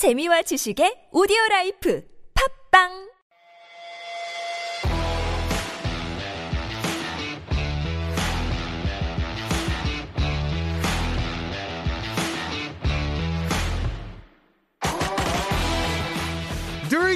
재미와 0.00 0.40
지식의 0.48 1.12
오디오 1.12 1.36
라이프. 1.50 2.00
팝빵 2.32 3.09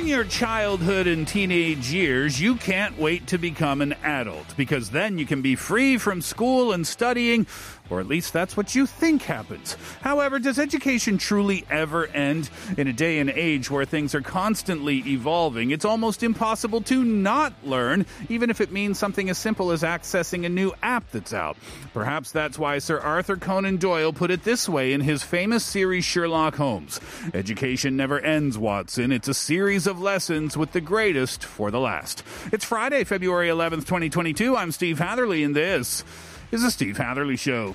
During 0.04 0.16
your 0.16 0.24
childhood 0.24 1.06
and 1.06 1.26
teenage 1.26 1.90
years, 1.90 2.38
you 2.38 2.56
can't 2.56 2.98
wait 2.98 3.28
to 3.28 3.38
become 3.38 3.80
an 3.80 3.94
adult 4.02 4.54
because 4.54 4.90
then 4.90 5.16
you 5.16 5.24
can 5.24 5.40
be 5.40 5.56
free 5.56 5.96
from 5.96 6.20
school 6.20 6.72
and 6.72 6.86
studying, 6.86 7.46
or 7.88 8.00
at 8.00 8.06
least 8.06 8.34
that's 8.34 8.54
what 8.54 8.74
you 8.74 8.84
think 8.84 9.22
happens. 9.22 9.78
However, 10.02 10.38
does 10.38 10.58
education 10.58 11.16
truly 11.16 11.64
ever 11.70 12.06
end? 12.08 12.50
In 12.76 12.86
a 12.86 12.92
day 12.92 13.18
and 13.18 13.30
age 13.30 13.70
where 13.70 13.86
things 13.86 14.14
are 14.14 14.20
constantly 14.20 14.98
evolving, 15.06 15.70
it's 15.70 15.86
almost 15.86 16.22
impossible 16.22 16.82
to 16.82 17.02
not 17.02 17.54
learn, 17.64 18.04
even 18.28 18.50
if 18.50 18.60
it 18.60 18.72
means 18.72 18.98
something 18.98 19.30
as 19.30 19.38
simple 19.38 19.70
as 19.70 19.82
accessing 19.82 20.44
a 20.44 20.50
new 20.50 20.70
app 20.82 21.10
that's 21.12 21.32
out. 21.32 21.56
Perhaps 21.94 22.30
that's 22.30 22.58
why 22.58 22.78
Sir 22.78 23.00
Arthur 23.00 23.38
Conan 23.38 23.78
Doyle 23.78 24.12
put 24.12 24.30
it 24.30 24.44
this 24.44 24.68
way 24.68 24.92
in 24.92 25.00
his 25.00 25.22
famous 25.22 25.64
series 25.64 26.04
Sherlock 26.04 26.56
Holmes 26.56 27.00
Education 27.32 27.96
never 27.96 28.20
ends, 28.20 28.58
Watson. 28.58 29.10
It's 29.10 29.28
a 29.28 29.34
series 29.34 29.86
of 29.86 29.93
lessons 30.00 30.56
with 30.56 30.72
the 30.72 30.80
greatest 30.80 31.44
for 31.44 31.70
the 31.70 31.80
last. 31.80 32.22
It's 32.52 32.64
Friday, 32.64 33.04
February 33.04 33.48
11th, 33.48 33.86
2022. 33.86 34.56
I'm 34.56 34.72
Steve 34.72 34.98
Hatherley, 34.98 35.42
and 35.42 35.54
this 35.54 36.04
is 36.52 36.62
the 36.62 36.70
Steve 36.70 36.96
Hatherley 36.96 37.36
Show. 37.36 37.74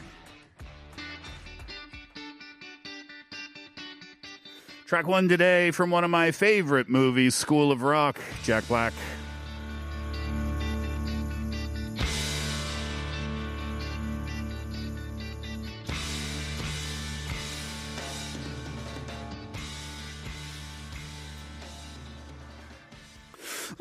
Track 4.85 5.07
one 5.07 5.29
today 5.29 5.69
from 5.71 5.91
one 5.91 6.03
of 6.03 6.09
my 6.09 6.31
favorite 6.31 6.89
movies, 6.89 7.35
School 7.35 7.71
of 7.71 7.83
Rock, 7.83 8.19
Jack 8.43 8.67
Black. 8.67 8.93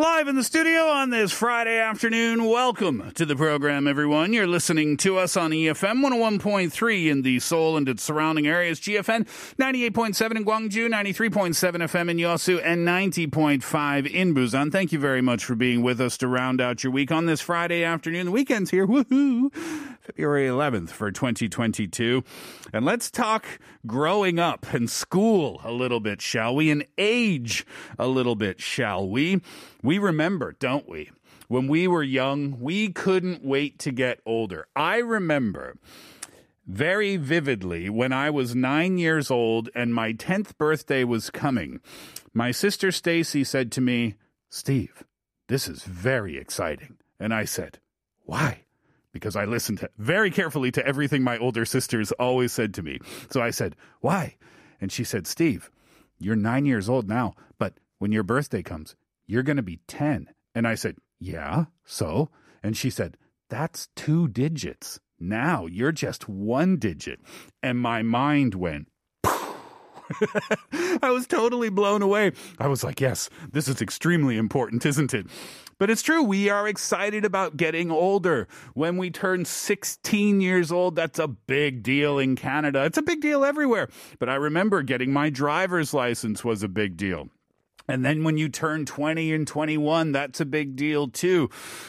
Live 0.00 0.28
in 0.28 0.36
the 0.36 0.44
studio 0.44 0.82
on 0.86 1.10
this 1.10 1.32
Friday 1.32 1.76
afternoon. 1.76 2.44
Welcome 2.44 3.10
to 3.16 3.26
the 3.26 3.34
program, 3.34 3.88
everyone. 3.88 4.32
You're 4.32 4.46
listening 4.46 4.96
to 4.98 5.18
us 5.18 5.36
on 5.36 5.50
EFM 5.50 6.04
101.3 6.04 7.10
in 7.10 7.22
the 7.22 7.40
Seoul 7.40 7.76
and 7.76 7.88
its 7.88 8.04
surrounding 8.04 8.46
areas, 8.46 8.78
GFN 8.78 9.26
98.7 9.56 10.36
in 10.36 10.44
Gwangju, 10.44 10.88
93.7 10.88 11.52
FM 11.82 12.10
in 12.10 12.16
Yosu, 12.16 12.62
and 12.64 12.86
90.5 12.86 14.06
in 14.08 14.36
Busan. 14.36 14.70
Thank 14.70 14.92
you 14.92 15.00
very 15.00 15.20
much 15.20 15.44
for 15.44 15.56
being 15.56 15.82
with 15.82 16.00
us 16.00 16.16
to 16.18 16.28
round 16.28 16.60
out 16.60 16.84
your 16.84 16.92
week 16.92 17.10
on 17.10 17.26
this 17.26 17.40
Friday 17.40 17.82
afternoon. 17.82 18.26
The 18.26 18.30
weekend's 18.30 18.70
here. 18.70 18.86
Woohoo! 18.86 19.50
February 20.08 20.46
11th 20.46 20.88
for 20.88 21.12
2022. 21.12 22.24
And 22.72 22.86
let's 22.86 23.10
talk 23.10 23.46
growing 23.86 24.38
up 24.38 24.72
and 24.72 24.88
school 24.88 25.60
a 25.62 25.70
little 25.70 26.00
bit, 26.00 26.22
shall 26.22 26.56
we? 26.56 26.70
And 26.70 26.86
age 26.96 27.66
a 27.98 28.06
little 28.06 28.34
bit, 28.34 28.58
shall 28.58 29.06
we? 29.06 29.42
We 29.82 29.98
remember, 29.98 30.56
don't 30.58 30.88
we? 30.88 31.10
When 31.48 31.68
we 31.68 31.86
were 31.86 32.02
young, 32.02 32.58
we 32.58 32.88
couldn't 32.90 33.44
wait 33.44 33.78
to 33.80 33.92
get 33.92 34.20
older. 34.24 34.66
I 34.74 34.96
remember 34.96 35.76
very 36.66 37.18
vividly 37.18 37.90
when 37.90 38.12
I 38.12 38.30
was 38.30 38.54
nine 38.54 38.96
years 38.96 39.30
old 39.30 39.68
and 39.74 39.94
my 39.94 40.14
10th 40.14 40.56
birthday 40.56 41.04
was 41.04 41.28
coming. 41.28 41.80
My 42.32 42.50
sister 42.50 42.90
Stacy 42.92 43.44
said 43.44 43.70
to 43.72 43.82
me, 43.82 44.14
Steve, 44.48 45.04
this 45.48 45.68
is 45.68 45.82
very 45.82 46.38
exciting. 46.38 46.96
And 47.20 47.34
I 47.34 47.44
said, 47.44 47.78
Why? 48.24 48.62
Because 49.12 49.36
I 49.36 49.44
listened 49.44 49.86
very 49.96 50.30
carefully 50.30 50.70
to 50.72 50.86
everything 50.86 51.22
my 51.22 51.38
older 51.38 51.64
sisters 51.64 52.12
always 52.12 52.52
said 52.52 52.74
to 52.74 52.82
me. 52.82 52.98
So 53.30 53.40
I 53.40 53.50
said, 53.50 53.74
Why? 54.00 54.36
And 54.80 54.92
she 54.92 55.04
said, 55.04 55.26
Steve, 55.26 55.70
you're 56.18 56.36
nine 56.36 56.66
years 56.66 56.88
old 56.88 57.08
now, 57.08 57.34
but 57.58 57.74
when 57.98 58.12
your 58.12 58.22
birthday 58.22 58.62
comes, 58.62 58.94
you're 59.26 59.42
going 59.42 59.56
to 59.56 59.62
be 59.62 59.80
10. 59.88 60.28
And 60.54 60.66
I 60.66 60.74
said, 60.74 60.96
Yeah, 61.18 61.66
so? 61.84 62.30
And 62.62 62.76
she 62.76 62.90
said, 62.90 63.16
That's 63.48 63.88
two 63.96 64.28
digits. 64.28 65.00
Now 65.20 65.66
you're 65.66 65.92
just 65.92 66.28
one 66.28 66.76
digit. 66.76 67.20
And 67.62 67.78
my 67.78 68.02
mind 68.02 68.54
went, 68.54 68.88
I 71.02 71.10
was 71.10 71.26
totally 71.26 71.68
blown 71.68 72.02
away. 72.02 72.32
I 72.58 72.68
was 72.68 72.84
like, 72.84 73.00
yes, 73.00 73.30
this 73.52 73.68
is 73.68 73.80
extremely 73.80 74.36
important, 74.36 74.84
isn't 74.86 75.14
it? 75.14 75.26
But 75.78 75.90
it's 75.90 76.02
true. 76.02 76.22
We 76.24 76.50
are 76.50 76.66
excited 76.66 77.24
about 77.24 77.56
getting 77.56 77.90
older. 77.90 78.48
When 78.74 78.96
we 78.96 79.10
turn 79.10 79.44
16 79.44 80.40
years 80.40 80.72
old, 80.72 80.96
that's 80.96 81.20
a 81.20 81.28
big 81.28 81.84
deal 81.84 82.18
in 82.18 82.34
Canada. 82.34 82.84
It's 82.84 82.98
a 82.98 83.02
big 83.02 83.20
deal 83.20 83.44
everywhere. 83.44 83.88
But 84.18 84.28
I 84.28 84.34
remember 84.34 84.82
getting 84.82 85.12
my 85.12 85.30
driver's 85.30 85.94
license 85.94 86.44
was 86.44 86.64
a 86.64 86.68
big 86.68 86.96
deal. 86.96 87.28
And 87.88 88.04
then 88.04 88.22
when 88.22 88.36
you 88.36 88.48
turn 88.50 88.84
20 88.84 89.32
and 89.32 89.46
21, 89.46 90.12
that's 90.12 90.40
a 90.40 90.44
big 90.44 90.76
deal 90.76 91.08
too. 91.08 91.48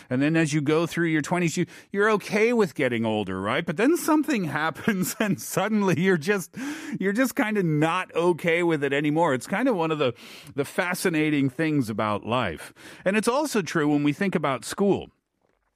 And 0.09 0.21
then 0.21 0.37
as 0.37 0.53
you 0.53 0.61
go 0.61 0.87
through 0.87 1.07
your 1.07 1.21
20s, 1.21 1.57
you, 1.57 1.65
you're 1.91 2.09
okay 2.11 2.53
with 2.53 2.73
getting 2.73 3.05
older, 3.05 3.39
right? 3.41 3.65
But 3.65 3.77
then 3.77 3.97
something 3.97 4.43
happens 4.45 5.15
and 5.19 5.39
suddenly 5.41 5.99
you're 5.99 6.17
just, 6.17 6.55
you're 6.99 7.13
just 7.13 7.35
kind 7.35 7.57
of 7.57 7.65
not 7.65 8.13
okay 8.15 8.63
with 8.63 8.83
it 8.83 8.93
anymore. 8.93 9.33
It's 9.33 9.47
kind 9.47 9.67
of 9.67 9.75
one 9.75 9.91
of 9.91 9.99
the, 9.99 10.13
the 10.55 10.65
fascinating 10.65 11.49
things 11.49 11.89
about 11.89 12.25
life. 12.25 12.73
And 13.03 13.17
it's 13.17 13.27
also 13.27 13.61
true 13.61 13.89
when 13.89 14.03
we 14.03 14.13
think 14.13 14.35
about 14.35 14.63
school. 14.63 15.09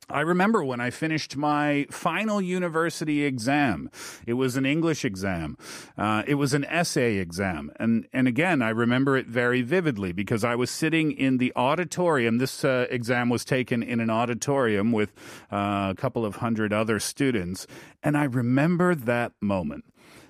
I 0.10 0.22
remember 0.22 0.64
when 0.64 0.80
I 0.80 0.90
finished 0.90 1.38
my 1.38 1.88
final 1.90 2.42
university 2.42 3.24
exam. 3.24 3.90
It 4.28 4.34
was 4.34 4.58
an 4.58 4.66
English 4.66 5.06
exam. 5.06 5.58
Uh, 5.98 6.24
it 6.28 6.36
was 6.36 6.54
an 6.54 6.66
essay 6.66 7.18
exam. 7.18 7.72
And, 7.80 8.08
and 8.12 8.28
again, 8.28 8.62
I 8.62 8.70
remember 8.70 9.18
it 9.18 9.28
very 9.28 9.62
vividly 9.62 10.12
because 10.12 10.44
I 10.44 10.56
was 10.56 10.70
sitting 10.70 11.12
in 11.12 11.38
the 11.38 11.54
auditorium. 11.56 12.38
This 12.38 12.66
uh, 12.66 12.88
exam 12.90 13.30
was 13.30 13.46
taken 13.46 13.82
in 13.82 14.00
an 14.00 14.10
auditorium 14.10 14.92
with 14.92 15.14
uh, 15.52 15.90
a 15.92 15.96
couple 15.98 16.26
of 16.26 16.38
hundred 16.38 16.74
other 16.74 17.00
students. 17.00 17.66
And 18.02 18.18
I 18.18 18.26
remember 18.26 18.96
that 18.96 19.32
moment 19.42 19.86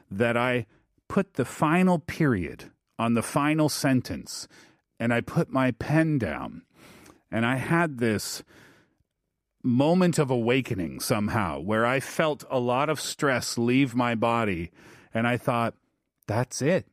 that 0.10 0.38
I 0.38 0.68
put 1.08 1.34
the 1.34 1.46
final 1.46 2.00
period 2.00 2.72
on 3.00 3.16
the 3.16 3.24
final 3.24 3.70
sentence 3.70 4.48
and 5.00 5.14
I 5.14 5.22
put 5.22 5.50
my 5.50 5.72
pen 5.72 6.20
down 6.20 6.62
and 7.32 7.46
I 7.46 7.56
had 7.56 7.98
this 7.98 8.44
moment 9.64 10.20
of 10.20 10.30
awakening 10.30 11.00
somehow 11.00 11.60
where 11.60 11.86
I 11.86 12.02
felt 12.02 12.44
a 12.52 12.60
lot 12.60 12.90
of 12.90 13.00
stress 13.00 13.58
leave 13.58 13.96
my 13.96 14.14
body. 14.14 14.72
And 15.14 15.26
I 15.26 15.38
thought, 15.38 15.76
that's 16.28 16.62
it. 16.62 16.86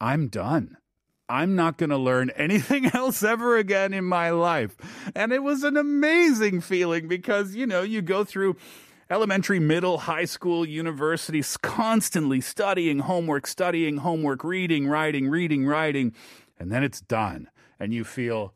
I'm 0.00 0.28
done. 0.28 0.76
I'm 1.28 1.54
not 1.54 1.78
going 1.78 1.90
to 1.90 1.96
learn 1.96 2.30
anything 2.36 2.86
else 2.86 3.22
ever 3.22 3.56
again 3.56 3.94
in 3.94 4.04
my 4.04 4.30
life. 4.30 4.76
And 5.14 5.32
it 5.32 5.42
was 5.42 5.62
an 5.62 5.76
amazing 5.76 6.60
feeling 6.60 7.08
because, 7.08 7.54
you 7.54 7.66
know, 7.66 7.82
you 7.82 8.02
go 8.02 8.24
through 8.24 8.56
elementary, 9.08 9.60
middle, 9.60 9.98
high 9.98 10.24
school, 10.24 10.66
university, 10.66 11.42
constantly 11.62 12.40
studying 12.40 13.00
homework, 13.00 13.46
studying 13.46 13.98
homework, 13.98 14.42
reading, 14.42 14.88
writing, 14.88 15.28
reading, 15.28 15.66
writing. 15.66 16.14
And 16.58 16.72
then 16.72 16.82
it's 16.82 17.00
done. 17.00 17.48
And 17.78 17.94
you 17.94 18.04
feel, 18.04 18.54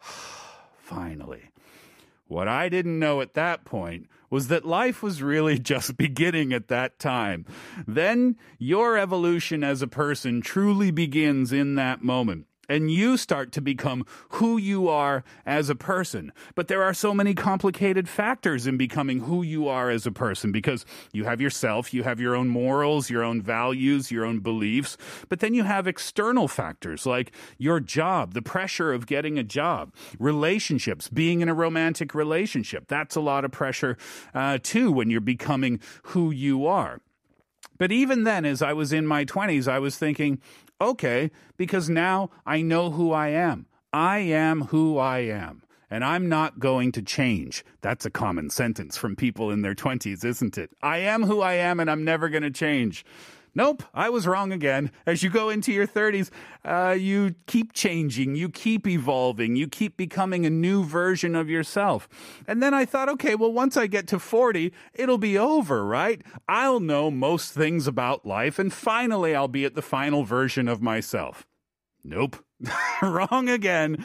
finally. 0.78 1.50
What 2.28 2.46
I 2.46 2.68
didn't 2.68 2.98
know 2.98 3.20
at 3.22 3.34
that 3.34 3.64
point 3.64 4.06
was 4.30 4.48
that 4.48 4.66
life 4.66 5.02
was 5.02 5.22
really 5.22 5.58
just 5.58 5.96
beginning 5.96 6.52
at 6.52 6.68
that 6.68 6.98
time. 6.98 7.46
Then 7.86 8.36
your 8.58 8.96
evolution 8.96 9.64
as 9.64 9.82
a 9.82 9.88
person 9.88 10.42
truly 10.42 10.90
begins 10.90 11.52
in 11.52 11.74
that 11.76 12.04
moment. 12.04 12.46
And 12.68 12.90
you 12.90 13.16
start 13.16 13.52
to 13.52 13.60
become 13.60 14.04
who 14.30 14.56
you 14.56 14.88
are 14.88 15.24
as 15.46 15.70
a 15.70 15.74
person. 15.74 16.32
But 16.54 16.68
there 16.68 16.82
are 16.82 16.94
so 16.94 17.14
many 17.14 17.34
complicated 17.34 18.08
factors 18.08 18.66
in 18.66 18.76
becoming 18.76 19.20
who 19.20 19.42
you 19.42 19.68
are 19.68 19.90
as 19.90 20.06
a 20.06 20.12
person 20.12 20.52
because 20.52 20.84
you 21.12 21.24
have 21.24 21.40
yourself, 21.40 21.94
you 21.94 22.02
have 22.02 22.20
your 22.20 22.34
own 22.34 22.48
morals, 22.48 23.10
your 23.10 23.22
own 23.22 23.40
values, 23.40 24.10
your 24.10 24.24
own 24.24 24.40
beliefs. 24.40 24.96
But 25.28 25.40
then 25.40 25.54
you 25.54 25.64
have 25.64 25.86
external 25.86 26.48
factors 26.48 27.06
like 27.06 27.32
your 27.56 27.80
job, 27.80 28.34
the 28.34 28.42
pressure 28.42 28.92
of 28.92 29.06
getting 29.06 29.38
a 29.38 29.44
job, 29.44 29.94
relationships, 30.18 31.08
being 31.08 31.40
in 31.40 31.48
a 31.48 31.54
romantic 31.54 32.14
relationship. 32.14 32.86
That's 32.88 33.16
a 33.16 33.20
lot 33.20 33.44
of 33.44 33.50
pressure 33.50 33.96
uh, 34.34 34.58
too 34.62 34.92
when 34.92 35.10
you're 35.10 35.20
becoming 35.20 35.80
who 36.04 36.30
you 36.30 36.66
are. 36.66 37.00
But 37.78 37.92
even 37.92 38.24
then, 38.24 38.44
as 38.44 38.60
I 38.60 38.72
was 38.72 38.92
in 38.92 39.06
my 39.06 39.24
20s, 39.24 39.68
I 39.68 39.78
was 39.78 39.96
thinking, 39.96 40.40
okay, 40.80 41.30
because 41.56 41.88
now 41.88 42.30
I 42.44 42.60
know 42.60 42.90
who 42.90 43.12
I 43.12 43.28
am. 43.28 43.66
I 43.92 44.18
am 44.18 44.62
who 44.64 44.98
I 44.98 45.20
am. 45.20 45.62
And 45.90 46.04
I'm 46.04 46.28
not 46.28 46.58
going 46.58 46.92
to 46.92 47.02
change. 47.02 47.64
That's 47.80 48.04
a 48.04 48.10
common 48.10 48.50
sentence 48.50 48.98
from 48.98 49.16
people 49.16 49.50
in 49.50 49.62
their 49.62 49.74
20s, 49.74 50.22
isn't 50.22 50.58
it? 50.58 50.70
I 50.82 50.98
am 50.98 51.22
who 51.22 51.40
I 51.40 51.54
am 51.54 51.80
and 51.80 51.90
I'm 51.90 52.04
never 52.04 52.28
going 52.28 52.42
to 52.42 52.50
change. 52.50 53.06
Nope, 53.58 53.82
I 53.92 54.08
was 54.08 54.28
wrong 54.28 54.52
again. 54.52 54.92
As 55.04 55.24
you 55.24 55.30
go 55.30 55.48
into 55.48 55.72
your 55.72 55.88
30s, 55.88 56.30
uh, 56.64 56.94
you 56.96 57.34
keep 57.48 57.72
changing, 57.72 58.36
you 58.36 58.48
keep 58.48 58.86
evolving, 58.86 59.56
you 59.56 59.66
keep 59.66 59.96
becoming 59.96 60.46
a 60.46 60.50
new 60.50 60.84
version 60.84 61.34
of 61.34 61.50
yourself. 61.50 62.08
And 62.46 62.62
then 62.62 62.72
I 62.72 62.84
thought, 62.84 63.08
okay, 63.08 63.34
well, 63.34 63.52
once 63.52 63.76
I 63.76 63.88
get 63.88 64.06
to 64.08 64.20
40, 64.20 64.72
it'll 64.94 65.18
be 65.18 65.36
over, 65.36 65.84
right? 65.84 66.22
I'll 66.48 66.78
know 66.78 67.10
most 67.10 67.52
things 67.52 67.88
about 67.88 68.24
life, 68.24 68.60
and 68.60 68.72
finally 68.72 69.34
I'll 69.34 69.48
be 69.48 69.64
at 69.64 69.74
the 69.74 69.82
final 69.82 70.22
version 70.22 70.68
of 70.68 70.80
myself. 70.80 71.47
Nope. 72.04 72.36
Wrong 73.02 73.48
again. 73.48 74.04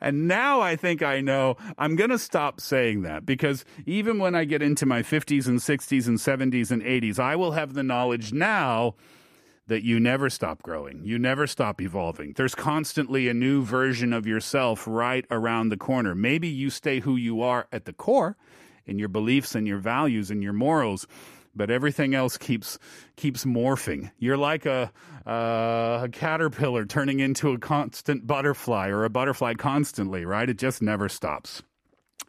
And 0.00 0.26
now 0.28 0.60
I 0.60 0.76
think 0.76 1.02
I 1.02 1.20
know 1.20 1.56
I'm 1.78 1.96
going 1.96 2.10
to 2.10 2.18
stop 2.18 2.60
saying 2.60 3.02
that 3.02 3.24
because 3.24 3.64
even 3.86 4.18
when 4.18 4.34
I 4.34 4.44
get 4.44 4.62
into 4.62 4.86
my 4.86 5.02
50s 5.02 5.46
and 5.46 5.60
60s 5.60 6.06
and 6.06 6.18
70s 6.18 6.70
and 6.70 6.82
80s, 6.82 7.18
I 7.18 7.36
will 7.36 7.52
have 7.52 7.74
the 7.74 7.82
knowledge 7.82 8.32
now 8.32 8.94
that 9.66 9.82
you 9.82 9.98
never 9.98 10.28
stop 10.28 10.62
growing. 10.62 11.02
You 11.04 11.18
never 11.18 11.46
stop 11.46 11.80
evolving. 11.80 12.34
There's 12.36 12.54
constantly 12.54 13.28
a 13.28 13.34
new 13.34 13.62
version 13.62 14.12
of 14.12 14.26
yourself 14.26 14.84
right 14.86 15.24
around 15.30 15.70
the 15.70 15.76
corner. 15.76 16.14
Maybe 16.14 16.48
you 16.48 16.68
stay 16.68 17.00
who 17.00 17.16
you 17.16 17.40
are 17.40 17.66
at 17.72 17.86
the 17.86 17.92
core 17.94 18.36
in 18.84 18.98
your 18.98 19.08
beliefs 19.08 19.54
and 19.54 19.66
your 19.66 19.78
values 19.78 20.30
and 20.30 20.42
your 20.42 20.52
morals 20.52 21.06
but 21.56 21.70
everything 21.70 22.14
else 22.14 22.36
keeps 22.36 22.78
keeps 23.16 23.44
morphing. 23.44 24.10
You're 24.18 24.36
like 24.36 24.66
a, 24.66 24.92
uh, 25.26 26.00
a 26.04 26.08
caterpillar 26.12 26.84
turning 26.84 27.20
into 27.20 27.52
a 27.52 27.58
constant 27.58 28.26
butterfly 28.26 28.88
or 28.88 29.04
a 29.04 29.10
butterfly 29.10 29.54
constantly, 29.54 30.24
right? 30.24 30.48
It 30.48 30.58
just 30.58 30.82
never 30.82 31.08
stops. 31.08 31.62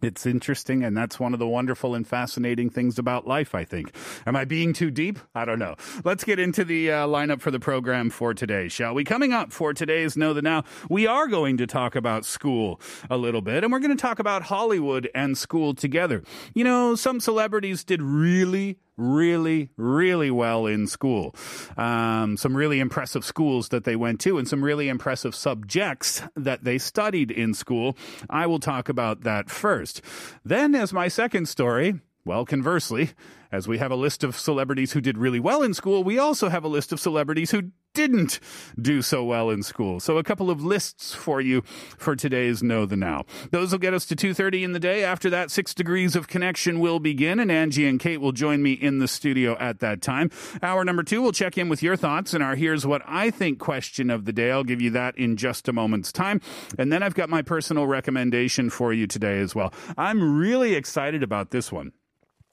It's 0.02 0.26
interesting, 0.26 0.84
and 0.84 0.96
that's 0.96 1.20
one 1.20 1.34
of 1.34 1.40
the 1.40 1.48
wonderful 1.48 1.96
and 1.96 2.06
fascinating 2.06 2.70
things 2.70 3.00
about 3.00 3.26
life, 3.26 3.56
I 3.56 3.64
think. 3.64 3.96
Am 4.28 4.36
I 4.36 4.44
being 4.44 4.74
too 4.74 4.92
deep? 4.92 5.18
I 5.34 5.46
don't 5.46 5.58
know. 5.58 5.76
Let's 6.04 6.24
get 6.24 6.38
into 6.38 6.66
the 6.66 6.92
uh, 6.92 7.08
lineup 7.08 7.42
for 7.42 7.50
the 7.50 7.62
program 7.62 8.10
for 8.10 8.34
today, 8.34 8.68
shall 8.68 8.94
we? 8.94 9.04
Coming 9.04 9.32
up 9.32 9.54
for 9.54 9.74
today's 9.74 10.18
Know 10.18 10.34
the 10.34 10.42
Now, 10.42 10.64
we 10.90 11.08
are 11.08 11.28
going 11.28 11.58
to 11.58 11.66
talk 11.66 11.96
about 11.96 12.26
school 12.26 12.80
a 13.10 13.18
little 13.18 13.42
bit, 13.42 13.64
and 13.64 13.72
we're 13.72 13.80
going 13.80 13.96
to 13.96 14.02
talk 14.02 14.20
about 14.20 14.44
Hollywood 14.44 15.10
and 15.16 15.38
school 15.38 15.74
together. 15.74 16.24
You 16.54 16.66
know, 16.66 16.96
some 16.96 17.20
celebrities 17.20 17.84
did 17.84 18.02
really, 18.02 18.78
really, 18.98 19.70
really 19.78 20.32
well 20.32 20.66
in 20.66 20.88
school. 20.88 21.36
Um, 21.78 22.38
some 22.38 22.56
really 22.56 22.80
impressive 22.80 23.26
schools 23.26 23.70
that 23.70 23.84
they 23.84 23.96
went 23.96 24.20
to 24.22 24.38
and 24.38 24.48
some 24.48 24.64
really 24.64 24.90
impressive 24.90 25.36
subjects 25.36 26.22
that 26.36 26.64
they 26.64 26.78
studied 26.78 27.32
in 27.32 27.54
school. 27.54 27.98
I 28.30 28.48
will 28.48 28.60
talk 28.60 28.90
about 28.90 29.22
that 29.22 29.50
first. 29.50 30.02
Then, 30.44 30.76
as 30.76 30.94
my 30.94 31.08
second 31.08 31.48
story, 31.48 32.00
well, 32.26 32.46
conversely, 32.46 33.12
as 33.52 33.68
we 33.68 33.78
have 33.78 33.92
a 33.92 33.96
list 33.96 34.24
of 34.24 34.38
celebrities 34.38 34.94
who 34.94 35.02
did 35.02 35.18
really 35.18 35.40
well 35.40 35.62
in 35.62 35.74
school, 35.74 36.04
we 36.04 36.18
also 36.18 36.50
have 36.50 36.64
a 36.64 36.68
list 36.68 36.92
of 36.92 37.00
celebrities 37.00 37.52
who 37.52 37.72
didn't 37.96 38.40
do 38.80 39.02
so 39.02 39.24
well 39.24 39.50
in 39.50 39.64
school. 39.64 40.00
So 40.00 40.18
a 40.18 40.24
couple 40.24 40.52
of 40.52 40.64
lists 40.64 41.16
for 41.16 41.42
you 41.42 41.62
for 41.98 42.16
today's 42.16 42.62
Know 42.62 42.86
the 42.86 42.98
Now. 42.98 43.26
Those 43.52 43.72
will 43.72 43.80
get 43.80 43.94
us 43.94 44.06
to 44.08 44.16
2.30 44.16 44.64
in 44.64 44.72
the 44.74 44.80
day. 44.80 45.04
After 45.04 45.30
that, 45.32 45.50
six 45.50 45.74
degrees 45.74 46.16
of 46.16 46.28
connection 46.28 46.80
will 46.80 47.00
begin 47.00 47.40
and 47.40 47.52
Angie 47.52 47.88
and 47.88 48.00
Kate 48.00 48.22
will 48.22 48.34
join 48.34 48.62
me 48.62 48.74
in 48.74 49.00
the 49.00 49.08
studio 49.08 49.58
at 49.58 49.80
that 49.80 50.02
time. 50.02 50.30
Hour 50.62 50.86
number 50.86 51.04
two, 51.04 51.22
we'll 51.22 51.32
check 51.32 51.58
in 51.58 51.70
with 51.70 51.82
your 51.82 51.96
thoughts 51.96 52.34
and 52.34 52.44
our 52.44 52.56
Here's 52.56 52.86
What 52.86 53.02
I 53.06 53.32
Think 53.32 53.58
question 53.60 54.10
of 54.10 54.26
the 54.26 54.34
day. 54.34 54.52
I'll 54.52 54.64
give 54.64 54.82
you 54.82 54.92
that 54.92 55.18
in 55.18 55.38
just 55.38 55.68
a 55.68 55.74
moment's 55.74 56.12
time. 56.12 56.42
And 56.78 56.92
then 56.92 57.02
I've 57.02 57.16
got 57.16 57.30
my 57.30 57.42
personal 57.42 57.88
recommendation 57.88 58.70
for 58.70 58.94
you 58.94 59.08
today 59.08 59.40
as 59.40 59.56
well. 59.56 59.74
I'm 59.98 60.38
really 60.38 60.76
excited 60.76 61.24
about 61.24 61.52
this 61.52 61.72
one. 61.72 61.94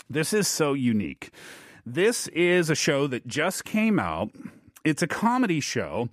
This 0.08 0.32
is 0.32 0.46
so 0.46 0.74
unique. 0.74 1.30
This 1.84 2.28
is 2.28 2.70
a 2.70 2.74
show 2.74 3.06
that 3.08 3.26
just 3.26 3.64
came 3.64 3.98
out. 3.98 4.30
It's 4.84 5.02
a 5.02 5.06
comedy 5.06 5.60
show. 5.60 6.08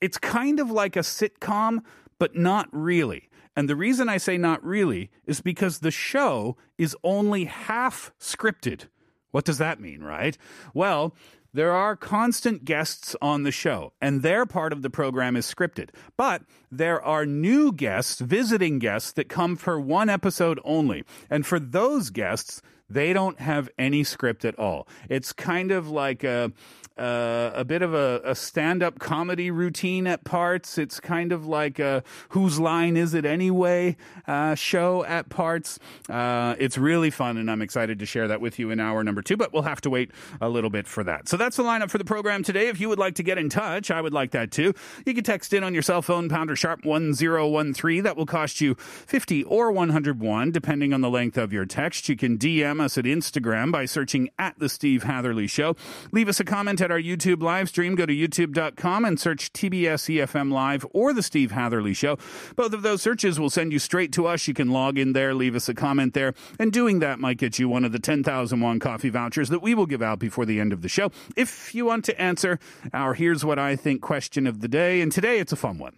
It's 0.00 0.18
kind 0.18 0.60
of 0.60 0.70
like 0.70 0.96
a 0.96 1.00
sitcom, 1.00 1.80
but 2.18 2.36
not 2.36 2.68
really. 2.72 3.28
And 3.54 3.68
the 3.68 3.76
reason 3.76 4.08
I 4.08 4.16
say 4.16 4.38
not 4.38 4.64
really 4.64 5.10
is 5.26 5.40
because 5.40 5.78
the 5.78 5.90
show 5.90 6.56
is 6.78 6.96
only 7.04 7.44
half 7.44 8.12
scripted. 8.18 8.88
What 9.30 9.44
does 9.44 9.58
that 9.58 9.80
mean, 9.80 10.02
right? 10.02 10.36
Well, 10.74 11.14
there 11.54 11.72
are 11.72 11.96
constant 11.96 12.64
guests 12.64 13.14
on 13.20 13.42
the 13.42 13.50
show, 13.50 13.92
and 14.00 14.22
their 14.22 14.46
part 14.46 14.72
of 14.72 14.80
the 14.80 14.88
program 14.88 15.36
is 15.36 15.52
scripted. 15.52 15.90
But 16.16 16.42
there 16.70 17.02
are 17.02 17.26
new 17.26 17.72
guests, 17.72 18.20
visiting 18.20 18.78
guests, 18.78 19.12
that 19.12 19.28
come 19.28 19.56
for 19.56 19.78
one 19.78 20.08
episode 20.08 20.58
only. 20.64 21.04
And 21.28 21.44
for 21.44 21.60
those 21.60 22.08
guests, 22.08 22.62
they 22.92 23.12
don't 23.12 23.40
have 23.40 23.68
any 23.78 24.04
script 24.04 24.44
at 24.44 24.58
all. 24.58 24.86
It's 25.08 25.32
kind 25.32 25.70
of 25.70 25.88
like 25.88 26.24
a 26.24 26.52
uh, 26.98 27.50
a 27.54 27.64
bit 27.64 27.82
of 27.82 27.94
a, 27.94 28.20
a 28.24 28.34
stand 28.34 28.82
up 28.82 28.98
comedy 28.98 29.50
routine 29.50 30.06
at 30.06 30.24
parts. 30.24 30.78
It's 30.78 31.00
kind 31.00 31.32
of 31.32 31.46
like 31.46 31.78
a 31.78 32.02
Whose 32.30 32.60
Line 32.60 32.96
Is 32.96 33.14
It 33.14 33.24
Anyway 33.24 33.96
uh, 34.26 34.54
show 34.54 35.04
at 35.04 35.28
parts. 35.28 35.78
Uh, 36.08 36.54
it's 36.58 36.76
really 36.76 37.10
fun, 37.10 37.36
and 37.38 37.50
I'm 37.50 37.62
excited 37.62 37.98
to 37.98 38.06
share 38.06 38.28
that 38.28 38.40
with 38.40 38.58
you 38.58 38.70
in 38.70 38.80
hour 38.80 39.02
number 39.02 39.22
two, 39.22 39.36
but 39.36 39.52
we'll 39.52 39.62
have 39.62 39.80
to 39.82 39.90
wait 39.90 40.10
a 40.40 40.48
little 40.48 40.70
bit 40.70 40.86
for 40.86 41.02
that. 41.04 41.28
So 41.28 41.36
that's 41.36 41.56
the 41.56 41.62
lineup 41.62 41.90
for 41.90 41.98
the 41.98 42.04
program 42.04 42.42
today. 42.42 42.68
If 42.68 42.80
you 42.80 42.88
would 42.88 42.98
like 42.98 43.14
to 43.16 43.22
get 43.22 43.38
in 43.38 43.48
touch, 43.48 43.90
I 43.90 44.00
would 44.00 44.12
like 44.12 44.32
that 44.32 44.50
too. 44.50 44.74
You 45.06 45.14
can 45.14 45.24
text 45.24 45.52
in 45.52 45.64
on 45.64 45.72
your 45.72 45.82
cell 45.82 46.02
phone, 46.02 46.28
pounder 46.28 46.56
sharp 46.56 46.84
1013. 46.84 48.02
That 48.02 48.16
will 48.16 48.26
cost 48.26 48.60
you 48.60 48.74
50 48.74 49.44
or 49.44 49.72
101, 49.72 50.50
depending 50.50 50.92
on 50.92 51.00
the 51.00 51.10
length 51.10 51.38
of 51.38 51.52
your 51.52 51.64
text. 51.64 52.08
You 52.08 52.16
can 52.16 52.36
DM 52.36 52.81
us 52.82 52.98
at 52.98 53.04
Instagram 53.04 53.72
by 53.72 53.84
searching 53.84 54.28
at 54.38 54.58
The 54.58 54.68
Steve 54.68 55.04
Hatherley 55.04 55.46
Show. 55.46 55.76
Leave 56.12 56.28
us 56.28 56.40
a 56.40 56.44
comment 56.44 56.80
at 56.80 56.90
our 56.90 57.00
YouTube 57.00 57.42
live 57.42 57.68
stream. 57.68 57.94
Go 57.94 58.06
to 58.06 58.12
youtube.com 58.12 59.04
and 59.04 59.18
search 59.18 59.52
TBS 59.52 60.18
EFM 60.18 60.52
Live 60.52 60.84
or 60.92 61.12
The 61.12 61.22
Steve 61.22 61.52
Hatherley 61.52 61.94
Show. 61.94 62.18
Both 62.56 62.72
of 62.72 62.82
those 62.82 63.00
searches 63.00 63.40
will 63.40 63.50
send 63.50 63.72
you 63.72 63.78
straight 63.78 64.12
to 64.12 64.26
us. 64.26 64.46
You 64.46 64.54
can 64.54 64.70
log 64.70 64.98
in 64.98 65.12
there, 65.12 65.34
leave 65.34 65.54
us 65.54 65.68
a 65.68 65.74
comment 65.74 66.14
there, 66.14 66.34
and 66.58 66.72
doing 66.72 66.98
that 66.98 67.18
might 67.18 67.38
get 67.38 67.58
you 67.58 67.68
one 67.68 67.84
of 67.84 67.92
the 67.92 67.98
10,000 67.98 68.60
won 68.60 68.78
coffee 68.78 69.10
vouchers 69.10 69.48
that 69.48 69.62
we 69.62 69.74
will 69.74 69.86
give 69.86 70.02
out 70.02 70.18
before 70.18 70.44
the 70.44 70.60
end 70.60 70.72
of 70.72 70.82
the 70.82 70.88
show. 70.88 71.10
If 71.36 71.74
you 71.74 71.86
want 71.86 72.04
to 72.06 72.20
answer 72.20 72.58
our 72.92 73.14
Here's 73.14 73.44
What 73.44 73.58
I 73.58 73.76
Think 73.76 74.02
question 74.02 74.46
of 74.46 74.60
the 74.60 74.68
day, 74.68 75.00
and 75.00 75.12
today 75.12 75.38
it's 75.38 75.52
a 75.52 75.56
fun 75.56 75.78
one. 75.78 75.96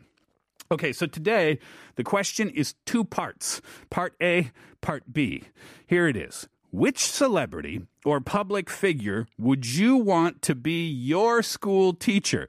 Okay, 0.71 0.93
so 0.93 1.07
today 1.07 1.59
the 1.97 2.05
question 2.05 2.51
is 2.51 2.75
two 2.87 3.05
parts 3.05 3.61
part 3.91 4.15
A, 4.23 4.51
part 4.81 5.13
B. 5.13 5.45
Here 5.87 6.09
it 6.09 6.17
is. 6.17 6.49
Which 6.75 6.99
celebrity 6.99 7.83
or 8.05 8.21
public 8.21 8.69
figure 8.69 9.29
would 9.39 9.65
you 9.65 9.95
want 9.97 10.43
to 10.43 10.57
be 10.57 10.85
your 10.89 11.41
school 11.41 11.95
teacher? 11.95 12.49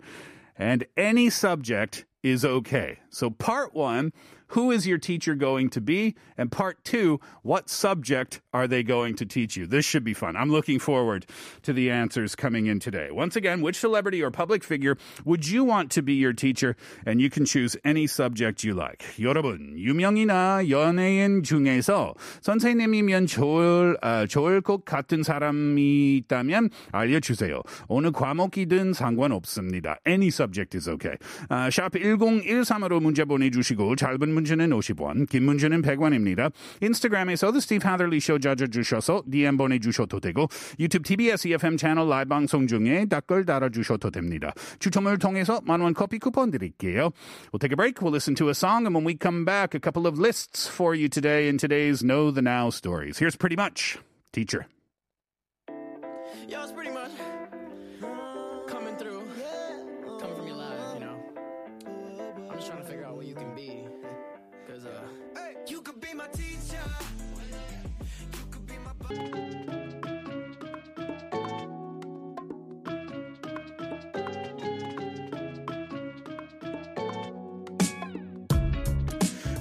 And 0.58 0.88
any 0.98 1.30
subject 1.30 2.08
is 2.24 2.44
okay. 2.44 3.02
So, 3.15 3.31
part 3.31 3.75
one 3.75 4.13
who 4.51 4.71
is 4.71 4.87
your 4.87 4.99
teacher 4.99 5.35
going 5.35 5.71
to 5.71 5.81
be? 5.81 6.15
And 6.37 6.51
part 6.51 6.83
two, 6.85 7.21
what 7.43 7.71
subject 7.71 8.41
are 8.53 8.67
they 8.67 8.83
going 8.83 9.15
to 9.17 9.27
teach 9.27 9.57
you? 9.57 9.67
This 9.67 9.85
should 9.85 10.03
be 10.03 10.15
fun. 10.15 10.37
I'm 10.37 10.51
looking 10.51 10.79
forward 10.81 11.27
to 11.63 11.73
the 11.73 11.91
answers 11.91 12.35
coming 12.35 12.67
in 12.67 12.81
today. 12.81 13.11
Once 13.13 13.37
again, 13.37 13.61
which 13.61 13.79
celebrity 13.79 14.23
or 14.23 14.31
public 14.31 14.65
figure 14.65 14.97
would 15.25 15.47
you 15.47 15.63
want 15.63 15.91
to 15.93 16.03
be 16.03 16.15
your 16.15 16.33
teacher? 16.33 16.75
And 17.07 17.21
you 17.21 17.31
can 17.31 17.45
choose 17.45 17.77
any 17.85 18.07
subject 18.09 18.65
you 18.65 18.75
like. 18.75 19.05
여러분, 19.19 19.79
유명이나 19.79 20.69
연예인 20.69 21.45
중에서 21.45 22.15
선생님이면 22.43 23.27
좋을, 23.27 23.99
어, 24.03 24.27
좋을 24.27 24.63
것 24.63 24.85
같은 24.85 25.23
사람이 25.23 26.17
있다면 26.17 26.71
알려주세요. 26.91 27.63
어느 27.87 28.11
과목이든 28.11 28.95
상관없습니다. 28.95 29.99
Any 30.07 30.29
subject 30.29 30.77
is 30.77 30.89
okay. 30.89 31.17
아, 31.49 31.71
샵 31.71 31.93
1013으로 31.93 33.01
문자 33.05 33.25
보내주시고 33.25 33.97
짧은 33.97 34.33
문제는 34.33 34.71
50원, 34.71 35.29
긴 35.29 35.45
문제는 35.45 35.83
100원입니다. 35.83 36.53
인스타그램에서 36.81 37.53
The 37.53 37.59
Steve 37.59 37.87
Hatherley 37.87 38.19
Show 38.19 38.41
찾아주셔서 38.41 39.25
DM 39.31 39.57
보내주셔도 39.57 40.21
되고 40.21 40.49
유튜브 40.79 41.05
TBS 41.05 41.49
EFM 41.49 41.77
채널 41.77 42.09
라이브 42.09 42.31
방송 42.31 42.67
중에 42.67 43.07
댓글 43.09 43.45
달아주셔도 43.45 44.11
됩니다. 44.11 44.53
추첨을 44.79 45.19
통해서 45.19 45.61
만원 45.65 45.95
커피 45.95 46.19
쿠폰 46.19 46.51
드릴게요. 46.51 47.11
We'll 47.53 47.61
take 47.61 47.73
a 47.73 47.77
break. 47.77 48.01
We'll 48.01 48.13
listen 48.13 48.35
to 48.37 48.49
a 48.49 48.55
song, 48.55 48.87
and 48.87 48.95
when 48.95 49.05
we 49.05 49.17
come 49.17 49.45
back, 49.45 49.75
a 49.75 49.81
couple 49.81 50.07
of 50.07 50.19
lists 50.19 50.67
for 50.67 50.95
you 50.95 51.09
today 51.09 51.49
in 51.49 51.59
today's 51.59 52.03
Know 52.03 52.31
the 52.31 52.43
Now 52.43 52.71
stories. 52.71 53.19
Here's 53.19 53.37
pretty 53.37 53.57
much 53.57 53.99
Teacher. 54.33 54.67
Yo, 56.49 56.67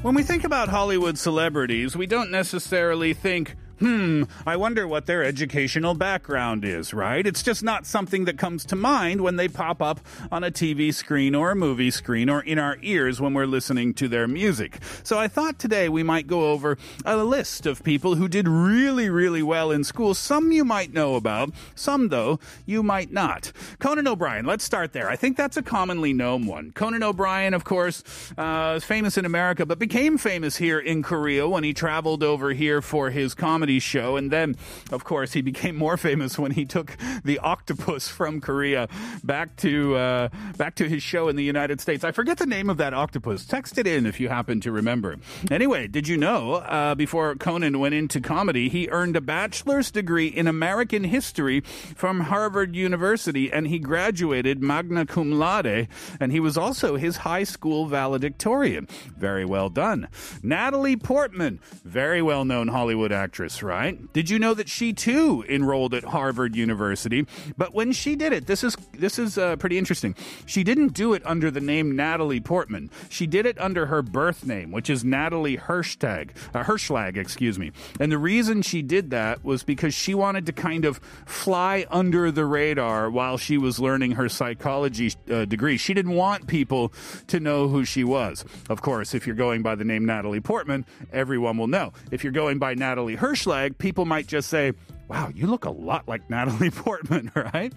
When 0.05 0.15
we 0.15 0.23
think 0.23 0.45
about 0.45 0.69
Hollywood 0.69 1.17
celebrities, 1.17 1.97
we 1.97 2.05
don't 2.05 2.31
necessarily 2.31 3.15
think, 3.15 3.57
hmm, 3.85 4.23
I 4.47 4.57
wonder 4.57 4.89
what 4.89 5.05
their 5.05 5.23
educational 5.23 5.93
background 5.93 6.65
is, 6.65 6.95
right? 6.95 7.27
It's 7.27 7.43
just 7.43 7.63
not 7.63 7.85
something 7.85 8.25
that 8.25 8.39
comes 8.39 8.65
to 8.67 8.77
mind 8.77 9.21
when 9.21 9.37
they 9.37 9.47
pop 9.47 9.83
up 9.83 10.01
on 10.33 10.43
a 10.43 10.51
TV 10.51 10.93
screen 10.93 11.35
or 11.35 11.51
a 11.51 11.55
movie 11.55 11.91
screen 11.91 12.31
or 12.31 12.41
in 12.41 12.59
our 12.59 12.79
ears 12.81 13.21
when 13.21 13.35
we're 13.35 13.45
listening 13.45 13.93
to 13.95 14.09
their 14.09 14.27
music. 14.27 14.79
So 15.03 15.19
I 15.19 15.29
thought 15.29 15.59
today 15.59 15.91
we 15.91 16.03
might 16.03 16.27
go 16.27 16.51
over 16.53 16.79
a 17.05 17.19
list 17.19 17.67
of 17.67 17.85
people 17.85 18.15
who 18.15 18.27
did 18.27 18.49
really, 18.49 19.11
really 19.11 19.43
well 19.43 19.71
in 19.71 19.85
school. 19.85 20.15
Some 20.15 20.51
you 20.51 20.65
might 20.65 20.95
know 20.95 21.17
about, 21.17 21.51
some 21.75 22.09
though 22.09 22.41
you 22.65 22.83
might 22.83 23.13
not. 23.13 23.53
Conan 23.81 24.09
O'Brien, 24.09 24.47
let's 24.47 24.65
start 24.65 24.95
there. 24.95 25.11
I 25.11 25.17
think 25.17 25.37
that's 25.37 25.59
a 25.59 25.63
commonly 25.63 26.15
known 26.15 26.47
one. 26.47 26.73
Conan 26.73 27.03
O'Brien, 27.03 27.53
of 27.53 27.65
course, 27.65 28.03
uh, 28.39 28.75
is 28.79 28.85
famous 28.85 29.19
in 29.19 29.27
America, 29.27 29.67
but 29.67 29.79
became 29.79 30.17
famous 30.17 30.57
here 30.57 30.79
in 30.79 31.03
Korea 31.03 31.47
when 31.47 31.65
he 31.65 31.75
traveled 31.75 32.23
over 32.23 32.55
here 32.55 32.81
for 32.81 33.11
his 33.11 33.35
comedy 33.35 33.74
show. 33.83 34.17
And 34.17 34.31
then, 34.31 34.57
of 34.93 35.05
course, 35.05 35.33
he 35.33 35.43
became 35.43 35.77
more 35.77 35.97
famous 35.97 36.39
when 36.39 36.53
he 36.53 36.65
took 36.65 36.97
the 37.25 37.39
octopus 37.39 38.09
from 38.09 38.41
Korea 38.41 38.89
back 39.23 39.57
to 39.57 39.97
uh, 39.97 40.29
back 40.57 40.75
to 40.77 40.89
his 40.89 41.03
show 41.03 41.29
in 41.29 41.37
the 41.37 41.45
United 41.45 41.81
States. 41.81 42.05
I 42.05 42.13
forget 42.13 42.39
the 42.39 42.47
name 42.47 42.71
of 42.71 42.77
that 42.79 42.95
octopus. 42.95 43.45
Text 43.47 43.79
it 43.79 43.87
in 43.87 44.07
if 44.07 44.21
you 44.21 44.29
happen 44.29 44.61
to 44.61 44.73
remember. 44.73 45.17
Anyway, 45.51 45.87
did 45.87 46.09
you 46.09 46.17
know 46.17 46.55
uh, 46.55 46.95
before 46.95 47.35
Conan 47.37 47.79
went 47.79 47.95
into 47.95 48.21
comedy, 48.21 48.69
he 48.69 48.89
earned 48.89 49.17
a 49.17 49.21
bachelor's 49.21 49.91
degree 49.91 50.29
in 50.29 50.47
American 50.47 51.05
history 51.05 51.61
from 51.61 52.21
Harvard 52.21 52.75
University, 52.77 53.53
and 53.53 53.67
he 53.67 53.79
graduated 53.79 54.63
magna 54.63 55.07
cum 55.07 55.33
laude, 55.33 55.89
and 56.21 56.33
he 56.33 56.41
was 56.41 56.57
also 56.57 56.97
his 56.97 57.19
high 57.19 57.45
school 57.45 57.87
valedictorian. 57.87 58.89
Very 59.17 59.45
well 59.45 59.69
done. 59.69 60.09
Natalie 60.43 60.97
Portman, 60.97 61.61
very 61.85 62.23
well 62.23 62.45
known 62.45 62.69
Hollywood 62.69 63.13
actress, 63.13 63.54
right? 63.63 64.13
Did 64.13 64.31
you 64.31 64.39
know 64.39 64.55
that 64.55 64.69
she 64.69 64.93
too 64.93 65.45
enrolled 65.49 65.95
at 65.95 66.05
Harvard 66.05 66.57
University? 66.57 67.27
But 67.57 67.75
when 67.75 67.93
she 67.93 68.17
did 68.17 68.33
it, 68.33 68.47
this 68.47 68.65
is 68.65 68.77
this 68.93 69.19
is 69.19 69.39
uh, 69.39 69.57
pretty 69.57 69.79
interesting. 69.79 70.15
She 70.47 70.65
didn't 70.65 70.95
do 70.95 71.15
it 71.15 71.23
under 71.25 71.51
the 71.51 71.61
name 71.61 71.97
Natalie 71.97 72.41
Portman. 72.41 72.91
She 73.09 73.27
did 73.27 73.47
it 73.47 73.59
under 73.61 73.87
her 73.87 74.03
birth 74.03 74.47
name, 74.47 74.71
which 74.73 74.91
is 74.91 75.05
Natalie 75.05 75.57
Hirschtag, 75.57 76.31
uh, 76.55 76.65
Hershlag, 76.65 77.17
excuse 77.17 77.59
me. 77.59 77.73
And 78.01 78.11
the 78.11 78.19
reason 78.19 78.63
she 78.63 78.83
did 78.83 79.11
that 79.11 79.45
was 79.45 79.63
because 79.63 79.95
she 79.95 80.15
wanted 80.15 80.47
to 80.47 80.53
kind 80.53 80.85
of 80.85 80.99
fly 81.27 81.87
under 81.91 82.31
the 82.31 82.45
radar 82.45 83.11
while 83.11 83.37
she 83.39 83.59
was 83.59 83.79
learning 83.79 84.13
her 84.13 84.29
psychology 84.29 85.13
uh, 85.31 85.45
degree. 85.45 85.77
She 85.77 85.95
didn't 85.95 86.15
want 86.15 86.47
people 86.47 86.93
to 87.29 87.41
know 87.41 87.69
who 87.69 87.85
she 87.85 88.05
was. 88.05 88.45
Of 88.69 88.83
course, 88.83 89.15
if 89.15 89.27
you're 89.27 89.37
going 89.37 89.63
by 89.63 89.75
the 89.75 89.85
name 89.85 90.05
Natalie 90.05 90.41
Portman, 90.41 90.85
everyone 91.13 91.59
will 91.59 91.67
know. 91.67 91.93
If 92.11 92.25
you're 92.25 92.33
going 92.33 92.59
by 92.59 92.75
Natalie 92.75 93.17
Hershlag, 93.45 93.79
people 93.79 94.05
might 94.05 94.27
just 94.27 94.49
say, 94.49 94.73
wow, 95.09 95.31
you 95.35 95.47
look 95.47 95.65
a 95.65 95.71
lot 95.71 96.09
like 96.09 96.29
Natalie 96.31 96.71
Portman, 96.71 97.31
right? 97.37 97.73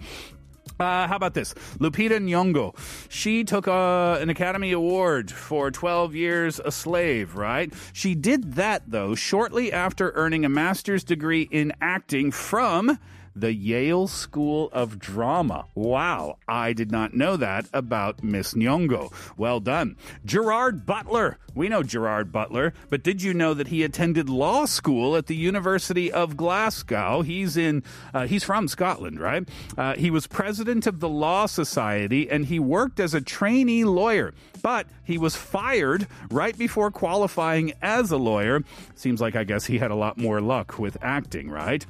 Uh, 0.78 1.08
how 1.08 1.16
about 1.16 1.34
this? 1.34 1.54
Lupita 1.78 2.20
Nyong'o. 2.20 2.76
She 3.08 3.42
took 3.42 3.66
uh, 3.66 4.18
an 4.20 4.30
Academy 4.30 4.72
Award 4.72 5.30
for 5.30 5.70
12 5.70 6.14
Years 6.14 6.60
a 6.64 6.70
Slave, 6.70 7.34
right? 7.34 7.72
She 7.92 8.14
did 8.14 8.54
that, 8.54 8.82
though, 8.86 9.14
shortly 9.14 9.72
after 9.72 10.12
earning 10.14 10.44
a 10.44 10.48
master's 10.48 11.02
degree 11.02 11.48
in 11.50 11.72
acting 11.80 12.30
from 12.30 12.98
the 13.40 13.52
Yale 13.52 14.08
School 14.08 14.68
of 14.72 14.98
Drama. 14.98 15.66
Wow, 15.74 16.38
I 16.46 16.72
did 16.72 16.90
not 16.90 17.14
know 17.14 17.36
that 17.36 17.66
about 17.72 18.22
Miss 18.22 18.54
Nyong'o. 18.54 19.12
Well 19.36 19.60
done. 19.60 19.96
Gerard 20.24 20.84
Butler. 20.84 21.38
We 21.54 21.68
know 21.68 21.82
Gerard 21.82 22.30
Butler, 22.30 22.72
but 22.88 23.02
did 23.02 23.22
you 23.22 23.34
know 23.34 23.54
that 23.54 23.68
he 23.68 23.82
attended 23.82 24.28
law 24.28 24.64
school 24.64 25.16
at 25.16 25.26
the 25.26 25.34
University 25.34 26.12
of 26.12 26.36
Glasgow? 26.36 27.22
He's 27.22 27.56
in, 27.56 27.82
uh, 28.14 28.26
he's 28.26 28.44
from 28.44 28.68
Scotland, 28.68 29.18
right? 29.18 29.48
Uh, 29.76 29.94
he 29.94 30.10
was 30.10 30.26
president 30.26 30.86
of 30.86 31.00
the 31.00 31.08
Law 31.08 31.46
Society 31.46 32.30
and 32.30 32.46
he 32.46 32.60
worked 32.60 33.00
as 33.00 33.14
a 33.14 33.20
trainee 33.20 33.84
lawyer, 33.84 34.34
but 34.62 34.86
he 35.04 35.18
was 35.18 35.36
fired 35.36 36.06
right 36.30 36.56
before 36.56 36.90
qualifying 36.90 37.72
as 37.82 38.10
a 38.10 38.16
lawyer. 38.16 38.62
Seems 38.94 39.20
like 39.20 39.36
I 39.36 39.44
guess 39.44 39.66
he 39.66 39.78
had 39.78 39.90
a 39.90 39.96
lot 39.96 40.18
more 40.18 40.40
luck 40.40 40.78
with 40.78 40.96
acting, 41.02 41.50
right? 41.50 41.84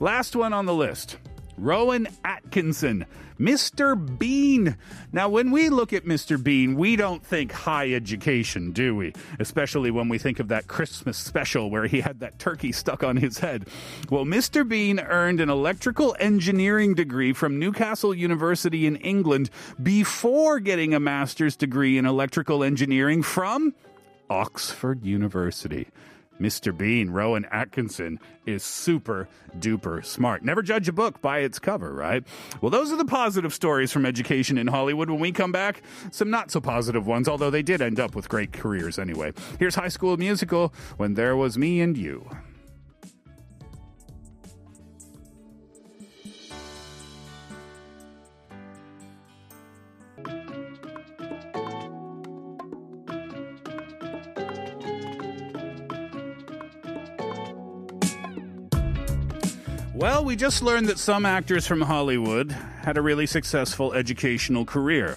Last 0.00 0.34
one 0.36 0.52
on 0.52 0.66
the 0.66 0.74
list. 0.74 1.18
Rowan 1.56 2.08
Atkinson, 2.24 3.06
Mr. 3.38 4.18
Bean. 4.18 4.76
Now, 5.12 5.28
when 5.28 5.50
we 5.50 5.68
look 5.68 5.92
at 5.92 6.04
Mr. 6.04 6.42
Bean, 6.42 6.76
we 6.76 6.96
don't 6.96 7.24
think 7.24 7.52
high 7.52 7.92
education, 7.92 8.72
do 8.72 8.94
we? 8.94 9.12
Especially 9.38 9.90
when 9.90 10.08
we 10.08 10.18
think 10.18 10.40
of 10.40 10.48
that 10.48 10.66
Christmas 10.66 11.16
special 11.16 11.70
where 11.70 11.86
he 11.86 12.00
had 12.00 12.20
that 12.20 12.38
turkey 12.38 12.72
stuck 12.72 13.02
on 13.02 13.16
his 13.16 13.38
head. 13.38 13.68
Well, 14.10 14.24
Mr. 14.24 14.66
Bean 14.66 15.00
earned 15.00 15.40
an 15.40 15.50
electrical 15.50 16.16
engineering 16.18 16.94
degree 16.94 17.32
from 17.32 17.58
Newcastle 17.58 18.14
University 18.14 18.86
in 18.86 18.96
England 18.96 19.50
before 19.82 20.60
getting 20.60 20.94
a 20.94 21.00
master's 21.00 21.56
degree 21.56 21.98
in 21.98 22.06
electrical 22.06 22.62
engineering 22.62 23.22
from 23.22 23.74
Oxford 24.30 25.04
University. 25.04 25.88
Mr. 26.40 26.76
Bean, 26.76 27.10
Rowan 27.10 27.44
Atkinson, 27.46 28.18
is 28.46 28.62
super 28.62 29.28
duper 29.58 30.04
smart. 30.04 30.42
Never 30.44 30.62
judge 30.62 30.88
a 30.88 30.92
book 30.92 31.20
by 31.22 31.38
its 31.38 31.58
cover, 31.58 31.92
right? 31.92 32.24
Well, 32.60 32.70
those 32.70 32.92
are 32.92 32.96
the 32.96 33.04
positive 33.04 33.54
stories 33.54 33.92
from 33.92 34.04
education 34.04 34.58
in 34.58 34.66
Hollywood. 34.66 35.10
When 35.10 35.20
we 35.20 35.32
come 35.32 35.52
back, 35.52 35.82
some 36.10 36.30
not 36.30 36.50
so 36.50 36.60
positive 36.60 37.06
ones, 37.06 37.28
although 37.28 37.50
they 37.50 37.62
did 37.62 37.80
end 37.80 38.00
up 38.00 38.14
with 38.14 38.28
great 38.28 38.52
careers 38.52 38.98
anyway. 38.98 39.32
Here's 39.58 39.74
High 39.76 39.88
School 39.88 40.16
Musical 40.16 40.74
When 40.96 41.14
There 41.14 41.36
Was 41.36 41.56
Me 41.56 41.80
and 41.80 41.96
You. 41.96 42.28
Well, 60.04 60.22
we 60.22 60.36
just 60.36 60.60
learned 60.60 60.88
that 60.88 60.98
some 60.98 61.24
actors 61.24 61.66
from 61.66 61.80
Hollywood 61.80 62.52
had 62.52 62.98
a 62.98 63.00
really 63.00 63.24
successful 63.24 63.94
educational 63.94 64.66
career. 64.66 65.16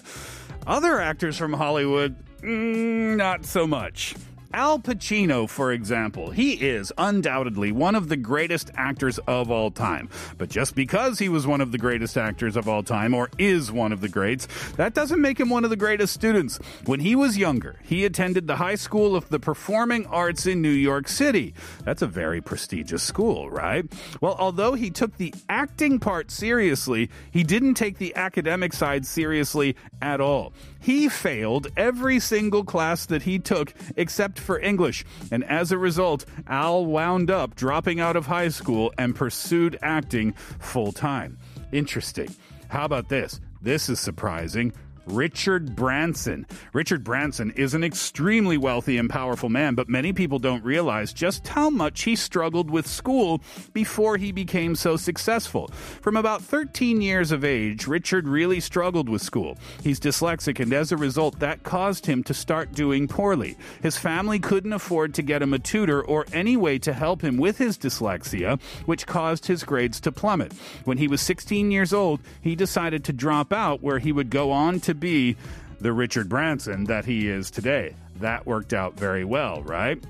Other 0.66 0.98
actors 0.98 1.36
from 1.36 1.52
Hollywood, 1.52 2.16
mm, 2.40 3.14
not 3.14 3.44
so 3.44 3.66
much. 3.66 4.14
Al 4.54 4.78
Pacino, 4.78 5.48
for 5.48 5.72
example, 5.72 6.30
he 6.30 6.54
is 6.54 6.90
undoubtedly 6.96 7.70
one 7.70 7.94
of 7.94 8.08
the 8.08 8.16
greatest 8.16 8.70
actors 8.76 9.18
of 9.26 9.50
all 9.50 9.70
time. 9.70 10.08
But 10.38 10.48
just 10.48 10.74
because 10.74 11.18
he 11.18 11.28
was 11.28 11.46
one 11.46 11.60
of 11.60 11.70
the 11.70 11.76
greatest 11.76 12.16
actors 12.16 12.56
of 12.56 12.66
all 12.66 12.82
time, 12.82 13.12
or 13.12 13.28
is 13.36 13.70
one 13.70 13.92
of 13.92 14.00
the 14.00 14.08
greats, 14.08 14.48
that 14.76 14.94
doesn't 14.94 15.20
make 15.20 15.38
him 15.38 15.50
one 15.50 15.64
of 15.64 15.70
the 15.70 15.76
greatest 15.76 16.14
students. 16.14 16.58
When 16.86 17.00
he 17.00 17.14
was 17.14 17.36
younger, 17.36 17.76
he 17.82 18.06
attended 18.06 18.46
the 18.46 18.56
High 18.56 18.76
School 18.76 19.14
of 19.14 19.28
the 19.28 19.38
Performing 19.38 20.06
Arts 20.06 20.46
in 20.46 20.62
New 20.62 20.70
York 20.70 21.08
City. 21.08 21.52
That's 21.84 22.00
a 22.00 22.06
very 22.06 22.40
prestigious 22.40 23.02
school, 23.02 23.50
right? 23.50 23.84
Well, 24.22 24.36
although 24.38 24.72
he 24.72 24.88
took 24.88 25.18
the 25.18 25.34
acting 25.50 25.98
part 25.98 26.30
seriously, 26.30 27.10
he 27.30 27.42
didn't 27.42 27.74
take 27.74 27.98
the 27.98 28.16
academic 28.16 28.72
side 28.72 29.04
seriously 29.04 29.76
at 30.00 30.22
all. 30.22 30.54
He 30.80 31.08
failed 31.08 31.68
every 31.76 32.20
single 32.20 32.64
class 32.64 33.06
that 33.06 33.22
he 33.22 33.38
took 33.38 33.74
except 33.96 34.38
for 34.38 34.58
English. 34.60 35.04
And 35.30 35.44
as 35.44 35.72
a 35.72 35.78
result, 35.78 36.24
Al 36.46 36.86
wound 36.86 37.30
up 37.30 37.54
dropping 37.56 38.00
out 38.00 38.16
of 38.16 38.26
high 38.26 38.48
school 38.48 38.92
and 38.96 39.14
pursued 39.14 39.78
acting 39.82 40.32
full 40.58 40.92
time. 40.92 41.38
Interesting. 41.72 42.34
How 42.68 42.84
about 42.84 43.08
this? 43.08 43.40
This 43.60 43.88
is 43.88 43.98
surprising. 43.98 44.72
Richard 45.08 45.74
Branson. 45.74 46.46
Richard 46.72 47.02
Branson 47.02 47.50
is 47.52 47.72
an 47.72 47.82
extremely 47.82 48.58
wealthy 48.58 48.98
and 48.98 49.08
powerful 49.08 49.48
man, 49.48 49.74
but 49.74 49.88
many 49.88 50.12
people 50.12 50.38
don't 50.38 50.62
realize 50.62 51.12
just 51.12 51.48
how 51.48 51.70
much 51.70 52.02
he 52.02 52.14
struggled 52.14 52.70
with 52.70 52.86
school 52.86 53.40
before 53.72 54.18
he 54.18 54.32
became 54.32 54.74
so 54.74 54.96
successful. 54.96 55.68
From 56.02 56.16
about 56.16 56.42
13 56.42 57.00
years 57.00 57.32
of 57.32 57.44
age, 57.44 57.86
Richard 57.86 58.28
really 58.28 58.60
struggled 58.60 59.08
with 59.08 59.22
school. 59.22 59.56
He's 59.82 59.98
dyslexic, 59.98 60.60
and 60.60 60.72
as 60.72 60.92
a 60.92 60.96
result, 60.96 61.38
that 61.38 61.62
caused 61.62 62.04
him 62.04 62.22
to 62.24 62.34
start 62.34 62.72
doing 62.72 63.08
poorly. 63.08 63.56
His 63.82 63.96
family 63.96 64.38
couldn't 64.38 64.72
afford 64.72 65.14
to 65.14 65.22
get 65.22 65.42
him 65.42 65.54
a 65.54 65.58
tutor 65.58 66.02
or 66.02 66.26
any 66.32 66.56
way 66.56 66.78
to 66.80 66.92
help 66.92 67.22
him 67.22 67.38
with 67.38 67.56
his 67.56 67.78
dyslexia, 67.78 68.60
which 68.84 69.06
caused 69.06 69.46
his 69.46 69.64
grades 69.64 70.00
to 70.00 70.12
plummet. 70.12 70.52
When 70.84 70.98
he 70.98 71.08
was 71.08 71.22
16 71.22 71.70
years 71.70 71.94
old, 71.94 72.20
he 72.42 72.54
decided 72.54 73.04
to 73.04 73.12
drop 73.12 73.52
out, 73.52 73.82
where 73.82 73.98
he 73.98 74.12
would 74.12 74.28
go 74.28 74.50
on 74.50 74.80
to 74.80 74.97
be 74.98 75.36
the 75.80 75.92
Richard 75.92 76.28
Branson 76.28 76.84
that 76.84 77.04
he 77.04 77.28
is 77.28 77.50
today. 77.50 77.94
That 78.20 78.46
worked 78.46 78.72
out 78.72 78.94
very 78.94 79.24
well, 79.24 79.62
right? 79.62 80.02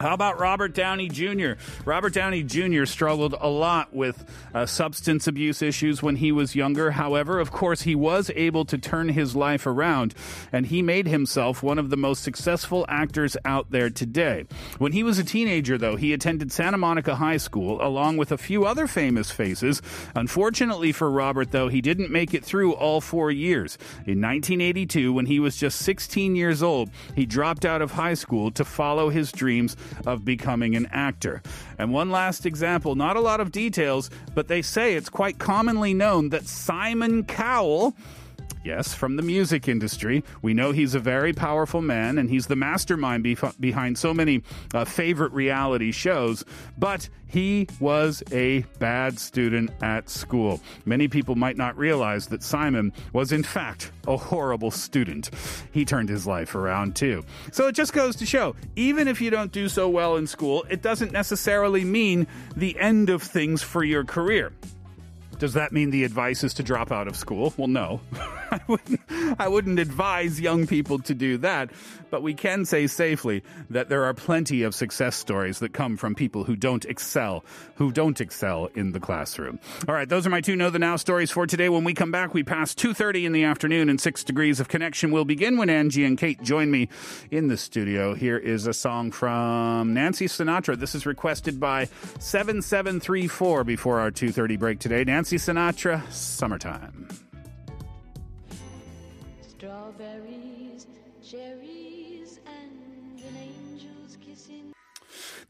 How 0.00 0.14
about 0.14 0.38
Robert 0.38 0.74
Downey 0.74 1.08
Jr.? 1.08 1.54
Robert 1.84 2.12
Downey 2.12 2.44
Jr. 2.44 2.84
struggled 2.84 3.34
a 3.40 3.48
lot 3.48 3.92
with 3.92 4.24
uh, 4.54 4.64
substance 4.64 5.26
abuse 5.26 5.60
issues 5.60 6.00
when 6.00 6.14
he 6.14 6.30
was 6.30 6.54
younger. 6.54 6.92
However, 6.92 7.40
of 7.40 7.50
course, 7.50 7.82
he 7.82 7.96
was 7.96 8.30
able 8.36 8.64
to 8.66 8.78
turn 8.78 9.08
his 9.08 9.34
life 9.34 9.66
around 9.66 10.14
and 10.52 10.66
he 10.66 10.82
made 10.82 11.08
himself 11.08 11.64
one 11.64 11.80
of 11.80 11.90
the 11.90 11.96
most 11.96 12.22
successful 12.22 12.86
actors 12.88 13.36
out 13.44 13.72
there 13.72 13.90
today. 13.90 14.46
When 14.78 14.92
he 14.92 15.02
was 15.02 15.18
a 15.18 15.24
teenager, 15.24 15.76
though, 15.76 15.96
he 15.96 16.12
attended 16.12 16.52
Santa 16.52 16.78
Monica 16.78 17.16
High 17.16 17.38
School 17.38 17.84
along 17.84 18.18
with 18.18 18.30
a 18.30 18.38
few 18.38 18.66
other 18.66 18.86
famous 18.86 19.32
faces. 19.32 19.82
Unfortunately 20.14 20.92
for 20.92 21.10
Robert, 21.10 21.50
though, 21.50 21.66
he 21.66 21.80
didn't 21.80 22.12
make 22.12 22.34
it 22.34 22.44
through 22.44 22.72
all 22.74 23.00
four 23.00 23.32
years. 23.32 23.76
In 24.06 24.20
1982, 24.20 25.12
when 25.12 25.26
he 25.26 25.40
was 25.40 25.56
just 25.56 25.80
16 25.80 26.36
years 26.36 26.62
old, 26.62 26.88
he 27.16 27.26
dropped 27.26 27.64
out 27.64 27.82
of 27.82 27.90
high 27.90 28.14
school 28.14 28.52
to 28.52 28.64
follow 28.64 29.08
his 29.10 29.32
dreams 29.32 29.76
of 30.06 30.24
becoming 30.24 30.76
an 30.76 30.86
actor. 30.90 31.42
And 31.78 31.92
one 31.92 32.10
last 32.10 32.46
example, 32.46 32.94
not 32.94 33.16
a 33.16 33.20
lot 33.20 33.40
of 33.40 33.52
details, 33.52 34.10
but 34.34 34.48
they 34.48 34.62
say 34.62 34.94
it's 34.94 35.08
quite 35.08 35.38
commonly 35.38 35.94
known 35.94 36.30
that 36.30 36.46
Simon 36.46 37.24
Cowell 37.24 37.94
Yes, 38.68 38.92
from 38.92 39.16
the 39.16 39.22
music 39.22 39.66
industry. 39.66 40.22
We 40.42 40.52
know 40.52 40.72
he's 40.72 40.94
a 40.94 41.00
very 41.00 41.32
powerful 41.32 41.80
man 41.80 42.18
and 42.18 42.28
he's 42.28 42.48
the 42.48 42.54
mastermind 42.54 43.24
bef- 43.24 43.58
behind 43.58 43.96
so 43.96 44.12
many 44.12 44.42
uh, 44.74 44.84
favorite 44.84 45.32
reality 45.32 45.90
shows, 45.90 46.44
but 46.76 47.08
he 47.26 47.66
was 47.80 48.22
a 48.30 48.66
bad 48.78 49.18
student 49.18 49.70
at 49.80 50.10
school. 50.10 50.60
Many 50.84 51.08
people 51.08 51.34
might 51.34 51.56
not 51.56 51.78
realize 51.78 52.26
that 52.26 52.42
Simon 52.42 52.92
was, 53.14 53.32
in 53.32 53.42
fact, 53.42 53.90
a 54.06 54.18
horrible 54.18 54.70
student. 54.70 55.30
He 55.72 55.86
turned 55.86 56.10
his 56.10 56.26
life 56.26 56.54
around 56.54 56.94
too. 56.94 57.24
So 57.52 57.68
it 57.68 57.72
just 57.72 57.94
goes 57.94 58.16
to 58.16 58.26
show 58.26 58.54
even 58.76 59.08
if 59.08 59.22
you 59.22 59.30
don't 59.30 59.50
do 59.50 59.70
so 59.70 59.88
well 59.88 60.16
in 60.16 60.26
school, 60.26 60.66
it 60.68 60.82
doesn't 60.82 61.12
necessarily 61.12 61.84
mean 61.84 62.26
the 62.54 62.78
end 62.78 63.08
of 63.08 63.22
things 63.22 63.62
for 63.62 63.82
your 63.82 64.04
career. 64.04 64.52
Does 65.38 65.54
that 65.54 65.72
mean 65.72 65.90
the 65.90 66.02
advice 66.02 66.42
is 66.42 66.52
to 66.54 66.64
drop 66.64 66.90
out 66.90 67.06
of 67.06 67.16
school? 67.16 67.54
Well, 67.56 67.68
no. 67.68 68.00
I 68.52 68.60
wouldn't, 68.66 69.00
I 69.38 69.48
wouldn't 69.48 69.78
advise 69.78 70.40
young 70.40 70.66
people 70.66 70.98
to 71.00 71.14
do 71.14 71.38
that. 71.38 71.70
But 72.10 72.22
we 72.22 72.32
can 72.32 72.64
say 72.64 72.86
safely 72.86 73.42
that 73.68 73.90
there 73.90 74.04
are 74.04 74.14
plenty 74.14 74.62
of 74.62 74.74
success 74.74 75.16
stories 75.16 75.58
that 75.58 75.74
come 75.74 75.98
from 75.98 76.14
people 76.14 76.44
who 76.44 76.56
don't 76.56 76.84
excel, 76.86 77.44
who 77.74 77.92
don't 77.92 78.20
excel 78.20 78.70
in 78.74 78.92
the 78.92 79.00
classroom. 79.00 79.58
All 79.86 79.94
right, 79.94 80.08
those 80.08 80.26
are 80.26 80.30
my 80.30 80.40
two 80.40 80.56
Know 80.56 80.70
the 80.70 80.78
Now 80.78 80.96
stories 80.96 81.30
for 81.30 81.46
today. 81.46 81.68
When 81.68 81.84
we 81.84 81.92
come 81.92 82.10
back, 82.10 82.32
we 82.32 82.42
pass 82.42 82.74
2.30 82.74 83.24
in 83.24 83.32
the 83.32 83.44
afternoon 83.44 83.90
and 83.90 84.00
6 84.00 84.24
degrees 84.24 84.58
of 84.58 84.68
connection 84.68 85.10
will 85.10 85.26
begin 85.26 85.58
when 85.58 85.68
Angie 85.68 86.04
and 86.04 86.16
Kate 86.16 86.42
join 86.42 86.70
me 86.70 86.88
in 87.30 87.48
the 87.48 87.58
studio. 87.58 88.14
Here 88.14 88.38
is 88.38 88.66
a 88.66 88.72
song 88.72 89.10
from 89.10 89.92
Nancy 89.92 90.26
Sinatra. 90.26 90.78
This 90.78 90.94
is 90.94 91.04
requested 91.04 91.60
by 91.60 91.88
7734 92.20 93.64
before 93.64 94.00
our 94.00 94.10
2.30 94.10 94.58
break 94.58 94.78
today. 94.78 95.04
Nancy 95.04 95.36
Sinatra, 95.36 96.10
Summer 96.10 96.58
Wine. 96.64 97.27
Strawberries, 101.28 101.57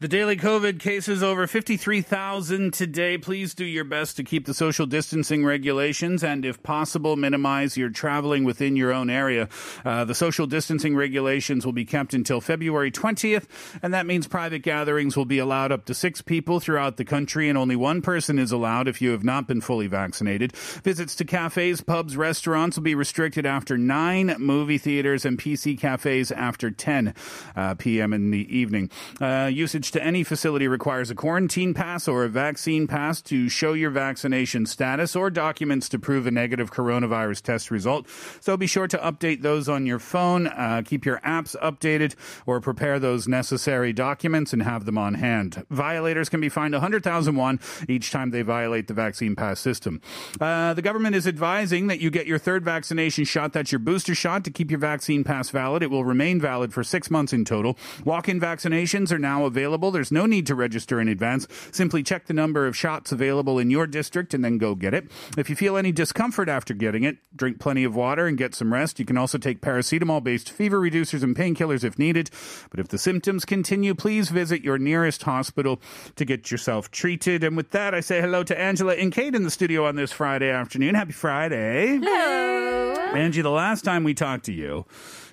The 0.01 0.07
daily 0.07 0.37
COVID 0.37 0.79
cases 0.79 1.21
over 1.21 1.45
53,000 1.45 2.73
today. 2.73 3.17
Please 3.17 3.53
do 3.53 3.65
your 3.65 3.83
best 3.83 4.15
to 4.15 4.23
keep 4.23 4.45
the 4.45 4.53
social 4.53 4.85
distancing 4.85 5.43
regulations 5.43 6.23
and, 6.23 6.45
if 6.45 6.63
possible, 6.63 7.17
minimize 7.17 7.75
your 7.75 7.89
traveling 7.89 8.45
within 8.45 8.77
your 8.77 8.93
own 8.93 9.09
area. 9.09 9.49
Uh, 9.83 10.05
the 10.05 10.15
social 10.15 10.47
distancing 10.47 10.95
regulations 10.95 11.65
will 11.65 11.73
be 11.73 11.83
kept 11.83 12.13
until 12.13 12.39
February 12.39 12.93
20th, 12.93 13.43
and 13.83 13.93
that 13.93 14.05
means 14.05 14.25
private 14.25 14.59
gatherings 14.59 15.17
will 15.17 15.25
be 15.25 15.37
allowed 15.37 15.73
up 15.73 15.83
to 15.83 15.93
six 15.93 16.21
people 16.21 16.61
throughout 16.61 16.95
the 16.95 17.03
country, 17.03 17.49
and 17.49 17.57
only 17.57 17.75
one 17.75 18.01
person 18.01 18.39
is 18.39 18.53
allowed 18.53 18.87
if 18.87 19.01
you 19.01 19.11
have 19.11 19.25
not 19.25 19.49
been 19.49 19.59
fully 19.59 19.87
vaccinated. 19.87 20.55
Visits 20.55 21.13
to 21.17 21.25
cafes, 21.25 21.81
pubs, 21.81 22.15
restaurants 22.15 22.77
will 22.77 22.85
be 22.85 22.95
restricted 22.95 23.45
after 23.45 23.77
9, 23.77 24.37
movie 24.39 24.77
theaters 24.77 25.25
and 25.25 25.37
PC 25.37 25.77
cafes 25.77 26.31
after 26.31 26.71
10 26.71 27.13
uh, 27.57 27.75
p.m. 27.75 28.13
in 28.13 28.31
the 28.31 28.47
evening. 28.57 28.89
Uh, 29.19 29.51
usage 29.51 29.88
to 29.91 30.03
any 30.03 30.23
facility 30.23 30.67
requires 30.67 31.09
a 31.09 31.15
quarantine 31.15 31.73
pass 31.73 32.07
or 32.07 32.23
a 32.23 32.29
vaccine 32.29 32.87
pass 32.87 33.21
to 33.23 33.49
show 33.49 33.73
your 33.73 33.89
vaccination 33.89 34.65
status 34.65 35.15
or 35.15 35.29
documents 35.29 35.89
to 35.89 35.99
prove 35.99 36.27
a 36.27 36.31
negative 36.31 36.71
coronavirus 36.71 37.41
test 37.41 37.71
result. 37.71 38.07
So 38.39 38.57
be 38.57 38.67
sure 38.67 38.87
to 38.87 38.97
update 38.97 39.41
those 39.41 39.67
on 39.67 39.85
your 39.85 39.99
phone, 39.99 40.47
uh, 40.47 40.83
keep 40.85 41.05
your 41.05 41.19
apps 41.19 41.55
updated, 41.61 42.15
or 42.45 42.61
prepare 42.61 42.99
those 42.99 43.27
necessary 43.27 43.93
documents 43.93 44.53
and 44.53 44.61
have 44.63 44.85
them 44.85 44.97
on 44.97 45.15
hand. 45.15 45.65
Violators 45.69 46.29
can 46.29 46.41
be 46.41 46.49
fined 46.49 46.73
100,000 46.73 47.35
won 47.35 47.59
each 47.87 48.11
time 48.11 48.31
they 48.31 48.41
violate 48.41 48.87
the 48.87 48.93
vaccine 48.93 49.35
pass 49.35 49.59
system. 49.59 50.01
Uh, 50.39 50.73
the 50.73 50.81
government 50.81 51.15
is 51.15 51.27
advising 51.27 51.87
that 51.87 51.99
you 51.99 52.09
get 52.09 52.27
your 52.27 52.37
third 52.37 52.63
vaccination 52.63 53.23
shot. 53.23 53.53
That's 53.53 53.71
your 53.71 53.79
booster 53.79 54.13
shot 54.13 54.43
to 54.43 54.51
keep 54.51 54.69
your 54.69 54.79
vaccine 54.79 55.23
pass 55.23 55.49
valid. 55.49 55.83
It 55.83 55.89
will 55.89 56.05
remain 56.05 56.39
valid 56.39 56.73
for 56.73 56.83
six 56.83 57.09
months 57.09 57.33
in 57.33 57.45
total. 57.45 57.77
Walk-in 58.05 58.39
vaccinations 58.39 59.11
are 59.11 59.19
now 59.19 59.45
available. 59.45 59.78
There's 59.79 60.11
no 60.11 60.25
need 60.25 60.45
to 60.47 60.55
register 60.55 60.99
in 60.99 61.07
advance. 61.07 61.47
Simply 61.71 62.03
check 62.03 62.27
the 62.27 62.33
number 62.33 62.67
of 62.67 62.75
shots 62.75 63.11
available 63.11 63.57
in 63.57 63.69
your 63.69 63.87
district 63.87 64.33
and 64.33 64.43
then 64.43 64.57
go 64.57 64.75
get 64.75 64.93
it. 64.93 65.09
If 65.37 65.49
you 65.49 65.55
feel 65.55 65.77
any 65.77 65.91
discomfort 65.91 66.49
after 66.49 66.73
getting 66.73 67.03
it, 67.03 67.17
drink 67.35 67.59
plenty 67.59 67.83
of 67.83 67.95
water 67.95 68.27
and 68.27 68.37
get 68.37 68.53
some 68.53 68.73
rest. 68.73 68.99
You 68.99 69.05
can 69.05 69.17
also 69.17 69.37
take 69.37 69.61
paracetamol 69.61 70.23
based 70.23 70.51
fever 70.51 70.79
reducers 70.79 71.23
and 71.23 71.35
painkillers 71.35 71.83
if 71.83 71.97
needed. 71.97 72.29
But 72.69 72.79
if 72.79 72.89
the 72.89 72.97
symptoms 72.97 73.45
continue, 73.45 73.95
please 73.95 74.29
visit 74.29 74.63
your 74.63 74.77
nearest 74.77 75.23
hospital 75.23 75.81
to 76.15 76.25
get 76.25 76.51
yourself 76.51 76.91
treated. 76.91 77.43
And 77.43 77.55
with 77.55 77.71
that, 77.71 77.95
I 77.95 78.01
say 78.01 78.21
hello 78.21 78.43
to 78.43 78.59
Angela 78.59 78.93
and 78.95 79.11
Kate 79.11 79.33
in 79.33 79.43
the 79.43 79.51
studio 79.51 79.85
on 79.85 79.95
this 79.95 80.11
Friday 80.11 80.49
afternoon. 80.49 80.95
Happy 80.95 81.13
Friday. 81.13 81.97
Hello. 81.97 82.95
Angie, 83.13 83.41
the 83.41 83.49
last 83.49 83.83
time 83.83 84.03
we 84.03 84.13
talked 84.13 84.45
to 84.45 84.53
you, 84.53 84.85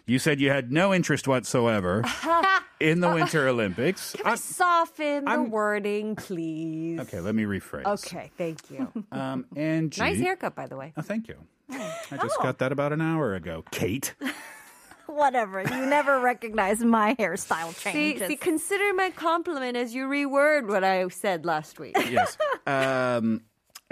you 0.06 0.18
said 0.18 0.40
you 0.40 0.50
had 0.50 0.70
no 0.72 0.94
interest 0.94 1.26
whatsoever 1.26 2.04
in 2.80 3.00
the 3.00 3.08
Winter 3.12 3.48
Olympics. 3.48 4.12
Can 4.12 4.26
I 4.26 4.28
I'm- 4.30 4.36
soften 4.38 5.24
the 5.24 5.30
I'm- 5.30 5.50
wording, 5.50 6.14
please? 6.16 7.00
okay, 7.00 7.20
let 7.20 7.34
me 7.34 7.44
rephrase. 7.44 7.84
Okay, 7.86 8.30
thank 8.38 8.70
you. 8.70 8.92
Um, 9.12 9.46
Angie. 9.56 10.00
nice 10.00 10.18
haircut, 10.18 10.54
by 10.54 10.66
the 10.66 10.76
way. 10.76 10.92
Oh, 10.96 11.02
thank 11.02 11.28
you. 11.28 11.36
I 11.70 12.16
just 12.22 12.38
got 12.40 12.58
that 12.58 12.70
about 12.72 12.92
an 12.92 13.00
hour 13.00 13.34
ago. 13.34 13.64
Kate. 13.70 14.14
Whatever. 15.06 15.62
You 15.62 15.86
never 15.86 16.20
recognize 16.20 16.80
my 16.84 17.14
hairstyle 17.14 17.72
See, 17.74 17.92
changes. 17.92 18.28
see, 18.28 18.36
consider 18.36 18.92
my 18.94 19.10
compliment 19.10 19.76
as 19.76 19.94
you 19.94 20.06
reword 20.06 20.66
what 20.68 20.84
I 20.84 21.06
said 21.08 21.44
last 21.46 21.78
week. 21.78 21.96
Yes. 22.10 22.36
Um, 22.66 23.42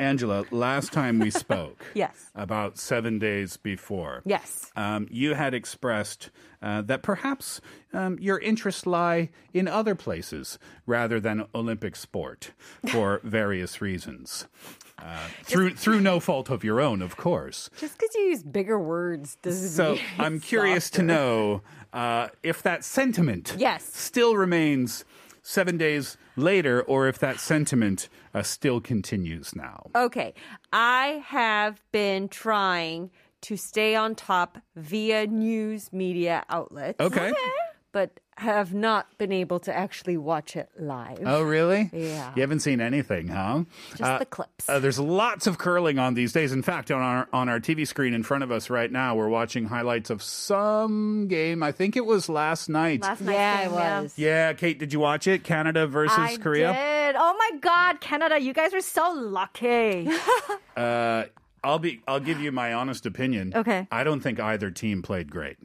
Angela, 0.05 0.45
last 0.51 0.93
time 0.93 1.21
we 1.21 1.31
spoke, 1.31 1.85
Yes. 1.95 2.31
about 2.35 2.79
seven 2.79 3.19
days 3.21 3.57
before, 3.57 4.23
Yes. 4.25 4.73
um, 4.75 5.07
you 5.11 5.35
had 5.35 5.55
expressed 5.55 6.31
uh, 6.61 6.83
that 6.83 7.03
perhaps 7.03 7.61
um, 7.93 8.19
your 8.21 8.39
interests 8.41 8.87
lie 8.87 9.29
in 9.53 9.69
other 9.69 9.95
places 9.95 10.59
rather 10.85 11.21
than 11.21 11.47
Olympic 11.55 11.95
sport 11.95 12.51
for 12.91 13.21
various 13.25 13.81
reasons. 13.81 14.47
Uh, 14.99 15.29
through 15.45 15.71
through 15.75 16.01
no 16.01 16.19
fault 16.19 16.51
of 16.51 16.65
your 16.65 16.81
own, 16.81 17.01
of 17.03 17.17
course. 17.17 17.69
Just 17.79 17.99
because 17.99 18.15
you 18.17 18.23
use 18.23 18.43
bigger 18.43 18.79
words 18.79 19.37
doesn't 19.43 19.69
So 19.71 19.97
I'm 20.19 20.37
it's 20.37 20.45
curious 20.47 20.91
to 20.91 21.03
know 21.03 21.63
uh, 21.93 22.29
if 22.43 22.63
that 22.63 22.83
sentiment 22.85 23.55
Yes. 23.59 23.85
still 23.85 24.37
remains 24.37 25.05
seven 25.45 25.77
days 25.77 26.17
later, 26.35 26.83
or 26.83 27.07
if 27.07 27.19
that 27.19 27.39
sentiment 27.39 28.09
uh, 28.35 28.43
still 28.43 28.81
continues 28.81 29.55
now. 29.55 29.91
Okay. 29.95 30.35
I 30.73 31.23
have 31.27 31.81
been 31.93 32.29
trying 32.29 33.11
to 33.43 33.57
stay 33.57 33.95
on 33.95 34.15
top 34.15 34.59
via 34.75 35.27
news 35.27 35.93
media 35.93 36.45
outlets. 36.49 36.99
Okay. 36.99 37.33
But 37.93 38.19
have 38.37 38.75
not 38.75 39.07
been 39.19 39.33
able 39.33 39.61
to 39.61 39.75
actually 39.75 40.17
watch 40.17 40.57
it 40.57 40.69
live. 40.79 41.21
Oh, 41.25 41.43
really? 41.43 41.91
Yeah. 41.93 42.33
You 42.35 42.41
haven't 42.41 42.61
seen 42.61 42.81
anything, 42.81 43.29
huh? 43.29 43.65
Just 43.97 44.19
the 44.19 44.27
clips. 44.27 44.69
Uh, 44.69 44.79
there's 44.79 44.99
lots 44.99 45.47
of 45.47 45.59
curling 45.59 45.99
on 45.99 46.15
these 46.15 46.33
days. 46.33 46.53
In 46.53 46.63
fact, 46.63 46.91
on 46.91 47.01
our 47.01 47.29
on 47.33 47.49
our 47.49 47.61
TV 47.61 47.87
screen 47.87 48.13
in 48.15 48.23
front 48.23 48.43
of 48.43 48.51
us 48.51 48.71
right 48.71 48.91
now, 48.91 49.15
we're 49.15 49.29
watching 49.29 49.67
highlights 49.67 50.11
of 50.11 50.23
some 50.23 51.29
game. 51.29 51.63
I 51.63 51.73
think 51.73 51.97
it 51.97 52.05
was 52.05 52.29
last 52.29 52.69
night. 52.69 53.03
Last 53.03 53.21
night's 53.21 53.37
yeah, 53.37 53.63
game, 53.65 53.71
it 53.71 53.75
was. 53.75 54.15
yeah, 54.19 54.53
Kate, 54.53 54.79
did 54.79 54.93
you 54.93 55.01
watch 55.01 55.27
it? 55.27 55.45
Canada 55.45 55.87
versus 55.87 56.19
I 56.19 56.37
Korea. 56.37 56.73
did. 56.73 57.17
Oh 57.17 57.37
my 57.39 57.59
God, 57.61 58.01
Canada, 58.01 58.41
you 58.41 58.53
guys 58.53 58.75
are 58.75 58.81
so 58.81 59.13
lucky. 59.13 60.09
Uh, 60.77 61.27
I'll 61.63 61.79
be. 61.79 62.03
I'll 62.09 62.19
give 62.21 62.41
you 62.41 62.51
my 62.51 62.75
honest 62.75 63.07
opinion. 63.07 63.53
Okay. 63.55 63.87
I 63.91 64.03
don't 64.03 64.21
think 64.21 64.41
either 64.41 64.71
team 64.73 65.03
played 65.03 65.31
great. 65.31 65.57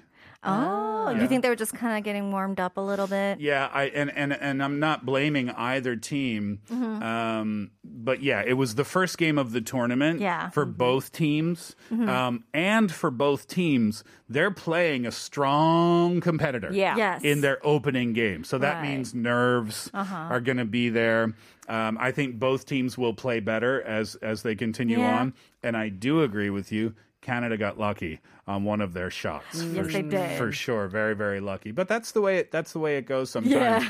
Oh, 0.43 1.09
you 1.09 1.27
think 1.27 1.41
they 1.41 1.49
were 1.49 1.55
just 1.55 1.73
kind 1.73 1.97
of 1.97 2.03
getting 2.03 2.31
warmed 2.31 2.59
up 2.59 2.77
a 2.77 2.81
little 2.81 3.07
bit? 3.07 3.39
Yeah, 3.39 3.69
I 3.73 3.85
and 3.85 4.11
and 4.15 4.31
and 4.33 4.63
I'm 4.63 4.79
not 4.79 5.05
blaming 5.05 5.49
either 5.49 5.95
team. 5.95 6.59
Mm-hmm. 6.71 7.03
Um, 7.03 7.71
but 7.83 8.21
yeah, 8.21 8.43
it 8.45 8.53
was 8.53 8.75
the 8.75 8.85
first 8.85 9.17
game 9.17 9.37
of 9.37 9.51
the 9.51 9.59
tournament 9.61 10.21
Yeah. 10.21 10.43
Mm-hmm. 10.43 10.51
for 10.51 10.65
both 10.65 11.11
teams. 11.11 11.75
Um, 11.91 12.43
and 12.53 12.91
for 12.91 13.11
both 13.11 13.47
teams, 13.47 14.03
they're 14.29 14.51
playing 14.51 15.05
a 15.05 15.11
strong 15.11 16.21
competitor. 16.21 16.69
Yeah. 16.71 16.95
Yes. 16.95 17.23
In 17.23 17.41
their 17.41 17.59
opening 17.65 18.13
game. 18.13 18.43
So 18.43 18.57
that 18.59 18.67
Right. 18.75 18.79
Uh-huh. 18.79 18.87
means 18.91 19.13
nerves 19.13 19.89
are 19.93 20.39
going 20.39 20.57
to 20.57 20.65
be 20.65 20.89
there. 20.89 21.33
Um, 21.67 21.97
I 21.99 22.11
think 22.11 22.39
both 22.39 22.65
teams 22.65 22.97
will 22.97 23.13
play 23.13 23.39
better 23.41 23.81
as 23.81 24.15
as 24.15 24.41
they 24.43 24.55
continue 24.55 24.99
Yeah. 24.99 25.19
on. 25.19 25.33
And 25.63 25.75
I 25.75 25.89
do 25.89 26.21
agree 26.23 26.49
with 26.49 26.71
you. 26.71 26.93
Canada 27.21 27.57
got 27.57 27.79
lucky 27.79 28.19
on 28.47 28.63
one 28.63 28.81
of 28.81 28.93
their 28.93 29.09
shots. 29.09 29.61
Yes, 29.61 29.85
for, 29.85 29.91
they 29.91 30.01
did. 30.01 30.37
For 30.37 30.51
sure, 30.51 30.87
very 30.87 31.15
very 31.15 31.39
lucky. 31.39 31.71
But 31.71 31.87
that's 31.87 32.11
the 32.11 32.21
way 32.21 32.37
it 32.37 32.51
that's 32.51 32.73
the 32.73 32.79
way 32.79 32.97
it 32.97 33.05
goes 33.05 33.29
sometimes. 33.29 33.83
Yeah. 33.83 33.89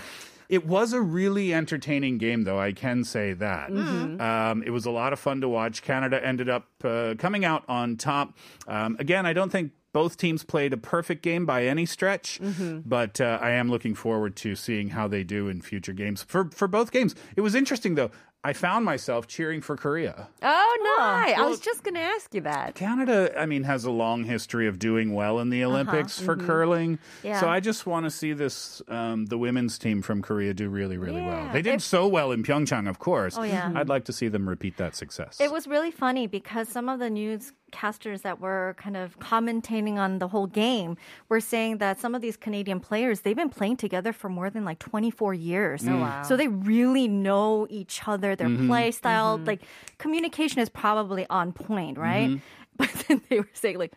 It 0.49 0.65
was 0.65 0.93
a 0.93 1.01
really 1.01 1.53
entertaining 1.53 2.17
game, 2.17 2.43
though. 2.43 2.59
I 2.59 2.71
can 2.71 3.03
say 3.03 3.33
that. 3.33 3.69
Um, 3.69 4.63
it 4.63 4.71
was 4.71 4.87
a 4.87 4.89
lot 4.91 5.13
of 5.13 5.19
fun 5.19 5.41
to 5.41 5.47
watch. 5.47 5.83
Canada 5.83 6.25
ended 6.25 6.49
up 6.49 6.65
uh, 6.83 7.13
coming 7.19 7.45
out 7.45 7.63
on 7.69 7.97
top. 7.97 8.35
Um, 8.67 8.97
again, 8.99 9.27
I 9.27 9.33
don't 9.33 9.51
think 9.51 9.73
both 9.93 10.17
teams 10.17 10.43
played 10.43 10.73
a 10.73 10.77
perfect 10.77 11.21
game 11.21 11.45
by 11.45 11.65
any 11.65 11.85
stretch, 11.85 12.39
but 12.83 13.21
uh, 13.21 13.37
I 13.39 13.51
am 13.51 13.69
looking 13.69 13.93
forward 13.93 14.35
to 14.37 14.55
seeing 14.55 14.89
how 14.89 15.07
they 15.07 15.23
do 15.23 15.47
in 15.47 15.61
future 15.61 15.93
games. 15.93 16.23
For 16.23 16.49
for 16.49 16.67
both 16.67 16.91
games, 16.91 17.13
it 17.35 17.41
was 17.41 17.53
interesting 17.53 17.93
though. 17.93 18.09
I 18.41 18.53
found 18.53 18.85
myself 18.85 19.27
cheering 19.27 19.59
for 19.59 19.75
Korea. 19.75 20.29
Oh, 20.41 20.95
nice. 20.97 21.37
I 21.37 21.45
was 21.45 21.59
just 21.59 21.83
going 21.83 21.95
to 21.95 22.01
ask 22.01 22.33
you 22.33 22.39
that. 22.41 22.73
Canada, 22.73 23.37
I 23.37 23.45
mean, 23.45 23.63
has 23.63 23.83
a 23.83 23.91
long 23.91 24.23
history 24.23 24.65
of 24.67 24.79
doing 24.79 25.13
well 25.13 25.39
in 25.39 25.49
the 25.49 25.61
Olympics 25.65 26.17
for 26.21 26.37
curling. 26.37 26.99
Yeah. 27.21 27.41
So 27.41 27.49
I 27.49 27.59
just 27.59 27.85
want 27.85 28.05
to 28.05 28.09
see 28.09 28.31
this, 28.31 28.81
um, 28.87 29.25
the 29.25 29.37
women's 29.37 29.77
team 29.77 30.01
from 30.01 30.21
Korea 30.21 30.53
do 30.53 30.69
really, 30.69 30.97
really 30.97 31.21
well. 31.21 31.49
They 31.51 31.61
did 31.61 31.81
so 31.81 32.07
well 32.07 32.31
in 32.31 32.43
Pyeongchang, 32.43 32.87
of 32.89 32.97
course. 32.97 33.37
Oh, 33.37 33.43
yeah. 33.43 33.73
I'd 33.75 33.89
like 33.89 34.05
to 34.05 34.13
see 34.13 34.29
them 34.29 34.47
repeat 34.47 34.77
that 34.77 34.95
success. 34.95 35.41
It 35.41 35.51
was 35.51 35.67
really 35.67 35.91
funny 35.91 36.25
because 36.25 36.69
some 36.69 36.87
of 36.87 36.99
the 36.99 37.09
newscasters 37.09 38.21
that 38.21 38.39
were 38.39 38.73
kind 38.77 38.95
of 38.95 39.19
commentating 39.19 39.97
on 39.97 40.19
the 40.19 40.29
whole 40.29 40.47
game 40.47 40.95
were 41.27 41.41
saying 41.41 41.79
that 41.79 41.99
some 41.99 42.15
of 42.15 42.21
these 42.21 42.37
Canadian 42.37 42.79
players, 42.79 43.21
they've 43.21 43.35
been 43.35 43.49
playing 43.49 43.77
together 43.77 44.13
for 44.13 44.29
more 44.29 44.49
than 44.49 44.63
like 44.63 44.79
24 44.79 45.33
years. 45.33 45.81
Mm. 45.81 45.99
wow. 45.99 46.23
So 46.23 46.37
they 46.37 46.47
really 46.47 47.07
know 47.09 47.67
each 47.69 48.07
other, 48.07 48.28
their 48.35 48.47
Mm-hmm. 48.47 48.67
play 48.67 48.91
style. 48.91 49.37
Like 49.43 49.61
communication 49.97 50.59
is 50.59 50.69
probably 50.69 51.25
on 51.29 51.51
point, 51.53 51.97
right? 51.97 52.29
Mm-hmm. 52.29 52.37
But 52.77 52.89
then 53.07 53.21
they 53.29 53.39
were 53.39 53.49
saying 53.53 53.77
like 53.77 53.91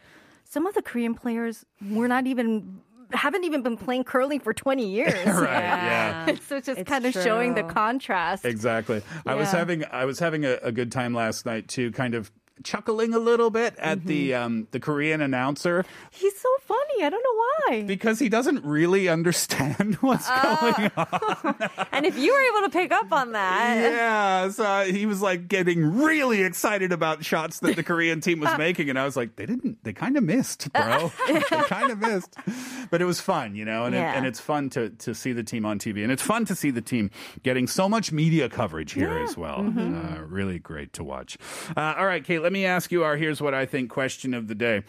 some 0.45 0.67
of 0.67 0.75
the 0.75 0.83
Korean 0.83 1.15
players 1.15 1.65
were 1.91 2.09
not 2.09 2.27
even 2.27 2.81
haven't 3.13 3.45
even 3.45 3.63
been 3.63 3.77
playing 3.77 4.05
curling 4.05 4.41
for 4.41 4.53
20 4.53 4.89
years. 4.99 5.13
right, 5.27 5.63
yeah. 5.63 6.27
so 6.49 6.57
it's 6.57 6.67
just 6.67 6.81
It's 6.81 6.89
kind 6.89 7.05
of 7.07 7.13
showing 7.13 7.55
the 7.55 7.63
contrast. 7.63 8.45
Exactly. 8.45 9.03
I 9.27 9.35
was 9.35 9.51
having 9.53 9.85
I 9.93 10.05
was 10.05 10.19
having 10.19 10.45
a, 10.45 10.55
a 10.63 10.73
good 10.73 10.91
time 10.91 11.15
last 11.15 11.47
night 11.47 11.69
too, 11.69 11.93
kind 11.93 12.15
of 12.15 12.33
chuckling 12.63 13.15
a 13.15 13.19
little 13.19 13.51
bit 13.51 13.75
at 13.79 14.05
the 14.07 14.31
Mm-hmm. 14.33 14.43
um, 14.45 14.69
the 14.71 14.81
Korean 14.81 15.21
announcer 15.21 15.85
He's 16.11 16.39
so 16.41 16.49
funny. 16.67 17.03
I 17.05 17.11
don't 17.11 17.23
know 17.23 17.75
why. 17.77 17.83
because 17.83 18.19
he 18.19 18.29
doesn't 18.29 18.65
really 18.65 19.09
understand 19.09 19.95
what's 20.01 20.29
going 20.29 20.91
on. 20.97 21.71
And 21.93 22.07
if 22.07 22.17
you 22.19 22.33
were 22.33 22.59
able 22.59 22.69
to 22.69 22.73
pick 22.73 22.93
up 22.93 23.13
on 23.13 23.33
that, 23.33 23.77
Yeah, 23.93 24.49
so 24.51 24.85
he 24.93 25.07
was 25.07 25.21
like 25.23 25.49
getting 25.49 26.03
really 26.03 26.43
excited 26.43 26.93
about 26.93 27.25
shots 27.25 27.61
that 27.61 27.77
the 27.77 27.83
Korean 27.83 28.21
team 28.21 28.41
was 28.41 28.51
making, 28.59 28.91
and 28.91 28.99
I 28.99 29.05
was 29.05 29.17
like, 29.17 29.37
they 29.37 29.47
didn't, 29.47 29.83
they 29.85 29.93
kind 29.93 30.17
of 30.17 30.23
missed, 30.25 30.73
bro. 30.73 31.11
they 31.27 31.41
kind 31.41 31.91
of 31.91 31.99
missed, 31.99 32.35
but 32.91 33.01
it 33.03 33.05
was 33.07 33.21
fun, 33.21 33.55
you 33.57 33.65
know, 33.65 33.85
and 33.85 33.95
Yeah. 33.95 34.13
it, 34.13 34.17
and 34.19 34.27
it's 34.27 34.41
fun 34.41 34.71
to 34.71 34.91
to 34.91 35.15
see 35.15 35.33
the 35.33 35.43
team 35.43 35.65
on 35.65 35.79
TV, 35.79 36.03
and 36.03 36.13
it's 36.13 36.23
fun 36.23 36.45
to 36.47 36.55
see 36.55 36.71
the 36.71 36.81
team 36.83 37.11
getting 37.43 37.67
so 37.67 37.89
much 37.89 38.13
media 38.13 38.49
coverage 38.49 38.93
here 38.93 39.19
as 39.19 39.37
well. 39.37 39.61
Uh, 39.77 40.23
really 40.27 40.59
great 40.59 40.93
to 40.95 41.03
watch. 41.05 41.37
Uh, 41.77 41.95
all 41.97 42.07
right, 42.07 42.25
Kate, 42.25 42.41
let 42.41 42.52
me 42.53 42.65
ask 42.67 42.93
you 42.93 43.03
our 43.05 43.17
here's 43.17 43.41
what 43.41 43.55
I 43.55 43.67
think 43.67 43.91
question 43.91 44.35
of 44.35 44.49
the 44.49 44.55
day. 44.55 44.83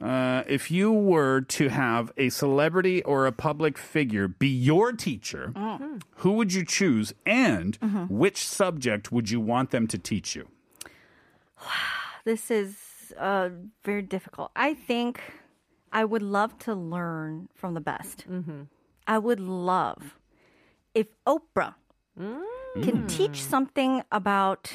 Uh, 0.00 0.42
if 0.46 0.70
you 0.70 0.92
were 0.92 1.40
to 1.40 1.68
have 1.68 2.12
a 2.16 2.28
celebrity 2.28 3.02
or 3.04 3.26
a 3.26 3.32
public 3.32 3.78
figure 3.78 4.28
be 4.28 4.48
your 4.48 4.92
teacher, 4.92 5.52
who 6.16 6.32
would 6.32 6.52
you 6.52 6.64
choose 6.64 7.14
and 7.24 7.76
which 8.10 8.44
subject 8.44 9.10
would 9.12 9.30
you 9.30 9.40
want 9.40 9.70
them 9.70 9.86
to 9.88 9.98
teach 9.98 10.34
you? 10.36 10.48
This 12.24 12.50
is 12.50 12.76
uh, 13.18 13.50
very 13.84 14.00
difficult. 14.00 14.50
I 14.56 14.72
think 14.72 15.20
I 15.92 16.06
would 16.06 16.22
love 16.22 16.58
to 16.60 16.74
learn 16.74 17.50
from 17.54 17.74
the 17.74 17.80
best. 17.82 18.24
I 19.06 19.18
would 19.18 19.40
love 19.40 20.18
if 20.94 21.08
Oprah 21.26 21.74
can 22.82 23.06
teach 23.06 23.42
something 23.42 24.02
about 24.10 24.72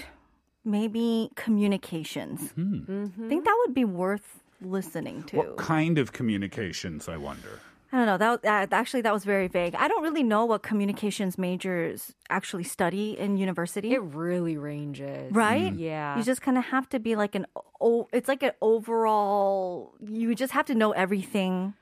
maybe 0.70 1.32
communications. 1.36 2.54
I 2.58 3.28
think 3.30 3.46
that 3.46 3.58
would 3.66 3.74
be 3.74 3.86
worth 3.86 4.40
listening 4.62 5.24
to. 5.24 5.38
What 5.38 5.58
kind 5.58 5.98
of 5.98 6.12
communications, 6.14 7.08
I 7.10 7.18
wonder? 7.18 7.60
I 7.92 7.98
don't 7.98 8.06
know. 8.06 8.18
That, 8.18 8.44
that 8.44 8.74
actually 8.74 9.02
that 9.02 9.14
was 9.14 9.26
very 9.26 9.48
vague. 9.48 9.74
I 9.74 9.88
don't 9.88 10.04
really 10.04 10.22
know 10.22 10.46
what 10.46 10.62
communications 10.62 11.40
majors 11.40 12.14
actually 12.30 12.64
study 12.64 13.18
in 13.18 13.36
university. 13.38 13.94
it 13.94 14.02
really 14.04 14.58
ranges. 14.58 15.34
right? 15.34 15.72
Hmm. 15.74 15.80
Yeah. 15.80 16.16
You 16.18 16.24
just 16.24 16.42
kind 16.44 16.58
of 16.60 16.66
have 16.66 16.88
to 16.90 17.00
be 17.00 17.16
like 17.16 17.34
an 17.34 17.48
oh, 17.82 18.08
it's 18.14 18.28
like 18.28 18.44
an 18.44 18.52
overall. 18.62 19.96
You 20.06 20.36
just 20.36 20.54
have 20.54 20.66
to 20.68 20.76
know 20.76 20.92
everything. 20.92 21.74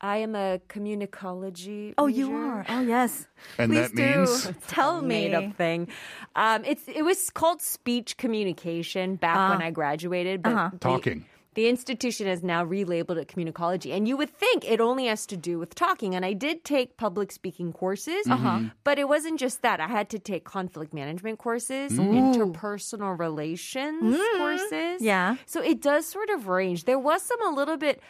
I 0.00 0.18
am 0.18 0.34
a 0.34 0.60
communicology. 0.68 1.94
Oh, 1.96 2.06
you 2.06 2.34
are. 2.34 2.66
Oh, 2.68 2.80
yes. 2.80 3.26
And 3.58 3.72
Please 3.72 3.90
that 3.90 3.96
do. 3.96 4.18
means? 4.18 4.52
Tell 4.66 5.00
me. 5.00 5.28
made 5.28 5.34
up 5.34 5.56
thing. 5.56 5.88
Um, 6.34 6.64
it's 6.64 6.82
it 6.88 7.02
was 7.02 7.30
called 7.30 7.62
speech 7.62 8.16
communication 8.16 9.16
back 9.16 9.50
when 9.50 9.62
ah. 9.62 9.66
I 9.66 9.70
graduated, 9.70 10.42
but 10.42 10.52
uh-huh. 10.52 10.70
the- 10.72 10.78
Talking. 10.78 11.24
The 11.54 11.68
institution 11.68 12.26
has 12.26 12.42
now 12.42 12.66
relabeled 12.66 13.16
it 13.16 13.28
communicology, 13.28 13.96
and 13.96 14.06
you 14.06 14.18
would 14.18 14.28
think 14.28 14.70
it 14.70 14.78
only 14.78 15.06
has 15.06 15.24
to 15.24 15.38
do 15.38 15.58
with 15.58 15.74
talking. 15.74 16.14
And 16.14 16.22
I 16.22 16.34
did 16.34 16.64
take 16.64 16.98
public 16.98 17.32
speaking 17.32 17.72
courses, 17.72 18.26
mm-hmm. 18.26 18.68
but 18.84 18.98
it 18.98 19.08
wasn't 19.08 19.40
just 19.40 19.62
that. 19.62 19.80
I 19.80 19.88
had 19.88 20.10
to 20.10 20.18
take 20.18 20.44
conflict 20.44 20.92
management 20.92 21.38
courses, 21.38 21.92
mm. 21.92 22.12
interpersonal 22.12 23.18
relations 23.18 24.18
mm. 24.18 24.36
courses. 24.36 25.00
Yeah. 25.00 25.36
So 25.46 25.62
it 25.62 25.80
does 25.80 26.06
sort 26.06 26.28
of 26.28 26.46
range. 26.46 26.84
There 26.84 26.98
was 26.98 27.22
some 27.22 27.40
a 27.40 27.50
little 27.50 27.78
bit 27.78 28.02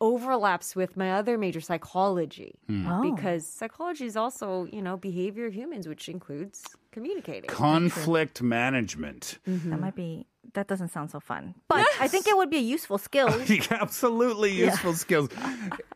overlaps 0.00 0.76
with 0.76 0.96
my 0.96 1.12
other 1.12 1.38
major 1.38 1.60
psychology 1.60 2.58
hmm. 2.66 2.86
Oh. 2.86 3.14
because 3.14 3.46
psychology 3.46 4.04
is 4.04 4.16
also, 4.16 4.66
you 4.66 4.82
know, 4.82 4.96
behavior 4.96 5.46
of 5.46 5.54
humans, 5.54 5.88
which 5.88 6.08
includes 6.08 6.64
communicating. 6.92 7.48
Conflict 7.48 8.42
management. 8.42 9.38
Mm-hmm. 9.48 9.70
That 9.70 9.80
might 9.80 9.94
be. 9.94 10.26
That 10.54 10.68
doesn't 10.68 10.88
sound 10.88 11.10
so 11.10 11.20
fun, 11.20 11.54
but 11.68 11.84
I 12.00 12.08
think 12.08 12.26
it 12.26 12.34
would 12.34 12.48
be 12.48 12.56
a 12.56 12.60
useful 12.60 12.96
skill. 12.96 13.28
Absolutely 13.70 14.52
useful 14.52 14.94
skills. 14.94 15.28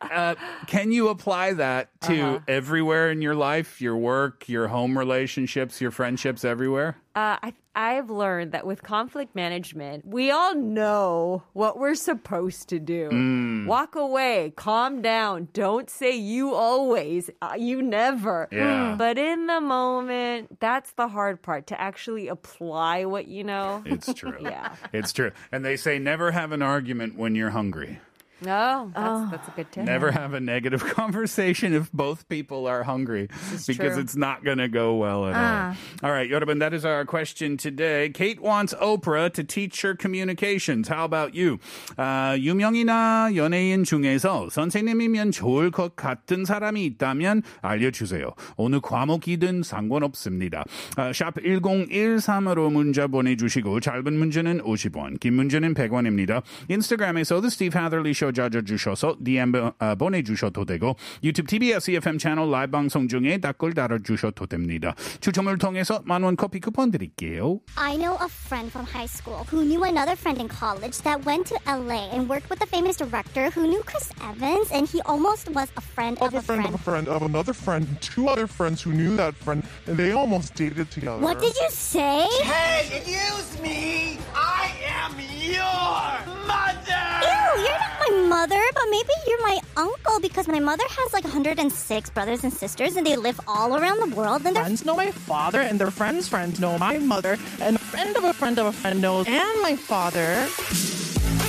Uh, 0.02 0.34
can 0.66 0.92
you 0.92 1.08
apply 1.08 1.54
that 1.54 1.88
to 2.02 2.20
uh-huh. 2.20 2.38
everywhere 2.46 3.10
in 3.10 3.22
your 3.22 3.34
life, 3.34 3.80
your 3.80 3.96
work, 3.96 4.48
your 4.50 4.68
home 4.68 4.98
relationships, 4.98 5.80
your 5.80 5.92
friendships, 5.92 6.44
everywhere? 6.44 6.96
Uh, 7.14 7.36
I, 7.42 7.54
I've 7.74 8.08
learned 8.08 8.52
that 8.52 8.64
with 8.64 8.82
conflict 8.82 9.34
management, 9.34 10.06
we 10.06 10.30
all 10.30 10.54
know 10.54 11.42
what 11.54 11.78
we're 11.78 11.96
supposed 11.96 12.68
to 12.68 12.78
do. 12.78 13.08
Mm. 13.10 13.66
Walk 13.66 13.96
away, 13.96 14.52
calm 14.54 15.02
down, 15.02 15.48
don't 15.52 15.90
say 15.90 16.14
you 16.16 16.54
always, 16.54 17.28
uh, 17.42 17.54
you 17.58 17.82
never. 17.82 18.48
Yeah. 18.52 18.94
But 18.96 19.18
in 19.18 19.46
the 19.46 19.60
moment, 19.60 20.60
that's 20.60 20.92
the 20.92 21.08
hard 21.08 21.42
part 21.42 21.66
to 21.68 21.80
actually 21.80 22.28
apply 22.28 23.06
what 23.06 23.26
you 23.26 23.42
know. 23.44 23.82
It's 23.86 24.12
true. 24.14 24.36
Yeah. 24.40 24.74
It's 24.92 25.12
true. 25.12 25.32
And 25.52 25.64
they 25.64 25.76
say 25.76 25.98
never 25.98 26.30
have 26.30 26.52
an 26.52 26.62
argument 26.62 27.16
when 27.16 27.34
you're 27.34 27.50
hungry. 27.50 28.00
No, 28.41 28.91
that's, 28.93 29.31
that's 29.31 29.47
a 29.47 29.51
good 29.51 29.71
tip. 29.71 29.85
Never 29.85 30.11
have 30.11 30.33
a 30.33 30.39
negative 30.39 30.83
conversation 30.83 31.73
if 31.73 31.91
both 31.91 32.27
people 32.27 32.67
are 32.67 32.83
hungry 32.83 33.29
because 33.65 33.93
true. 33.93 33.99
it's 33.99 34.15
not 34.15 34.43
going 34.43 34.57
to 34.57 34.67
go 34.67 34.95
well 34.95 35.25
at 35.25 35.35
all. 35.35 35.75
All 36.03 36.11
right, 36.11 36.29
여러분, 36.29 36.59
that 36.59 36.73
is 36.73 36.83
our 36.85 37.05
question 37.05 37.55
today. 37.55 38.09
Kate 38.09 38.41
wants 38.41 38.73
Oprah 38.75 39.31
to 39.33 39.43
teach 39.43 39.81
her 39.81 39.95
communications. 39.95 40.89
How 40.89 41.05
about 41.05 41.33
you? 41.33 41.59
아, 41.97 42.35
유명이나 42.37 43.35
연예인 43.35 43.85
중에서 43.85 44.49
선생님이면 44.49 45.31
좋을 45.31 45.71
것 45.71 45.95
같은 45.95 46.43
사람이 46.43 46.85
있다면 46.85 47.41
알려주세요. 47.61 48.33
어느 48.57 48.79
과목이든 48.81 49.63
상관없습니다. 49.63 50.65
아, 50.97 51.13
샵 51.13 51.35
1013으로 51.35 52.71
문자 52.71 53.07
보내주시고 53.07 53.79
짧은 53.79 54.13
문제는 54.13 54.61
50원, 54.61 55.19
긴 55.21 55.33
문제는 55.35 55.73
100원입니다. 55.73 56.43
인스타그램에서 56.67 57.39
The 57.39 57.47
Steve 57.47 57.79
Hatherley 57.79 58.11
Show 58.11 58.25
찾아주셔서 58.29 59.17
DM 59.23 59.53
어, 59.55 59.95
보내주셔도 59.95 60.65
되고 60.65 60.95
유튜브 61.23 61.47
TBS 61.47 61.91
EFM 61.91 62.17
채널 62.17 62.51
라이브 62.51 62.71
방송 62.71 63.07
중에 63.07 63.37
댓글 63.39 63.73
달아주셔도 63.73 64.45
됩니다. 64.45 64.93
추첨을 65.21 65.57
통해서 65.57 66.01
만원 66.05 66.35
커피 66.35 66.59
쿠폰 66.59 66.91
드릴게요. 66.91 67.59
I 67.77 67.97
know 67.97 68.17
a 68.21 68.27
friend 68.29 68.69
from 68.69 68.85
high 68.85 69.07
school 69.09 69.45
who 69.51 69.63
knew 69.65 69.83
another 69.83 70.15
friend 70.15 70.39
in 70.39 70.47
college 70.47 71.01
that 71.03 71.25
went 71.25 71.47
to 71.47 71.55
LA 71.65 72.11
and 72.13 72.29
worked 72.29 72.49
with 72.49 72.59
the 72.59 72.67
famous 72.67 72.97
director 72.97 73.49
who 73.49 73.67
knew 73.67 73.81
Chris 73.85 74.11
Evans, 74.21 74.69
and 74.71 74.87
he 74.87 75.01
almost 75.05 75.49
was 75.49 75.69
a 75.77 75.81
friend 75.81 76.17
of 76.21 76.33
of 76.33 76.33
a 76.35 76.41
friend 76.41 76.65
of 76.65 76.73
a 76.73 76.77
friend 76.77 77.07
of 77.07 77.21
another 77.21 77.53
friend, 77.53 77.87
and 77.87 78.01
two 78.01 78.27
other 78.27 78.47
friends 78.47 78.81
who 78.81 78.91
knew 78.91 79.15
that 79.15 79.35
friend, 79.35 79.63
and 79.87 79.97
they 79.97 80.11
almost 80.11 80.53
dated 80.55 80.89
together. 80.91 81.19
What 81.21 81.39
did 81.39 81.55
you 81.55 81.69
say? 81.69 82.27
Hey, 82.43 82.97
excuse 82.97 83.61
me! 83.61 84.19
I 84.33 84.71
am 85.05 85.13
your 85.39 86.45
mother! 86.47 87.05
Ew, 87.21 87.63
you're 87.63 87.79
not 87.79 87.88
my 88.10 88.28
mother, 88.28 88.60
but 88.74 88.84
maybe 88.90 89.10
you're 89.26 89.42
my 89.42 89.60
uncle 89.76 90.20
because 90.20 90.48
my 90.48 90.60
mother 90.60 90.84
has 90.88 91.12
like 91.12 91.24
106 91.24 92.10
brothers 92.10 92.44
and 92.44 92.52
sisters 92.52 92.96
and 92.96 93.06
they 93.06 93.16
live 93.16 93.40
all 93.46 93.76
around 93.76 94.00
the 94.00 94.14
world 94.14 94.42
and 94.44 94.56
they're 94.56 94.64
Friends 94.64 94.84
know 94.84 94.96
my 94.96 95.10
father, 95.10 95.60
and 95.60 95.78
their 95.78 95.90
friends' 95.90 96.28
friends 96.28 96.60
know 96.60 96.78
my 96.78 96.98
mother, 96.98 97.38
and 97.60 97.76
a 97.76 97.78
friend 97.78 98.16
of 98.16 98.24
a 98.24 98.32
friend 98.32 98.58
of 98.58 98.66
a 98.66 98.72
friend 98.72 99.00
knows 99.00 99.26
and 99.26 99.62
my 99.62 99.76
father. 99.76 100.46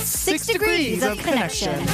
six 0.04 0.46
degrees 0.46 1.02
of 1.02 1.18
connection. 1.18 1.86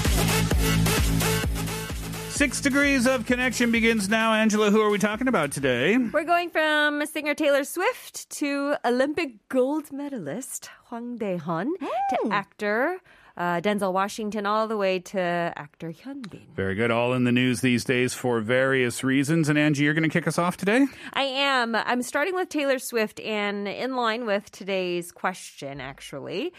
Six 2.31 2.61
degrees 2.61 3.09
of 3.09 3.27
connection 3.27 3.73
begins 3.73 4.09
now. 4.09 4.33
Angela, 4.33 4.71
who 4.71 4.81
are 4.81 4.91
we 4.91 4.99
talking 4.99 5.27
about 5.27 5.51
today? 5.51 5.99
We're 5.99 6.23
going 6.23 6.51
from 6.51 7.05
singer 7.07 7.35
Taylor 7.35 7.65
Swift 7.65 8.31
to 8.31 8.77
Olympic 8.85 9.49
gold 9.49 9.91
medalist 9.93 10.71
Hwang 10.89 11.17
Dae-hun 11.17 11.75
to 11.79 12.17
hmm. 12.23 12.31
actor 12.31 13.01
uh, 13.38 13.61
Denzel 13.61 13.92
Washington, 13.92 14.46
all 14.46 14.66
the 14.66 14.77
way 14.77 14.98
to 14.98 15.20
actor 15.20 15.92
Hyun 15.92 16.29
Bin. 16.29 16.42
Very 16.57 16.74
good. 16.74 16.90
All 16.90 17.12
in 17.12 17.22
the 17.22 17.31
news 17.31 17.61
these 17.61 17.85
days 17.85 18.12
for 18.12 18.40
various 18.40 19.05
reasons. 19.05 19.48
And 19.48 19.57
Angie, 19.57 19.85
you're 19.85 19.94
going 19.94 20.03
to 20.03 20.12
kick 20.12 20.27
us 20.27 20.38
off 20.38 20.57
today? 20.57 20.87
I 21.12 21.22
am. 21.22 21.77
I'm 21.77 22.03
starting 22.03 22.35
with 22.35 22.48
Taylor 22.48 22.81
Swift 22.81 23.20
and 23.20 23.68
in 23.68 23.94
line 23.94 24.27
with 24.27 24.51
today's 24.51 25.12
question, 25.12 25.81
actually. 25.81 26.53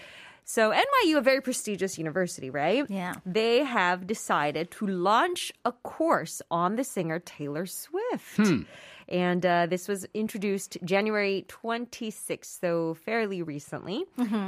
So, 0.45 0.71
NYU, 0.71 1.17
a 1.17 1.21
very 1.21 1.41
prestigious 1.41 1.97
university, 1.99 2.49
right? 2.49 2.83
Yeah. 2.89 3.13
They 3.25 3.63
have 3.63 4.07
decided 4.07 4.71
to 4.71 4.87
launch 4.87 5.51
a 5.65 5.73
course 5.73 6.41
on 6.49 6.75
the 6.75 6.83
singer 6.83 7.19
Taylor 7.19 7.67
Swift. 7.67 8.39
And 9.09 9.43
uh, 9.43 9.65
this 9.65 9.87
was 9.87 10.05
introduced 10.13 10.77
January 10.85 11.45
26th, 11.47 12.59
so 12.61 12.93
fairly 12.93 13.41
recently. 13.41 14.05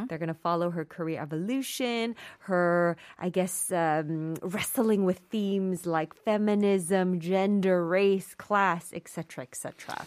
They're 0.07 0.19
going 0.19 0.27
to 0.27 0.35
follow 0.35 0.69
her 0.69 0.85
career 0.85 1.19
evolution, 1.19 2.15
her, 2.39 2.95
I 3.17 3.29
guess, 3.29 3.71
um, 3.71 4.35
wrestling 4.43 5.03
with 5.03 5.19
themes 5.31 5.87
like 5.87 6.13
feminism, 6.13 7.19
gender, 7.19 7.85
race, 7.85 8.35
class, 8.35 8.91
etc., 8.93 9.43
etc. 9.43 10.05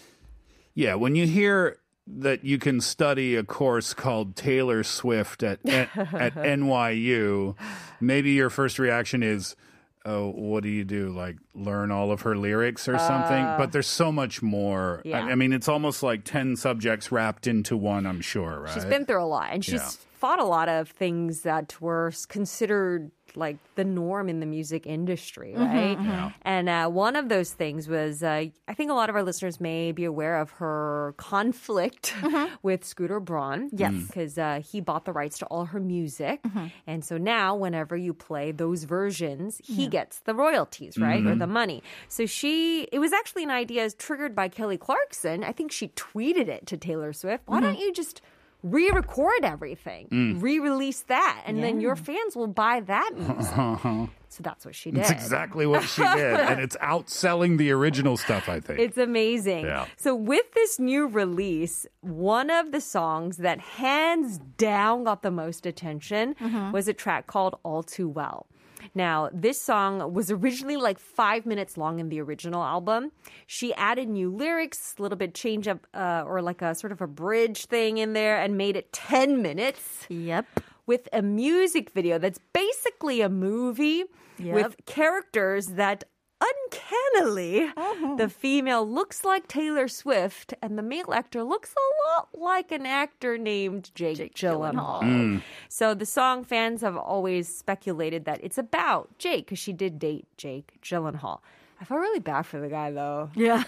Yeah, 0.75 0.95
when 0.95 1.17
you 1.17 1.27
hear 1.27 1.79
that 2.07 2.45
you 2.45 2.59
can 2.59 2.81
study 2.81 3.35
a 3.35 3.43
course 3.43 3.95
called 3.95 4.37
Taylor 4.37 4.83
Swift 4.83 5.43
at 5.43 5.64
at 5.67 5.90
NYU, 6.35 7.57
maybe 8.01 8.33
your 8.33 8.51
first 8.51 8.79
reaction 8.79 9.23
is, 9.23 9.57
"Oh, 10.05 10.31
what 10.31 10.62
do 10.62 10.69
you 10.69 10.85
do? 10.85 11.11
Like 11.11 11.37
learn 11.55 11.90
all 11.90 12.11
of 12.12 12.23
her 12.23 12.37
lyrics 12.37 12.88
or 12.88 12.99
something?" 12.99 13.43
But 13.59 13.61
uh, 13.62 13.67
there's 13.67 13.87
so 13.87 14.11
much 14.12 14.43
more. 14.43 15.01
I- 15.05 15.09
yeah. 15.09 15.21
I, 15.21 15.35
mean, 15.35 15.53
it's 15.53 15.69
almost 15.69 16.03
like 16.03 16.25
ten 16.25 16.57
subjects 16.57 17.11
wrapped 17.12 17.47
into 17.47 17.77
one. 17.77 18.07
I'm 18.07 18.21
sure, 18.21 18.61
right? 18.61 18.75
She's 18.75 18.85
been 18.85 19.07
through 19.07 19.23
a 19.23 19.27
lot, 19.27 19.49
and 19.53 19.64
she's 19.64 19.75
Yeah. 19.75 19.88
fought 20.19 20.40
a 20.40 20.45
lot 20.45 20.69
of 20.69 20.88
things 20.90 21.40
that 21.43 21.81
were 21.81 22.12
considered 22.29 23.11
like 23.37 23.57
the 23.75 23.85
norm 23.85 24.29
in 24.29 24.40
the 24.40 24.47
music 24.47 24.87
industry, 24.87 25.55
mm-hmm, 25.57 25.62
right? 25.62 25.99
Mm-hmm. 25.99 26.29
And 26.42 26.68
uh, 26.68 26.88
one 26.88 27.16
of 27.16 27.29
those 27.29 27.53
things 27.53 27.88
was, 27.88 28.23
uh, 28.23 28.47
I 28.68 28.75
think 28.75 28.90
a 28.90 28.94
lot 28.94 29.11
of 29.11 29.16
our 29.16 29.23
listeners 29.23 29.61
may 29.61 29.92
be 29.92 30.05
aware 30.05 30.40
of 30.40 30.51
her 30.53 31.14
conflict 31.16 32.14
mm-hmm. 32.20 32.55
with 32.62 32.85
Scooter 32.85 33.20
Braun. 33.20 33.70
Yes, 33.73 33.92
mm. 33.92 34.07
because 34.07 34.38
uh, 34.38 34.61
he 34.64 34.81
bought 34.81 35.05
the 35.05 35.12
rights 35.12 35.38
to 35.38 35.47
all 35.47 35.66
her 35.66 35.81
music, 35.81 36.40
and 36.87 37.05
so 37.05 37.18
now 37.18 37.55
whenever 37.55 37.97
you 37.97 38.14
play 38.14 38.53
those 38.53 38.85
versions, 38.85 39.61
he 39.64 39.88
gets 39.88 40.20
the 40.20 40.35
royalties, 40.35 40.99
right, 40.99 41.25
or 41.25 41.35
the 41.35 41.47
money. 41.47 41.83
So 42.09 42.27
she, 42.27 42.83
it 42.92 42.99
was 42.99 43.12
actually 43.12 43.44
an 43.44 43.51
idea 43.51 43.90
triggered 43.90 44.35
by 44.35 44.49
Kelly 44.49 44.79
Clarkson. 44.79 45.44
I 45.44 45.53
think 45.53 45.73
she 45.73 45.88
tweeted 45.88 46.49
it 46.49 46.66
to 46.66 46.77
Taylor 46.77 47.12
Swift. 47.12 47.44
Why 47.47 47.61
don't 47.61 47.79
you 47.79 47.92
just 47.92 48.20
re-record 48.64 49.44
everything, 49.44 50.09
Mm. 50.11 50.42
re-release 50.42 51.03
that, 51.03 51.42
and 51.46 51.62
then 51.62 51.81
your 51.81 51.94
fans 51.94 52.35
will 52.35 52.46
buy 52.48 52.81
that 52.81 53.11
music. 53.16 54.09
so 54.29 54.42
that's 54.42 54.64
what 54.64 54.74
she 54.74 54.90
did. 54.90 55.00
That's 55.00 55.11
exactly 55.11 55.66
what 55.66 55.83
she 55.85 56.03
did, 56.03 56.40
and 56.50 56.59
it's 56.61 56.77
outselling 56.79 57.59
the 57.59 57.70
original 57.70 58.16
stuff. 58.16 58.48
I 58.48 58.61
think. 58.61 58.81
It's 58.81 58.96
amazing. 58.98 59.66
Yeah. 59.66 59.87
So 59.96 60.14
with 60.14 60.50
this 60.55 60.79
new 60.81 61.07
release, 61.07 61.87
one 62.00 62.48
of 62.50 62.72
the 62.72 62.81
songs 62.81 63.37
that 63.37 63.61
hands 63.61 64.38
down 64.57 65.05
got 65.05 65.22
the 65.22 65.31
most 65.31 65.66
attention 65.66 66.35
was 66.72 66.88
a 66.88 66.94
track 66.94 67.27
called 67.27 67.59
All 67.62 67.83
Too 67.83 68.09
Well. 68.09 68.46
Now, 68.94 69.31
this 69.33 69.61
song 69.61 70.12
was 70.12 70.31
originally 70.31 70.77
like 70.77 70.99
five 70.99 71.47
minutes 71.47 71.77
long 71.77 71.99
in 72.01 72.09
the 72.09 72.20
original 72.20 72.62
album. 72.62 73.12
She 73.47 73.73
added 73.75 74.09
new 74.09 74.31
lyrics, 74.31 74.94
a 74.99 75.03
little 75.03 75.18
bit 75.18 75.35
change 75.35 75.68
up, 75.68 75.87
uh, 75.94 76.25
or 76.27 76.42
like 76.42 76.62
a 76.62 76.75
sort 76.75 76.92
of 76.92 77.01
a 77.01 77.07
bridge 77.07 77.66
thing 77.66 77.99
in 77.99 78.12
there, 78.12 78.38
and 78.40 78.57
made 78.57 78.77
it 78.77 78.92
10 78.92 79.40
minutes 79.42 80.07
Yep. 80.09 80.47
with 80.87 81.09
a 81.12 81.23
music 81.23 81.90
video 81.90 82.18
that's 82.18 82.38
basically 82.53 83.20
a 83.20 83.29
movie 83.29 84.05
Yep. 84.38 84.55
with 84.55 84.77
characters 84.87 85.68
that 85.68 86.05
uncannily 86.44 87.70
the 88.16 88.28
female 88.28 88.88
looks 88.88 89.24
like 89.24 89.48
Taylor 89.48 89.88
Swift 89.88 90.54
and 90.62 90.76
the 90.78 90.83
male 90.83 91.12
actor 91.12 91.42
looks 91.42 91.72
a 91.74 91.87
lot 92.18 92.28
like 92.35 92.70
an 92.72 92.87
actor 92.87 93.38
named 93.38 93.90
Jake, 93.94 94.35
Gyllenhaal. 94.35 95.42
So 95.68 95.94
the 95.94 96.07
song 96.07 96.44
fans 96.44 96.80
have 96.83 96.96
always 96.96 97.48
speculated 97.54 98.24
that 98.26 98.40
it's 98.42 98.59
about 98.59 99.16
Jake 99.18 99.46
because 99.46 99.59
she 99.59 99.72
did 99.72 99.98
date 99.98 100.26
Jake 100.37 100.78
Gyllenhaal. 100.83 101.40
I 101.80 101.85
felt 101.87 102.00
really 102.00 102.20
bad 102.20 102.42
for 102.46 102.61
the 102.61 102.68
guy 102.68 102.92
though. 102.92 103.30
Yeah. 103.35 103.64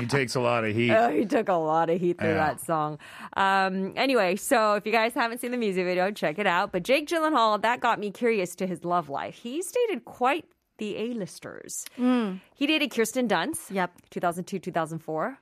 he 0.00 0.06
takes 0.06 0.34
a 0.34 0.40
lot 0.40 0.64
of 0.64 0.74
heat. 0.74 0.92
Oh, 0.92 1.10
he 1.10 1.24
took 1.24 1.48
a 1.48 1.54
lot 1.54 1.88
of 1.90 2.00
heat 2.00 2.18
through 2.18 2.28
Yeah. 2.30 2.34
that 2.34 2.60
song. 2.60 2.98
Um, 3.36 3.94
anyway, 3.96 4.36
so 4.36 4.74
if 4.74 4.84
you 4.86 4.92
guys 4.92 5.14
haven't 5.14 5.40
seen 5.40 5.50
the 5.50 5.56
music 5.56 5.84
video, 5.86 6.10
check 6.10 6.38
it 6.38 6.46
out. 6.46 6.70
But 6.70 6.82
Jake 6.82 7.08
Gyllenhaal, 7.08 7.62
that 7.62 7.80
got 7.80 7.98
me 7.98 8.10
curious 8.10 8.54
to 8.56 8.66
his 8.66 8.84
love 8.84 9.08
life. 9.08 9.36
He's 9.36 9.72
dated 9.72 10.04
quite 10.04 10.44
the 10.78 10.96
A-listers. 10.96 11.84
Mm. 11.98 12.40
He 12.54 12.66
dated 12.66 12.90
Kirsten 12.90 13.28
Dunst. 13.28 13.70
Yep. 13.70 13.92
2002, 14.10 14.58
2004. 14.58 15.38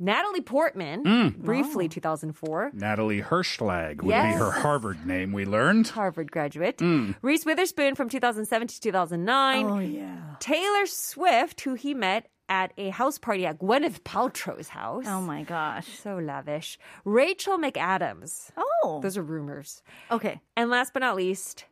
Natalie 0.00 0.40
Portman, 0.40 1.02
mm. 1.02 1.36
briefly 1.38 1.88
2004. 1.88 2.70
Natalie 2.72 3.20
Hershlag 3.20 3.96
would 4.02 4.10
Yes. 4.10 4.34
be 4.34 4.38
her 4.38 4.52
Harvard 4.52 5.04
name. 5.04 5.32
We 5.32 5.44
learned. 5.44 5.88
Harvard 5.88 6.30
graduate. 6.30 6.78
Mm. 6.78 7.16
Reese 7.20 7.44
Witherspoon 7.44 7.96
from 7.96 8.08
2007 8.08 8.68
to 8.68 8.80
2009. 8.80 9.66
Oh 9.66 9.78
yeah. 9.80 10.36
Taylor 10.38 10.86
Swift, 10.86 11.60
who 11.62 11.74
he 11.74 11.94
met 11.94 12.28
at 12.48 12.72
a 12.78 12.90
house 12.90 13.18
party 13.18 13.44
at 13.44 13.58
Gwyneth 13.58 14.02
Paltrow's 14.02 14.68
house. 14.68 15.04
Oh 15.08 15.20
my 15.20 15.42
gosh. 15.42 15.88
So 15.98 16.18
lavish. 16.18 16.78
Rachel 17.04 17.58
McAdams. 17.58 18.50
Oh. 18.56 19.00
Those 19.02 19.16
are 19.16 19.22
rumors. 19.22 19.82
Okay. 20.12 20.40
And 20.56 20.70
last 20.70 20.92
but 20.92 21.00
not 21.00 21.16
least, 21.16 21.64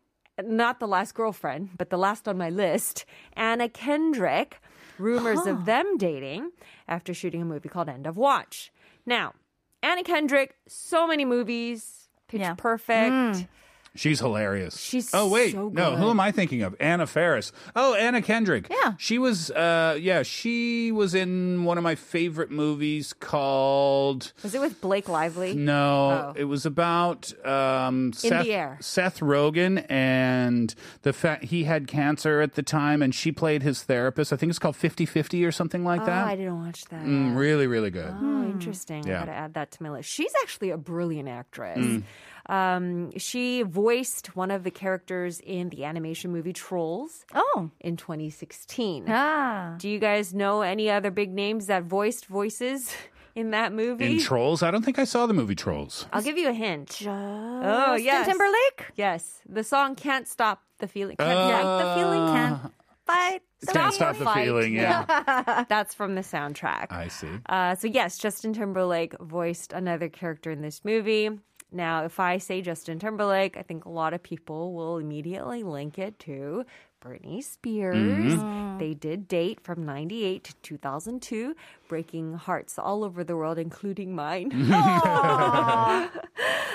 not 0.42 0.80
the 0.80 0.88
last 0.88 1.14
girlfriend, 1.14 1.70
but 1.78 1.90
the 1.90 1.98
last 1.98 2.28
on 2.28 2.36
my 2.36 2.50
list, 2.50 3.04
Anna 3.34 3.68
Kendrick. 3.68 4.60
Rumors 4.98 5.46
of 5.46 5.66
them 5.66 5.98
dating 5.98 6.52
after 6.88 7.12
shooting 7.12 7.42
a 7.42 7.44
movie 7.44 7.68
called 7.68 7.88
End 7.88 8.06
of 8.06 8.16
Watch. 8.16 8.72
Now, 9.04 9.34
Anna 9.82 10.02
Kendrick, 10.02 10.56
so 10.66 11.06
many 11.06 11.26
movies, 11.26 12.08
Pitch 12.28 12.40
Yeah. 12.40 12.54
Perfect. 12.54 13.12
Mm. 13.12 13.48
She's 13.96 14.20
hilarious. 14.20 14.78
She's 14.80 15.10
oh 15.14 15.28
wait, 15.28 15.52
so 15.52 15.68
no, 15.70 15.96
who 15.96 16.10
am 16.10 16.20
I 16.20 16.30
thinking 16.32 16.62
of? 16.62 16.74
Anna 16.80 17.06
Faris. 17.06 17.52
Oh, 17.74 17.94
Anna 17.94 18.22
Kendrick. 18.22 18.66
Yeah. 18.70 18.94
she 18.98 19.18
was. 19.18 19.50
Uh, 19.50 19.96
yeah, 20.00 20.22
she 20.22 20.92
was 20.92 21.14
in 21.14 21.64
one 21.64 21.78
of 21.78 21.84
my 21.84 21.94
favorite 21.94 22.50
movies 22.50 23.12
called. 23.18 24.32
Was 24.42 24.54
it 24.54 24.60
with 24.60 24.80
Blake 24.80 25.08
Lively? 25.08 25.54
No, 25.54 25.96
Oh. 26.30 26.32
it 26.36 26.44
was 26.44 26.66
about 26.66 27.32
um, 27.46 28.06
In 28.06 28.12
Seth, 28.12 28.44
the 28.44 28.52
Air. 28.52 28.78
Seth 28.80 29.20
Rogen 29.20 29.84
and 29.90 30.74
the 31.02 31.12
fact 31.12 31.44
he 31.44 31.64
had 31.64 31.86
cancer 31.86 32.40
at 32.40 32.54
the 32.54 32.62
time, 32.62 33.02
and 33.02 33.14
she 33.14 33.32
played 33.32 33.62
his 33.62 33.82
therapist. 33.82 34.32
I 34.32 34.36
think 34.36 34.50
it's 34.50 34.58
called 34.58 34.76
50-50 34.76 35.46
or 35.46 35.52
something 35.52 35.84
like 35.84 36.02
Oh, 36.02 36.06
that. 36.06 36.26
I 36.26 36.36
didn't 36.36 36.58
watch 36.64 36.84
that. 36.86 37.04
Mm, 37.04 37.36
really, 37.36 37.66
really 37.66 37.90
good. 37.90 38.14
Oh, 38.20 38.42
interesting. 38.44 39.06
Yeah. 39.06 39.16
I 39.16 39.20
gotta 39.20 39.32
add 39.32 39.54
that 39.54 39.70
to 39.72 39.82
my 39.82 39.90
list. 39.90 40.08
She's 40.10 40.32
actually 40.42 40.70
a 40.70 40.76
brilliant 40.78 41.28
actress. 41.28 42.02
Um, 42.48 43.10
she 43.18 43.62
voiced 43.62 44.36
one 44.36 44.50
of 44.50 44.62
the 44.64 44.70
characters 44.70 45.40
in 45.40 45.68
the 45.70 45.84
animation 45.84 46.30
movie 46.32 46.52
Trolls 46.52 47.24
Oh. 47.34 47.70
in 47.80 47.96
2016. 47.96 49.06
Ah. 49.08 49.74
Do 49.78 49.88
you 49.88 49.98
guys 49.98 50.32
know 50.32 50.62
any 50.62 50.88
other 50.90 51.10
big 51.10 51.32
names 51.32 51.66
that 51.66 51.82
voiced 51.84 52.26
voices 52.26 52.94
in 53.34 53.50
that 53.50 53.72
movie. 53.72 54.12
In 54.12 54.20
Trolls? 54.20 54.62
I 54.62 54.70
don't 54.70 54.84
think 54.84 54.98
I 54.98 55.04
saw 55.04 55.26
the 55.26 55.34
movie 55.34 55.54
Trolls. 55.56 56.06
I'll 56.12 56.22
give 56.22 56.38
you 56.38 56.48
a 56.48 56.52
hint. 56.52 57.02
oh, 57.06 57.62
Justin 57.96 58.04
yes. 58.04 58.26
Timberlake? 58.28 58.92
Yes. 58.94 59.40
The 59.48 59.64
song 59.64 59.94
Can't 59.96 60.26
Stop 60.28 60.62
the 60.78 60.86
Feeling. 60.88 61.16
Can't 61.16 61.30
Uh, 61.30 61.50
Fight 61.50 61.84
the 61.96 62.00
Feeling. 62.00 62.26
Can't 62.34 62.72
fight. 63.06 63.42
Can't 63.72 63.94
stop 63.94 64.16
the 64.18 64.24
fight. 64.24 64.44
feeling, 64.44 64.74
yeah. 64.74 65.64
That's 65.68 65.94
from 65.94 66.14
the 66.14 66.20
soundtrack. 66.20 66.92
I 66.92 67.08
see. 67.08 67.28
Uh, 67.48 67.74
so 67.74 67.88
yes, 67.88 68.18
Justin 68.18 68.52
Timberlake 68.52 69.18
voiced 69.20 69.72
another 69.72 70.08
character 70.08 70.50
in 70.50 70.60
this 70.60 70.84
movie. 70.84 71.30
Now, 71.72 72.04
if 72.04 72.20
I 72.20 72.38
say 72.38 72.62
Justin 72.62 72.98
Timberlake, 72.98 73.56
I 73.56 73.62
think 73.62 73.84
a 73.84 73.90
lot 73.90 74.14
of 74.14 74.22
people 74.22 74.72
will 74.74 74.98
immediately 74.98 75.62
link 75.62 75.98
it 75.98 76.18
to 76.20 76.64
Britney 77.04 77.42
Spears. 77.42 78.40
They 78.78 78.94
did 78.94 79.28
date 79.28 79.60
from 79.60 79.84
98 79.84 80.44
to 80.44 80.54
2002, 80.62 81.54
breaking 81.88 82.34
hearts 82.34 82.78
all 82.78 83.04
over 83.04 83.24
the 83.24 83.36
world, 83.36 83.58
including 83.58 84.14
mine. 84.14 84.50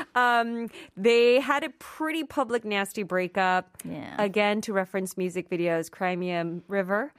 um, 0.16 0.70
they 0.98 1.40
had 1.40 1.64
a 1.64 1.70
pretty 1.70 2.24
public, 2.24 2.66
nasty 2.66 3.04
breakup. 3.04 3.78
Yeah. 3.84 4.16
Again, 4.18 4.62
to 4.62 4.74
reference 4.74 5.18
music 5.18 5.50
videos, 5.50 5.92
Cry 5.92 6.16
Me 6.16 6.32
a 6.32 6.60
River. 6.68 7.12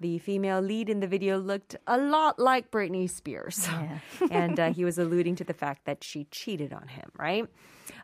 The 0.00 0.18
female 0.18 0.60
lead 0.60 0.88
in 0.88 1.00
the 1.00 1.06
video 1.06 1.38
looked 1.38 1.76
a 1.86 1.98
lot 1.98 2.38
like 2.38 2.70
Britney 2.70 3.08
Spears. 3.08 3.68
and 4.30 4.58
uh, 4.58 4.72
he 4.72 4.84
was 4.84 4.98
alluding 4.98 5.36
to 5.36 5.44
the 5.44 5.54
fact 5.54 5.84
that 5.84 6.04
she 6.04 6.24
cheated 6.30 6.72
on 6.72 6.88
him, 6.88 7.10
right? 7.18 7.46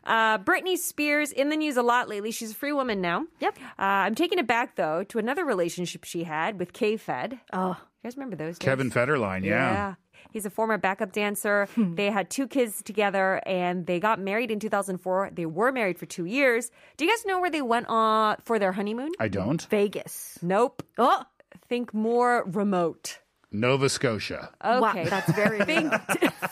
Uh, 0.07 0.37
Britney 0.39 0.77
Spears 0.77 1.31
in 1.31 1.49
the 1.49 1.55
news 1.57 1.77
a 1.77 1.83
lot 1.83 2.07
lately. 2.09 2.31
She's 2.31 2.51
a 2.51 2.55
free 2.55 2.71
woman 2.73 3.01
now. 3.01 3.25
Yep. 3.39 3.57
Uh, 3.77 3.81
I'm 3.81 4.15
taking 4.15 4.39
it 4.39 4.47
back, 4.47 4.75
though, 4.75 5.03
to 5.03 5.19
another 5.19 5.45
relationship 5.45 6.03
she 6.05 6.23
had 6.23 6.57
with 6.59 6.73
K-Fed. 6.73 7.39
Oh. 7.53 7.69
You 8.03 8.07
guys 8.09 8.15
remember 8.17 8.35
those 8.35 8.57
days? 8.57 8.65
Kevin 8.65 8.89
Federline, 8.89 9.43
yeah. 9.43 9.71
Yeah. 9.73 9.93
He's 10.31 10.45
a 10.45 10.49
former 10.49 10.77
backup 10.77 11.11
dancer. 11.11 11.67
they 11.77 12.09
had 12.11 12.29
two 12.29 12.47
kids 12.47 12.81
together 12.83 13.41
and 13.45 13.85
they 13.85 13.99
got 13.99 14.19
married 14.19 14.49
in 14.51 14.59
2004. 14.59 15.31
They 15.33 15.45
were 15.45 15.71
married 15.71 15.97
for 15.97 16.05
two 16.05 16.25
years. 16.25 16.69
Do 16.97 17.05
you 17.05 17.11
guys 17.11 17.25
know 17.25 17.39
where 17.39 17.49
they 17.49 17.61
went 17.61 17.89
uh, 17.89 18.35
for 18.43 18.59
their 18.59 18.71
honeymoon? 18.71 19.11
I 19.19 19.27
don't. 19.29 19.61
Vegas. 19.69 20.37
Nope. 20.41 20.83
Oh, 20.97 21.23
Think 21.69 21.93
more 21.93 22.43
remote. 22.45 23.19
Nova 23.51 23.89
Scotia. 23.89 24.51
wow. 24.63 24.89
Okay. 24.91 25.05
That's 25.05 25.31
very 25.33 25.59
think, 25.65 25.93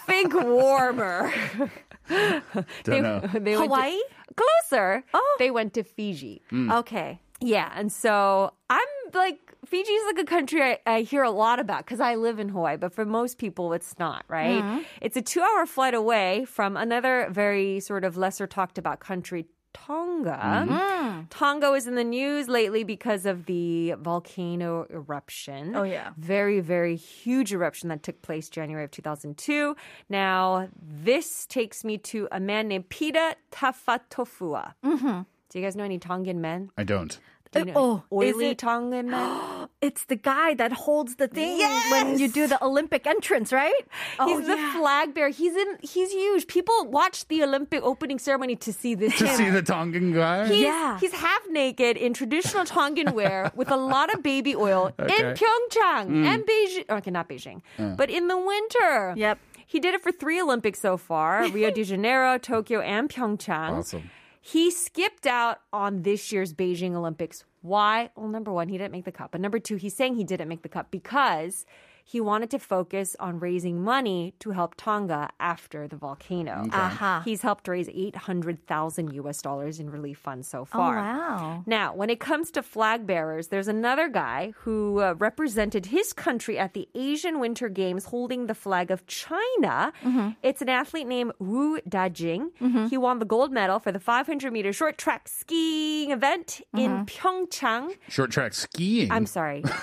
think 0.08 0.34
warmer. 0.34 1.32
Don't 2.10 2.66
they, 2.86 3.02
know. 3.02 3.20
they 3.34 3.58
went 3.58 3.72
to- 3.72 3.76
Hawaii? 3.76 4.00
closer. 4.36 5.04
Oh. 5.14 5.36
They 5.40 5.52
went 5.52 5.74
to 5.76 5.84
Fiji. 5.84 6.42
Mm. 6.52 6.74
Okay. 6.80 7.20
Yeah, 7.42 7.72
and 7.76 7.92
so 7.92 8.54
I'm 8.70 8.88
like 9.14 9.54
Fiji 9.66 9.92
is 9.92 10.06
like 10.06 10.24
a 10.24 10.30
country 10.30 10.62
I, 10.62 10.80
I 10.86 11.02
hear 11.02 11.24
a 11.24 11.30
lot 11.32 11.60
about 11.60 11.80
because 11.86 12.00
I 12.00 12.16
live 12.16 12.40
in 12.40 12.50
Hawaii, 12.50 12.78
but 12.78 12.94
for 12.94 13.04
most 13.04 13.38
people 13.38 13.74
it's 13.74 13.98
not, 14.00 14.24
right? 14.28 14.64
Mm-hmm. 14.64 14.80
It's 15.02 15.18
a 15.18 15.22
two-hour 15.22 15.66
flight 15.66 15.94
away 15.94 16.46
from 16.46 16.78
another 16.78 17.28
very 17.30 17.80
sort 17.82 18.06
of 18.06 18.16
lesser 18.16 18.48
talked 18.48 18.78
about 18.78 19.00
country. 19.00 19.48
Tonga. 19.76 21.28
Tonga 21.30 21.70
was 21.72 21.88
in 21.88 21.96
the 21.96 22.04
news 22.04 22.48
lately 22.48 22.84
because 22.84 23.26
of 23.26 23.46
the 23.46 23.94
volcano 24.00 24.88
eruption. 24.90 25.76
Oh, 25.76 25.84
yeah. 25.84 26.12
Very, 26.18 26.60
very 26.60 26.96
huge 26.96 27.54
eruption 27.54 27.90
that 27.90 28.02
took 28.02 28.22
place 28.22 28.50
January 28.50 28.84
of 28.86 28.92
2002. 28.92 29.76
Now, 30.10 30.70
this 30.82 31.46
takes 31.46 31.84
me 31.84 31.98
to 32.00 32.28
a 32.32 32.40
man 32.40 32.68
named 32.68 32.90
Peter 32.90 33.34
Taufatofua. 33.52 34.74
Mm-hmm. 34.84 35.22
Do 35.50 35.60
you 35.60 35.66
guys 35.66 35.76
know 35.76 35.84
any 35.84 36.00
Tongan 36.00 36.42
men? 36.42 36.72
I 36.78 36.84
don't. 36.84 37.20
Do 37.52 37.60
you 37.60 37.66
know 37.66 38.04
oh, 38.12 38.22
is 38.22 38.36
oily 38.36 38.50
it- 38.50 38.58
Tongan 38.58 39.10
men? 39.10 39.42
It's 39.86 40.06
the 40.06 40.16
guy 40.16 40.54
that 40.56 40.72
holds 40.86 41.16
the 41.22 41.28
thing 41.28 41.60
when 41.92 42.18
you 42.18 42.28
do 42.28 42.48
the 42.48 42.60
Olympic 42.64 43.06
entrance, 43.06 43.54
right? 43.54 43.82
Oh, 44.20 44.26
he's 44.28 44.48
the 44.48 44.58
flag 44.76 45.14
bearer. 45.14 45.30
He's 45.30 45.56
in. 45.56 45.70
He's 45.82 46.12
huge. 46.12 46.48
People 46.48 46.76
watch 47.00 47.28
the 47.28 47.44
Olympic 47.44 47.82
opening 47.84 48.18
ceremony 48.20 48.56
to 48.58 48.74
see 48.74 48.96
this. 48.96 49.18
To 49.20 49.28
him. 49.28 49.38
see 49.38 49.50
the 49.50 49.62
Tongan 49.62 50.14
guy? 50.14 50.48
He's, 50.48 50.64
Yeah. 50.64 51.00
he's 51.00 51.14
half 51.14 51.44
naked 51.50 51.98
in 51.98 52.14
traditional 52.14 52.66
Tongan 52.66 53.14
wear 53.14 53.52
with 53.60 53.70
a 53.70 53.78
lot 53.78 54.14
of 54.14 54.24
baby 54.24 54.56
oil 54.56 54.92
in 54.98 55.06
Okay. 55.06 55.34
Pyeongchang 55.40 56.06
mm. 56.10 56.26
and 56.26 56.44
Beijing. 56.50 56.90
Okay, 56.98 57.12
not 57.12 57.30
Beijing, 57.30 57.62
but 57.98 58.10
in 58.10 58.28
the 58.28 58.38
winter. 58.38 59.14
Yep. 59.16 59.38
He 59.68 59.80
did 59.80 59.94
it 59.96 60.02
for 60.02 60.12
three 60.12 60.40
Olympics 60.42 60.80
so 60.80 60.98
far 60.98 61.48
Rio 61.56 61.72
de 61.72 61.84
Janeiro, 61.84 62.38
Tokyo, 62.38 62.80
and 62.82 63.10
Pyeongchang. 63.10 63.80
Awesome. 63.80 64.10
He 64.42 64.70
skipped 64.70 65.26
out 65.26 65.58
on 65.74 66.04
this 66.04 66.32
year's 66.32 66.54
Beijing 66.54 66.94
Olympics. 66.96 67.44
Why? 67.66 68.12
Well, 68.16 68.28
number 68.28 68.54
one, 68.54 68.70
he 68.70 68.78
didn't 68.78 68.92
make 68.92 69.06
the 69.06 69.12
cut. 69.12 69.32
But 69.32 69.42
number 69.42 69.58
two, 69.58 69.78
he's 69.78 69.96
saying 69.96 70.16
he 70.16 70.24
didn't 70.24 70.48
make 70.48 70.62
the 70.62 70.70
cut 70.70 70.92
because 70.92 71.66
he 72.08 72.22
wanted 72.22 72.52
to 72.52 72.60
focus 72.60 73.16
on 73.20 73.40
raising 73.40 73.84
money 73.84 74.36
to 74.40 74.52
help 74.52 74.76
Tonga 74.78 75.32
after 75.40 75.88
the 75.88 75.96
volcano. 75.96 76.68
Aha. 76.72 77.24
He's 77.26 77.42
helped 77.42 77.68
raise 77.68 77.90
800,000 77.90 79.12
US 79.16 79.42
dollars 79.42 79.80
in 79.80 79.90
relief 79.90 80.20
funds 80.20 80.48
so 80.48 80.62
Oh, 80.62 80.66
far. 80.66 80.96
wow. 80.98 81.64
Now, 81.66 81.96
when 81.96 82.12
it 82.12 82.20
comes 82.20 82.52
to 82.52 82.62
flag 82.62 83.08
bearers, 83.08 83.48
there's 83.48 83.68
another 83.68 84.08
guy 84.08 84.54
who 84.58 85.00
uh, 85.02 85.16
represented 85.18 85.88
his 85.88 86.14
country 86.14 86.60
at 86.60 86.74
the 86.74 86.88
Asian 86.94 87.40
Winter 87.40 87.70
Games 87.70 88.06
holding 88.06 88.46
the 88.46 88.54
flag 88.54 88.92
of 88.92 89.08
China. 89.08 89.92
Mm-hmm. 90.04 90.30
It's 90.44 90.62
an 90.62 90.70
athlete 90.70 91.08
named 91.08 91.32
Wu 91.40 91.80
Dajing. 91.90 92.52
Mm-hmm. 92.62 92.86
He 92.86 92.98
won 93.00 93.18
the 93.18 93.26
gold 93.26 93.52
medal 93.52 93.80
for 93.80 93.92
the 93.92 94.00
500 94.00 94.54
meter 94.54 94.72
short 94.72 95.00
track 95.00 95.28
skiing 95.28 96.12
event 96.12 96.62
in 96.72 96.92
mm-hmm. 96.92 97.04
Pyeongchang. 97.06 97.96
Short 98.10 98.30
track 98.30 98.54
skiing. 98.54 99.12
I'm 99.12 99.26
sorry. 99.26 99.64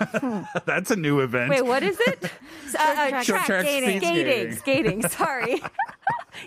That's 0.66 0.90
a 0.90 0.96
new 0.96 1.20
event. 1.20 1.50
Wait, 1.50 1.64
what 1.64 1.82
is 1.82 1.98
it? 2.00 2.30
Uh, 2.76 2.78
uh, 2.82 3.08
track 3.08 3.24
Short 3.24 3.44
track 3.44 3.60
skating. 3.66 4.00
Skating. 4.00 4.52
skating. 4.56 5.02
Skating. 5.02 5.08
Sorry. 5.08 5.62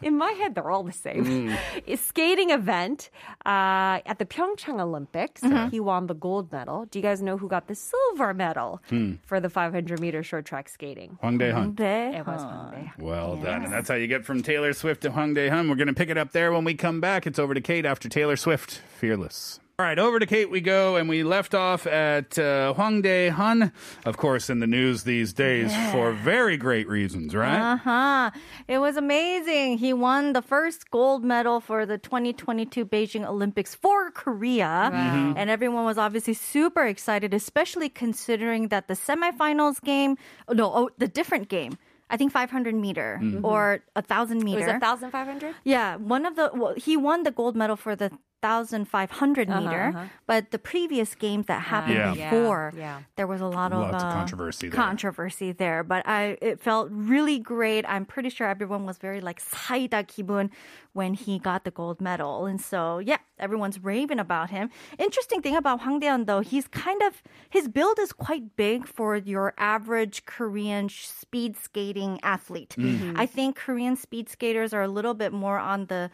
In 0.02 0.18
my 0.18 0.32
head, 0.32 0.56
they're 0.56 0.70
all 0.70 0.84
the 0.84 0.92
same. 0.92 1.24
Mm. 1.26 1.58
It's 1.86 2.02
skating 2.02 2.50
event 2.50 3.10
uh, 3.46 4.04
at 4.06 4.20
the 4.20 4.26
Pyeongchang 4.26 4.82
Olympics. 4.82 5.40
Mm-hmm. 5.40 5.70
He 5.70 5.80
won 5.80 6.08
the 6.08 6.14
gold 6.14 6.52
medal. 6.52 6.86
Do 6.92 7.00
you 7.00 7.04
guys 7.04 7.22
know 7.22 7.38
who 7.38 7.48
got 7.48 7.68
the 7.70 7.76
silver 7.76 8.34
medal 8.34 8.82
Hmm. 8.90 9.14
for 9.26 9.40
the 9.40 9.50
500 9.50 10.02
meter 10.02 10.22
short 10.22 10.46
track 10.46 10.68
skating? 10.68 11.18
Hwang 11.22 11.38
Dae-hun. 11.38 11.76
It 11.80 12.28
was 12.28 12.42
Hwang 12.42 12.72
Dae. 12.72 12.92
Well 13.00 13.38
done. 13.38 13.64
And 13.64 13.72
that's 13.72 13.88
how 13.88 13.96
you 13.96 14.08
get 14.08 14.26
from 14.26 14.44
Taylor 14.44 14.74
Swift 14.74 15.04
to 15.04 15.12
Hwang 15.12 15.34
Dae-hun. 15.34 15.70
We're 15.70 15.76
going 15.76 15.88
to 15.88 15.94
pick 15.94 16.10
it 16.10 16.18
up 16.18 16.34
there 16.34 16.52
when 16.52 16.66
we 16.66 16.74
come 16.74 17.00
back. 17.00 17.26
It's 17.26 17.40
over 17.40 17.54
to 17.54 17.62
Kate 17.62 17.86
after 17.86 18.10
Taylor 18.10 18.36
Swift, 18.36 18.82
Fearless. 19.00 19.62
All 19.80 19.86
right, 19.86 20.00
over 20.00 20.18
to 20.18 20.26
Kate 20.26 20.50
we 20.50 20.60
go, 20.60 20.96
and 20.96 21.08
we 21.08 21.22
left 21.22 21.54
off 21.54 21.86
at 21.86 22.40
uh, 22.40 22.74
Hwang 22.74 23.04
Dae-hun, 23.04 23.72
of 24.06 24.18
course, 24.18 24.50
in 24.50 24.58
the 24.58 24.66
news 24.66 25.04
these 25.04 25.34
days 25.34 25.72
for 25.92 26.14
very 26.14 26.58
great 26.58 26.88
reasons, 26.88 27.36
right? 27.36 27.74
Uh-huh. 27.74 28.32
It 28.68 28.80
was 28.80 28.98
amazing. 28.98 29.78
He 29.78 29.94
won 29.94 30.34
the 30.34 30.42
first 30.42 30.90
gold 30.90 31.24
medal 31.24 31.62
for 31.62 31.86
the 31.86 32.00
2022 32.00 32.88
Beijing 32.88 33.24
Olympics 33.24 33.76
for 33.76 34.10
Korea. 34.10 34.90
And 35.38 35.48
everyone 35.48 35.86
was 35.86 36.00
obviously 36.00 36.34
super 36.34 36.84
excited, 36.88 37.32
especially 37.36 37.88
considering 37.88 38.70
that 38.70 38.88
the 38.88 38.96
semifinals 38.96 39.80
game, 39.84 40.18
oh, 40.48 40.54
no, 40.54 40.72
oh, 40.74 40.90
the 40.98 41.08
different 41.08 41.50
game, 41.50 41.78
I 42.10 42.18
think 42.18 42.32
500 42.32 42.74
meter 42.74 43.22
or 43.44 43.84
1,000 43.94 44.38
It 44.38 44.44
meter. 44.44 44.60
was 44.62 44.68
1,500? 44.70 45.54
Yeah, 45.66 45.98
one 45.98 46.26
of 46.26 46.36
the 46.36 46.50
well, 46.52 46.74
he 46.76 46.98
won 46.98 47.22
the 47.22 47.32
gold 47.32 47.56
medal 47.56 47.76
for 47.76 47.96
the 47.96 48.10
1,500 48.48 49.50
meter. 49.50 49.60
Uh-huh, 49.60 50.00
uh-huh. 50.00 50.06
But 50.26 50.52
the 50.52 50.60
previous 50.60 51.16
games 51.16 51.46
that 51.48 51.62
happened 51.64 51.98
uh, 51.98 52.14
yeah. 52.16 52.30
before, 52.30 52.74
yeah. 52.76 53.02
there 53.16 53.28
was 53.28 53.42
a 53.42 53.48
lot 53.48 53.72
Lots 53.72 53.96
of, 53.96 54.02
uh, 54.02 54.06
of 54.08 54.14
controversy, 54.14 54.70
there. 54.70 54.76
controversy 54.76 55.52
there. 55.52 55.84
But 55.84 56.08
I, 56.08 56.38
it 56.42 56.60
felt 56.60 56.90
really 56.92 57.40
great. 57.40 57.86
I'm 57.88 58.06
pretty 58.06 58.30
sure 58.30 58.48
everyone 58.48 58.86
was 58.86 58.98
very 58.98 59.22
like 59.22 59.40
saida 59.40 60.04
kibun 60.04 60.50
when 60.94 61.14
he 61.14 61.38
got 61.38 61.64
the 61.64 61.72
gold 61.72 62.02
medal. 62.02 62.48
And 62.48 62.60
so, 62.60 62.98
yeah, 62.98 63.18
everyone's 63.38 63.84
raving 63.84 64.20
about 64.20 64.50
him. 64.50 64.70
Interesting 64.98 65.42
thing 65.42 65.56
about 65.56 65.82
Hwang 65.82 66.00
Dae-hun 66.00 66.26
though, 66.26 66.42
he's 66.42 66.68
kind 66.68 67.02
of 67.04 67.22
his 67.50 67.68
build 67.68 68.00
is 68.00 68.12
quite 68.12 68.56
big 68.56 68.88
for 68.88 69.16
your 69.16 69.54
average 69.58 70.26
Korean 70.26 70.90
speed 70.90 71.56
skating 71.56 72.20
athlete. 72.24 72.76
Mm-hmm. 72.78 73.14
I 73.16 73.26
think 73.26 73.56
Korean 73.56 73.96
speed 73.96 74.28
skaters 74.28 74.74
are 74.74 74.82
a 74.82 74.88
little 74.88 75.14
bit 75.14 75.32
more 75.32 75.60
on 75.60 75.86
the 75.86 76.10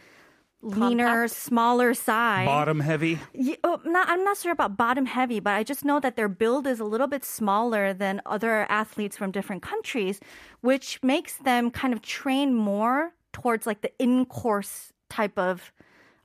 leaner, 0.63 1.27
smaller 1.27 1.93
size. 1.93 2.47
Bottom 2.47 2.79
heavy. 2.79 3.19
Yeah, 3.33 3.55
oh, 3.63 3.81
not, 3.85 4.07
I'm 4.09 4.23
not 4.23 4.37
sure 4.37 4.51
about 4.51 4.77
bottom 4.77 5.05
heavy, 5.05 5.39
but 5.39 5.51
I 5.51 5.63
just 5.63 5.83
know 5.83 5.99
that 5.99 6.15
their 6.15 6.29
build 6.29 6.65
is 6.65 6.79
a 6.79 6.85
little 6.85 7.07
bit 7.07 7.25
smaller 7.25 7.93
than 7.93 8.21
other 8.25 8.65
athletes 8.69 9.17
from 9.17 9.31
different 9.31 9.61
countries, 9.61 10.19
which 10.61 11.01
makes 11.03 11.37
them 11.37 11.69
kind 11.69 11.93
of 11.93 12.01
train 12.01 12.53
more 12.53 13.13
towards 13.33 13.67
like 13.67 13.81
the 13.81 13.91
in 13.99 14.25
course 14.25 14.93
type 15.09 15.37
of 15.37 15.71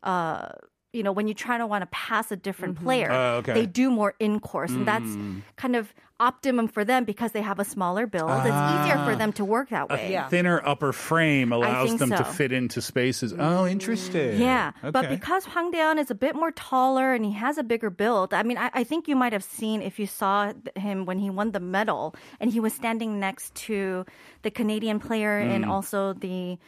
uh, 0.02 0.50
you 0.92 1.02
know, 1.02 1.12
when 1.12 1.28
you 1.28 1.34
try 1.34 1.58
to 1.58 1.66
want 1.66 1.82
to 1.82 1.86
pass 1.86 2.32
a 2.32 2.36
different 2.36 2.76
mm-hmm. 2.76 2.84
player, 2.84 3.10
Oh, 3.10 3.36
okay. 3.38 3.52
they 3.52 3.66
do 3.66 3.90
more 3.90 4.14
in 4.18 4.40
course. 4.40 4.70
And 4.70 4.86
that's 4.86 5.04
mm. 5.04 5.42
kind 5.56 5.76
of 5.76 5.92
optimum 6.20 6.66
for 6.66 6.84
them 6.84 7.04
because 7.04 7.32
they 7.32 7.42
have 7.42 7.60
a 7.60 7.64
smaller 7.64 8.06
build. 8.06 8.30
It's 8.30 8.48
ah. 8.50 8.84
easier 8.84 9.04
for 9.04 9.14
them 9.14 9.32
to 9.34 9.44
work 9.44 9.68
that 9.68 9.88
way. 9.90 10.10
Yeah. 10.10 10.28
Thinner 10.28 10.60
upper 10.64 10.92
frame 10.92 11.52
allows 11.52 11.88
think 11.88 12.00
them 12.00 12.10
to 12.10 12.24
fit 12.24 12.52
into 12.52 12.80
spaces. 12.80 13.32
Mm. 13.32 13.38
Oh, 13.40 13.66
interesting. 13.66 14.40
Yeah, 14.40 14.72
but 14.82 15.08
because 15.08 15.44
Hwang 15.44 15.70
Dae-hun 15.70 15.98
is 15.98 16.10
a 16.10 16.14
bit 16.14 16.34
more 16.34 16.50
taller 16.52 17.12
and 17.12 17.24
he 17.24 17.32
has 17.32 17.58
a 17.58 17.62
bigger 17.62 17.90
build, 17.90 18.32
I 18.32 18.42
mean, 18.42 18.56
I, 18.56 18.70
I 18.72 18.84
think 18.84 19.06
you 19.08 19.14
might 19.14 19.32
have 19.32 19.44
seen 19.44 19.82
if 19.82 19.98
you 19.98 20.06
saw 20.06 20.52
him 20.74 21.04
when 21.04 21.18
he 21.18 21.28
won 21.30 21.52
the 21.52 21.60
medal 21.60 22.14
and 22.40 22.50
he 22.50 22.60
was 22.60 22.72
standing 22.72 23.20
next 23.20 23.54
to 23.66 24.06
the 24.42 24.50
Canadian 24.50 25.00
player 25.00 25.38
and 25.38 25.64
Mm. 25.64 25.70
also 25.70 26.12
the 26.14 26.58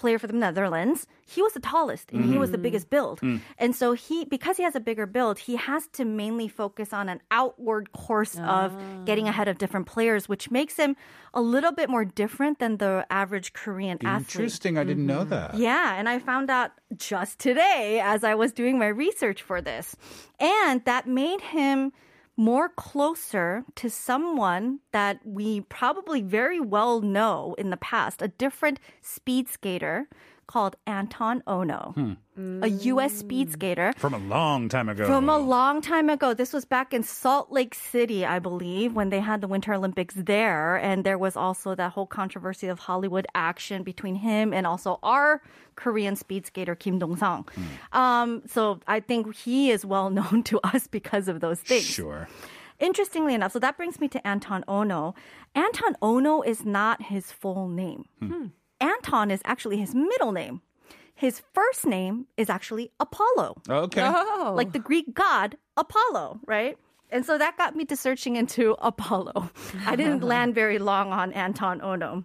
player 0.00 0.18
for 0.18 0.26
the 0.26 0.32
Netherlands. 0.46 1.06
He 1.34 1.40
was 1.42 1.52
the 1.52 1.60
tallest 1.60 2.10
and 2.12 2.24
he 2.24 2.36
was 2.38 2.50
the 2.50 2.56
Mm-hmm. 2.56 2.62
biggest 2.62 2.90
build. 2.90 3.20
Mm. 3.20 3.40
And 3.58 3.76
so 3.80 3.92
he, 3.92 4.24
because 4.24 4.56
he 4.56 4.64
has 4.64 4.74
a 4.74 4.80
bigger 4.80 5.06
build, 5.06 5.38
he 5.38 5.56
has 5.56 5.86
to 5.98 6.04
mainly 6.04 6.48
focus 6.48 6.92
on 6.92 7.08
an 7.08 7.20
outward 7.30 7.92
course 7.92 8.36
of 8.58 8.72
getting 9.04 9.28
ahead 9.28 9.48
of 9.48 9.56
different 9.58 9.86
players, 9.86 10.28
which 10.28 10.50
makes 10.50 10.74
him 10.76 10.96
a 11.32 11.40
little 11.40 11.72
bit 11.72 11.88
more 11.88 12.04
different 12.04 12.58
than 12.58 12.78
the 12.78 13.06
average 13.10 13.52
Korean 13.52 13.98
athlete. 14.04 14.34
Interesting. 14.34 14.76
I 14.78 14.84
didn't 14.84 15.06
know 15.06 15.24
that. 15.24 15.54
Yeah, 15.54 15.94
and 15.98 16.08
I 16.08 16.18
found 16.18 16.50
out 16.50 16.72
just 16.96 17.38
today 17.38 18.00
as 18.02 18.24
I 18.24 18.34
was 18.34 18.52
doing 18.52 18.78
my 18.78 18.88
research 18.88 19.40
for 19.42 19.60
this. 19.62 19.94
And 20.40 20.84
that 20.86 21.06
made 21.06 21.40
him 21.40 21.92
more 22.40 22.70
closer 22.70 23.62
to 23.74 23.90
someone 23.90 24.80
that 24.92 25.20
we 25.26 25.60
probably 25.60 26.22
very 26.22 26.58
well 26.58 27.02
know 27.02 27.54
in 27.58 27.68
the 27.68 27.76
past, 27.76 28.22
a 28.22 28.28
different 28.28 28.80
speed 29.02 29.46
skater 29.46 30.08
called 30.50 30.74
Anton 30.84 31.44
Ohno, 31.46 32.16
a 32.36 32.68
US 32.90 33.12
speed 33.12 33.52
skater. 33.52 33.92
From 33.96 34.14
a 34.14 34.18
long 34.18 34.68
time 34.68 34.88
ago. 34.88 35.06
From 35.06 35.28
a 35.28 35.38
long 35.38 35.80
time 35.80 36.10
ago. 36.10 36.34
This 36.34 36.52
was 36.52 36.64
back 36.64 36.92
in 36.92 37.04
Salt 37.04 37.52
Lake 37.52 37.72
City, 37.72 38.26
I 38.26 38.40
believe, 38.40 38.92
when 38.92 39.10
they 39.10 39.20
had 39.20 39.42
the 39.42 39.46
Winter 39.46 39.72
Olympics 39.72 40.16
there. 40.16 40.74
And 40.74 41.04
there 41.04 41.18
was 41.18 41.36
also 41.36 41.76
that 41.76 41.92
whole 41.92 42.06
controversy 42.06 42.66
of 42.66 42.80
Hollywood 42.80 43.26
action 43.36 43.84
between 43.84 44.16
him 44.16 44.52
and 44.52 44.66
also 44.66 44.98
our 45.04 45.40
Korean 45.76 46.16
speed 46.16 46.46
skater, 46.46 46.74
Kim 46.74 46.98
Dong-sung. 46.98 47.46
Um, 47.92 48.42
so 48.46 48.80
I 48.88 48.98
think 48.98 49.32
he 49.36 49.70
is 49.70 49.86
well 49.86 50.10
known 50.18 50.42
to 50.50 50.58
us 50.64 50.88
because 50.88 51.28
of 51.28 51.38
those 51.38 51.60
things. 51.60 51.84
Sure. 51.84 52.28
Interestingly 52.80 53.34
enough, 53.34 53.52
so 53.52 53.60
that 53.60 53.76
brings 53.76 54.00
me 54.00 54.08
to 54.08 54.26
Anton 54.26 54.64
Ohno. 54.66 55.14
Anton 55.54 55.94
Ohno 56.02 56.44
is 56.44 56.64
not 56.64 57.02
his 57.02 57.30
full 57.30 57.68
name. 57.68 58.06
Anton 58.80 59.30
is 59.30 59.40
actually 59.44 59.76
his 59.78 59.94
middle 59.94 60.32
name. 60.32 60.62
His 61.14 61.42
first 61.52 61.84
name 61.86 62.26
is 62.38 62.48
actually 62.48 62.90
Apollo 62.98 63.60
Okay. 63.68 64.02
Oh. 64.02 64.54
like 64.56 64.72
the 64.72 64.78
Greek 64.78 65.12
god 65.14 65.56
Apollo, 65.76 66.40
right? 66.46 66.78
And 67.12 67.26
so 67.26 67.36
that 67.36 67.58
got 67.58 67.74
me 67.76 67.84
to 67.86 67.96
searching 67.96 68.36
into 68.36 68.72
Apollo. 68.80 69.50
I 69.86 69.96
didn't 69.96 70.22
land 70.32 70.54
very 70.54 70.78
long 70.78 71.12
on 71.12 71.32
Anton 71.32 71.80
Ohno. 71.80 72.24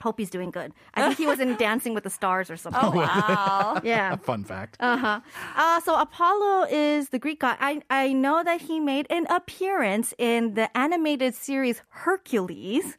Hope 0.00 0.18
he's 0.18 0.28
doing 0.30 0.50
good. 0.50 0.72
I 0.94 1.02
think 1.02 1.16
he 1.18 1.26
was 1.26 1.40
in 1.40 1.56
Dancing 1.66 1.94
with 1.94 2.04
the 2.04 2.10
Stars 2.10 2.50
or 2.50 2.56
something. 2.58 2.80
Oh, 2.84 2.90
wow. 2.90 3.80
Yeah. 3.82 4.16
Fun 4.16 4.44
fact. 4.44 4.76
Uh-huh. 4.78 5.20
Uh, 5.56 5.80
so 5.80 5.98
Apollo 5.98 6.66
is 6.70 7.08
the 7.08 7.18
Greek 7.18 7.40
god. 7.40 7.56
I, 7.58 7.80
I 7.88 8.12
know 8.12 8.42
that 8.44 8.60
he 8.60 8.80
made 8.80 9.06
an 9.10 9.26
appearance 9.28 10.12
in 10.18 10.54
the 10.54 10.74
animated 10.76 11.34
series 11.34 11.80
Hercules. 11.88 12.96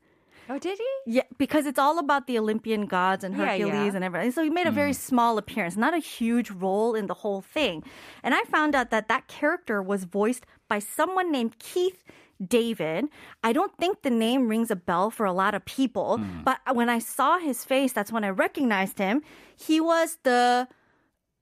Oh, 0.50 0.60
did 0.60 0.78
he? 0.78 1.14
Yeah, 1.14 1.24
because 1.38 1.66
it's 1.66 1.80
all 1.80 2.00
about 2.00 2.28
the 2.28 2.38
Olympian 2.38 2.86
gods 2.86 3.24
and 3.24 3.36
Hercules 3.36 3.74
yeah. 3.74 3.96
and 3.96 4.04
everything. 4.04 4.32
So 4.32 4.44
he 4.44 4.50
made 4.50 4.68
a 4.68 4.72
very 4.72 4.92
hmm. 4.92 4.98
small 4.98 5.38
appearance, 5.38 5.76
not 5.76 5.94
a 5.94 6.00
huge 6.00 6.52
role 6.52 6.96
in 6.96 7.08
the 7.08 7.14
whole 7.14 7.42
thing. 7.42 7.84
And 8.24 8.34
I 8.34 8.44
found 8.44 8.76
out 8.76 8.90
that 8.92 9.08
that 9.08 9.28
character 9.28 9.82
was 9.82 10.04
voiced 10.06 10.46
by 10.68 10.80
someone 10.80 11.32
named 11.32 11.60
Keith 11.60 12.04
David. 12.46 13.06
I 13.44 13.54
don't 13.54 13.76
think 13.78 14.02
the 14.02 14.10
name 14.10 14.48
rings 14.48 14.70
a 14.70 14.76
bell 14.76 15.10
for 15.10 15.26
a 15.26 15.34
lot 15.34 15.56
of 15.56 15.64
people, 15.66 16.18
hmm. 16.18 16.44
but 16.44 16.60
when 16.74 16.90
I 16.90 17.00
saw 17.00 17.40
his 17.40 17.64
face, 17.64 17.94
that's 17.94 18.12
when 18.12 18.24
I 18.24 18.30
recognized 18.30 19.00
him. 19.00 19.22
He 19.56 19.80
was 19.80 20.18
the 20.24 20.68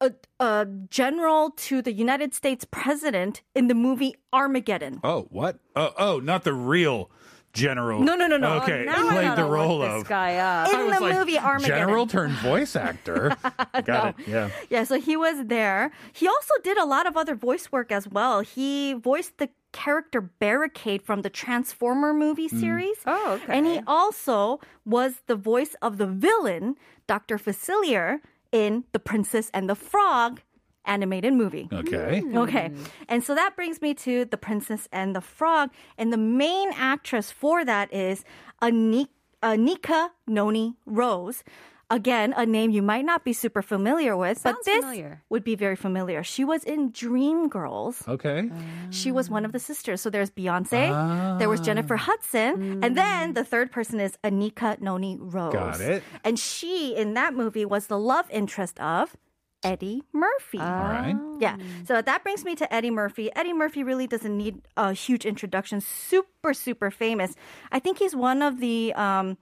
a, 0.02 0.14
a 0.40 0.68
general 0.90 1.52
to 1.52 1.82
the 1.82 1.94
United 1.94 2.34
States 2.34 2.66
president 2.70 3.42
in 3.56 3.68
the 3.68 3.76
movie 3.76 4.16
Armageddon. 4.32 5.00
Oh, 5.04 5.28
what? 5.30 5.60
Oh, 5.76 5.94
oh, 5.98 6.20
not 6.20 6.44
the 6.44 6.54
real 6.54 7.10
general. 7.54 8.02
No, 8.02 8.16
no, 8.16 8.28
no, 8.28 8.38
no. 8.38 8.54
Okay, 8.62 8.86
Now 8.86 9.08
I 9.08 9.12
played 9.12 9.24
gotta 9.26 9.42
the 9.44 9.48
role 9.48 9.80
look 9.80 9.90
of. 9.90 10.00
this 10.02 10.10
guy 10.10 10.38
up. 10.38 10.70
In 10.70 10.76
I 10.76 10.84
was 10.84 10.98
the 10.98 11.02
like, 11.02 11.16
movie 11.16 11.38
Armageddon. 11.40 11.78
General 11.78 12.08
turned 12.08 12.34
voice 12.38 12.76
actor. 12.76 13.36
Got 13.86 14.20
it. 14.20 14.28
Yeah. 14.28 14.50
Yeah, 14.70 14.84
so 14.84 15.00
he 15.00 15.16
was 15.16 15.46
there. 15.46 15.92
He 16.12 16.28
also 16.28 16.54
did 16.64 16.78
a 16.78 16.86
lot 16.86 17.08
of 17.08 17.16
other 17.16 17.36
voice 17.36 17.72
work 17.72 17.92
as 17.92 18.08
well. 18.08 18.42
He 18.42 18.94
voiced 18.94 19.38
the 19.38 19.50
character 19.72 20.22
Barricade 20.22 21.02
from 21.02 21.22
the 21.22 21.30
Transformer 21.30 22.14
movie 22.14 22.50
mm. 22.50 22.60
series. 22.60 22.98
Oh, 23.06 23.40
okay. 23.42 23.58
And 23.58 23.66
he 23.66 23.82
also 23.88 24.60
was 24.86 25.22
the 25.28 25.36
voice 25.36 25.76
of 25.82 25.98
the 25.98 26.08
villain, 26.08 26.76
Dr. 27.08 27.38
Facilier, 27.38 28.20
in 28.52 28.84
The 28.92 29.00
Princess 29.00 29.50
and 29.54 29.70
the 29.70 29.76
Frog 29.76 30.42
animated 30.86 31.34
movie. 31.34 31.68
Okay. 31.72 32.22
Hmm. 32.22 32.38
Okay. 32.38 32.72
And 33.08 33.24
so 33.24 33.36
that 33.36 33.56
brings 33.56 33.82
me 33.82 33.94
to 33.96 34.26
The 34.26 34.38
Princess 34.38 34.88
and 34.92 35.16
the 35.16 35.22
Frog. 35.22 35.70
And 35.98 36.12
the 36.12 36.18
main 36.18 36.72
actress 36.74 37.32
for 37.32 37.66
that 37.66 37.94
is 37.94 38.24
Anika, 38.62 39.08
Anika 39.44 40.10
Noni 40.28 40.76
Rose. 40.86 41.44
Again, 41.90 42.34
a 42.36 42.46
name 42.46 42.72
you 42.72 42.82
might 42.82 43.06
not 43.06 43.24
be 43.24 43.34
super 43.34 43.62
familiar 43.62 44.18
with, 44.18 44.42
but 44.42 44.56
this 44.66 44.84
familiar. 44.84 45.22
would 45.30 45.44
be 45.44 45.54
very 45.54 45.76
familiar. 45.76 46.24
She 46.24 46.44
was 46.44 46.64
in 46.64 46.92
Dreamgirls. 46.92 48.08
Okay. 48.08 48.50
She 48.90 49.12
was 49.12 49.30
one 49.30 49.46
of 49.46 49.52
the 49.52 49.60
sisters. 49.60 50.02
So 50.02 50.10
there's 50.10 50.32
Beyonce, 50.32 50.90
ah. 50.92 51.38
there 51.38 51.50
was 51.50 51.60
Jennifer 51.60 51.98
Hudson, 51.98 52.84
and 52.84 52.98
then 52.98 53.30
hmm. 53.30 53.34
the 53.34 53.44
third 53.44 53.72
person 53.72 54.00
is 54.00 54.18
Anika 54.24 54.82
Noni 54.82 55.18
Rose. 55.20 55.54
Got 55.54 55.82
it. 55.82 56.04
And 56.24 56.40
she, 56.40 56.96
in 56.96 57.14
that 57.14 57.36
movie, 57.36 57.66
was 57.66 57.88
the 57.88 58.00
love 58.00 58.26
interest 58.32 58.80
of 58.80 59.16
Eddie 59.64 60.04
Murphy. 60.14 60.60
All 60.60 60.66
right. 60.66 61.16
Yeah. 61.40 61.58
So 61.86 62.02
that 62.02 62.24
brings 62.24 62.44
me 62.46 62.56
to 62.56 62.74
Eddie 62.74 62.92
Murphy. 62.92 63.34
Eddie 63.36 63.54
Murphy 63.54 63.84
really 63.84 64.08
doesn't 64.08 64.38
need 64.38 64.62
a 64.78 64.94
huge 64.94 65.26
introduction. 65.26 65.82
Super, 65.82 66.54
super 66.54 66.92
famous. 66.92 67.36
I 67.72 67.80
think 67.80 68.00
he's 68.00 68.16
one 68.16 68.42
of 68.42 68.60
the 68.60 68.94
um, 68.94 69.38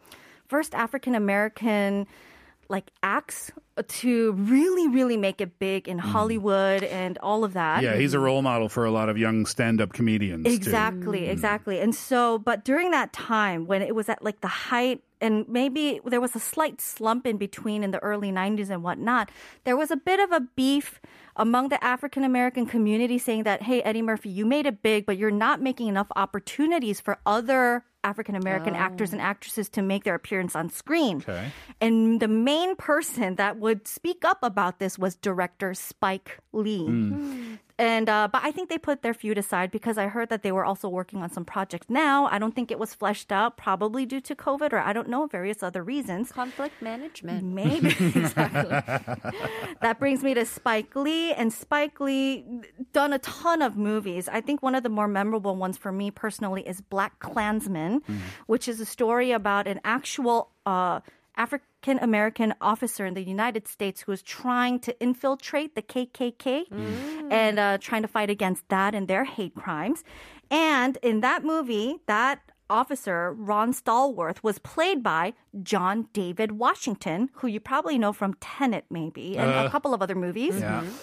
first 0.48 0.74
African 0.76 1.16
American 1.16 2.08
like 2.70 2.90
acts 3.04 3.52
to 3.88 4.32
really, 4.32 4.88
really 4.88 5.18
make 5.18 5.42
it 5.42 5.60
big 5.60 5.88
in 5.90 6.00
Hollywood 6.00 6.84
and 6.84 7.18
all 7.18 7.44
of 7.44 7.54
that. 7.54 7.84
Yeah, 7.84 7.98
he's 7.98 8.14
a 8.14 8.20
role 8.20 8.42
model 8.42 8.70
for 8.70 8.86
a 8.86 8.92
lot 8.92 9.10
of 9.10 9.18
young 9.18 9.46
stand-up 9.46 9.92
comedians. 9.92 10.46
too. 10.46 10.54
Exactly, 10.54 11.28
exactly. 11.28 11.80
And 11.82 11.94
so, 11.94 12.40
but 12.40 12.64
during 12.64 12.92
that 12.92 13.12
time 13.12 13.68
when 13.68 13.82
it 13.82 13.94
was 13.94 14.08
at 14.08 14.24
like 14.24 14.40
the 14.40 14.48
height, 14.48 15.04
and 15.22 15.48
maybe 15.48 16.02
there 16.06 16.20
was 16.20 16.36
a 16.36 16.40
slight 16.40 16.82
slump 16.82 17.28
in 17.28 17.38
between 17.38 17.84
in 17.84 17.92
the 17.92 18.00
early 18.00 18.32
90s 18.32 18.70
and 18.70 18.84
whatnot, 18.84 19.30
there 19.64 19.78
was 19.78 19.92
a 19.92 19.96
bit 19.96 20.20
of 20.20 20.32
a 20.32 20.42
beef 20.56 21.00
among 21.36 21.70
the 21.70 21.82
African 21.84 22.24
American 22.24 22.66
community 22.66 23.18
saying 23.18 23.44
that, 23.44 23.64
hey, 23.64 23.82
Eddie 23.84 24.02
Murphy, 24.02 24.30
you 24.30 24.46
made 24.46 24.66
it 24.66 24.82
big, 24.82 25.06
but 25.06 25.18
you're 25.18 25.32
not 25.32 25.62
making 25.62 25.88
enough 25.88 26.08
opportunities 26.16 27.00
for 27.00 27.18
other 27.26 27.86
African 28.04 28.36
American 28.36 28.74
oh. 28.74 28.80
actors 28.80 29.12
and 29.14 29.22
actresses 29.22 29.70
to 29.70 29.82
make 29.82 30.04
their 30.04 30.16
appearance 30.16 30.56
on 30.56 30.70
screen. 30.70 31.18
Okay. 31.18 31.52
And 31.80 32.20
the 32.20 32.28
main 32.28 32.76
person 32.76 33.36
that 33.36 33.58
would 33.58 33.88
speak 33.88 34.26
up 34.26 34.40
about 34.42 34.80
this 34.80 34.98
was 34.98 35.16
director 35.16 35.74
Spike 35.74 36.40
Lee. 36.52 36.88
Mm. 36.88 37.10
Hmm. 37.10 37.56
And 37.82 38.10
uh, 38.10 38.28
but 38.32 38.44
I 38.44 38.52
think 38.52 38.70
they 38.70 38.78
put 38.78 39.02
their 39.02 39.16
feud 39.16 39.40
aside 39.40 39.72
because 39.72 39.98
I 39.98 40.06
heard 40.06 40.30
that 40.30 40.44
they 40.44 40.52
were 40.52 40.64
also 40.64 40.88
working 40.88 41.24
on 41.24 41.32
some 41.32 41.44
projects 41.44 41.88
now. 41.90 42.28
I 42.28 42.38
don't 42.38 42.54
think 42.54 42.70
it 42.70 42.78
was 42.78 42.94
fleshed 42.94 43.32
out, 43.32 43.58
probably 43.58 44.06
due 44.06 44.22
to 44.22 44.36
COVID 44.36 44.72
or 44.72 44.78
I 44.78 44.94
don't 44.94 45.10
know 45.10 45.26
various 45.26 45.64
other 45.64 45.84
reasons. 45.84 46.32
Conflict 46.32 46.80
management. 46.80 47.44
Maybe 47.44 47.88
exactly. 48.00 48.70
that 49.82 49.96
brings 49.98 50.22
me 50.22 50.36
to 50.36 50.46
Spike 50.46 50.96
Lee, 50.96 51.34
and 51.34 51.52
Spike 51.52 52.00
Lee 52.00 52.46
done 52.94 53.14
a 53.14 53.20
ton 53.20 53.64
of 53.64 53.78
movies. 53.78 54.30
I 54.30 54.42
think 54.42 54.62
one 54.62 54.76
of 54.76 54.84
the 54.84 54.90
more 54.90 55.08
memorable 55.08 55.56
ones 55.56 55.76
for 55.76 55.92
me 55.92 56.12
personally 56.12 56.62
is 56.68 56.82
Black 56.82 57.18
Klansman, 57.18 58.04
which 58.46 58.68
is 58.68 58.80
a 58.80 58.86
story 58.86 59.32
about 59.32 59.66
an 59.66 59.82
actual. 59.84 60.52
Uh, 60.68 61.00
African 61.38 61.66
American 61.88 62.54
officer 62.62 63.06
in 63.06 63.14
the 63.14 63.24
United 63.24 63.68
States 63.68 64.02
who 64.02 64.12
was 64.12 64.22
trying 64.22 64.80
to 64.80 65.00
infiltrate 65.02 65.76
the 65.76 65.82
KKK 65.82 66.70
mm. 66.70 67.32
and 67.32 67.60
uh, 67.60 67.78
trying 67.80 68.02
to 68.02 68.08
fight 68.08 68.30
against 68.30 68.68
that 68.70 68.96
and 68.96 69.08
their 69.08 69.24
hate 69.26 69.56
crimes. 69.56 70.04
And 70.50 70.98
in 71.02 71.22
that 71.22 71.44
movie, 71.44 71.98
that 72.08 72.40
officer, 72.70 73.34
Ron 73.34 73.74
Stallworth, 73.74 74.44
was 74.44 74.60
played 74.60 75.04
by 75.04 75.34
John 75.62 76.08
David 76.14 76.54
Washington, 76.54 77.30
who 77.34 77.48
you 77.48 77.60
probably 77.60 77.98
know 77.98 78.14
from 78.14 78.34
Tenet, 78.36 78.86
maybe, 78.90 79.38
and 79.38 79.50
a 79.50 79.54
uh. 79.54 79.70
couple 79.70 79.94
of 79.94 80.02
other 80.02 80.16
movies. 80.16 80.60
Yeah. 80.60 80.82
Mm-hmm. 80.82 80.96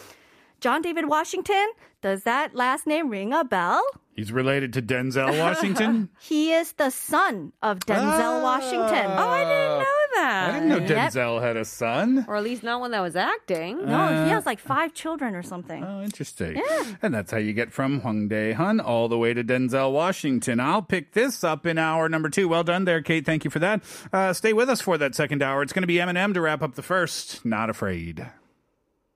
John 0.60 0.82
David 0.82 1.06
Washington, 1.06 1.68
does 2.02 2.24
that 2.24 2.52
last 2.52 2.84
name 2.84 3.10
ring 3.10 3.32
a 3.32 3.44
bell? 3.44 3.84
He's 4.16 4.32
related 4.32 4.72
to 4.72 4.82
Denzel 4.82 5.38
Washington. 5.38 6.08
He 6.20 6.52
is 6.52 6.72
the 6.72 6.90
son 6.90 7.52
of 7.62 7.78
Denzel 7.80 8.40
ah. 8.40 8.42
Washington. 8.42 9.06
Oh, 9.06 9.28
I 9.28 9.44
didn't 9.44 9.78
know 9.78 10.07
that. 10.18 10.50
I 10.50 10.52
didn't 10.54 10.68
know 10.68 10.78
Yep. 10.78 11.12
Denzel 11.12 11.40
had 11.42 11.56
a 11.56 11.64
son. 11.64 12.24
Or 12.28 12.36
at 12.36 12.42
least 12.44 12.62
not 12.62 12.80
one 12.80 12.90
that 12.92 13.00
was 13.00 13.16
acting. 13.16 13.84
No, 13.86 14.24
he 14.24 14.30
has 14.30 14.46
like 14.46 14.58
five 14.58 14.94
children 14.94 15.34
or 15.34 15.42
something. 15.42 15.82
Oh, 15.84 16.02
interesting. 16.02 16.62
And 17.02 17.14
that's 17.14 17.30
how 17.30 17.38
you 17.38 17.52
get 17.52 17.72
from 17.72 18.00
Hwang 18.00 18.28
Dae-hun 18.28 18.80
all 18.80 19.08
the 19.08 19.18
way 19.18 19.34
to 19.34 19.44
Denzel 19.44 19.92
Washington. 19.92 20.60
I'll 20.60 20.82
pick 20.82 21.12
this 21.12 21.42
up 21.44 21.66
in 21.66 21.78
hour 21.78 22.08
number 22.08 22.28
two. 22.30 22.48
Well 22.48 22.64
done 22.64 22.84
there, 22.84 23.02
Kate. 23.02 23.24
Thank 23.24 23.44
you 23.44 23.50
for 23.50 23.58
that. 23.60 23.82
Uh, 24.12 24.32
stay 24.32 24.52
with 24.52 24.68
us 24.68 24.80
for 24.80 24.98
that 24.98 25.14
second 25.14 25.42
hour. 25.42 25.62
It's 25.62 25.72
going 25.72 25.82
to 25.82 25.86
be 25.88 25.96
Eminem 25.96 26.34
to 26.34 26.40
wrap 26.40 26.62
up 26.62 26.74
the 26.74 26.82
first. 26.82 27.44
Not 27.44 27.70
afraid. 27.70 28.26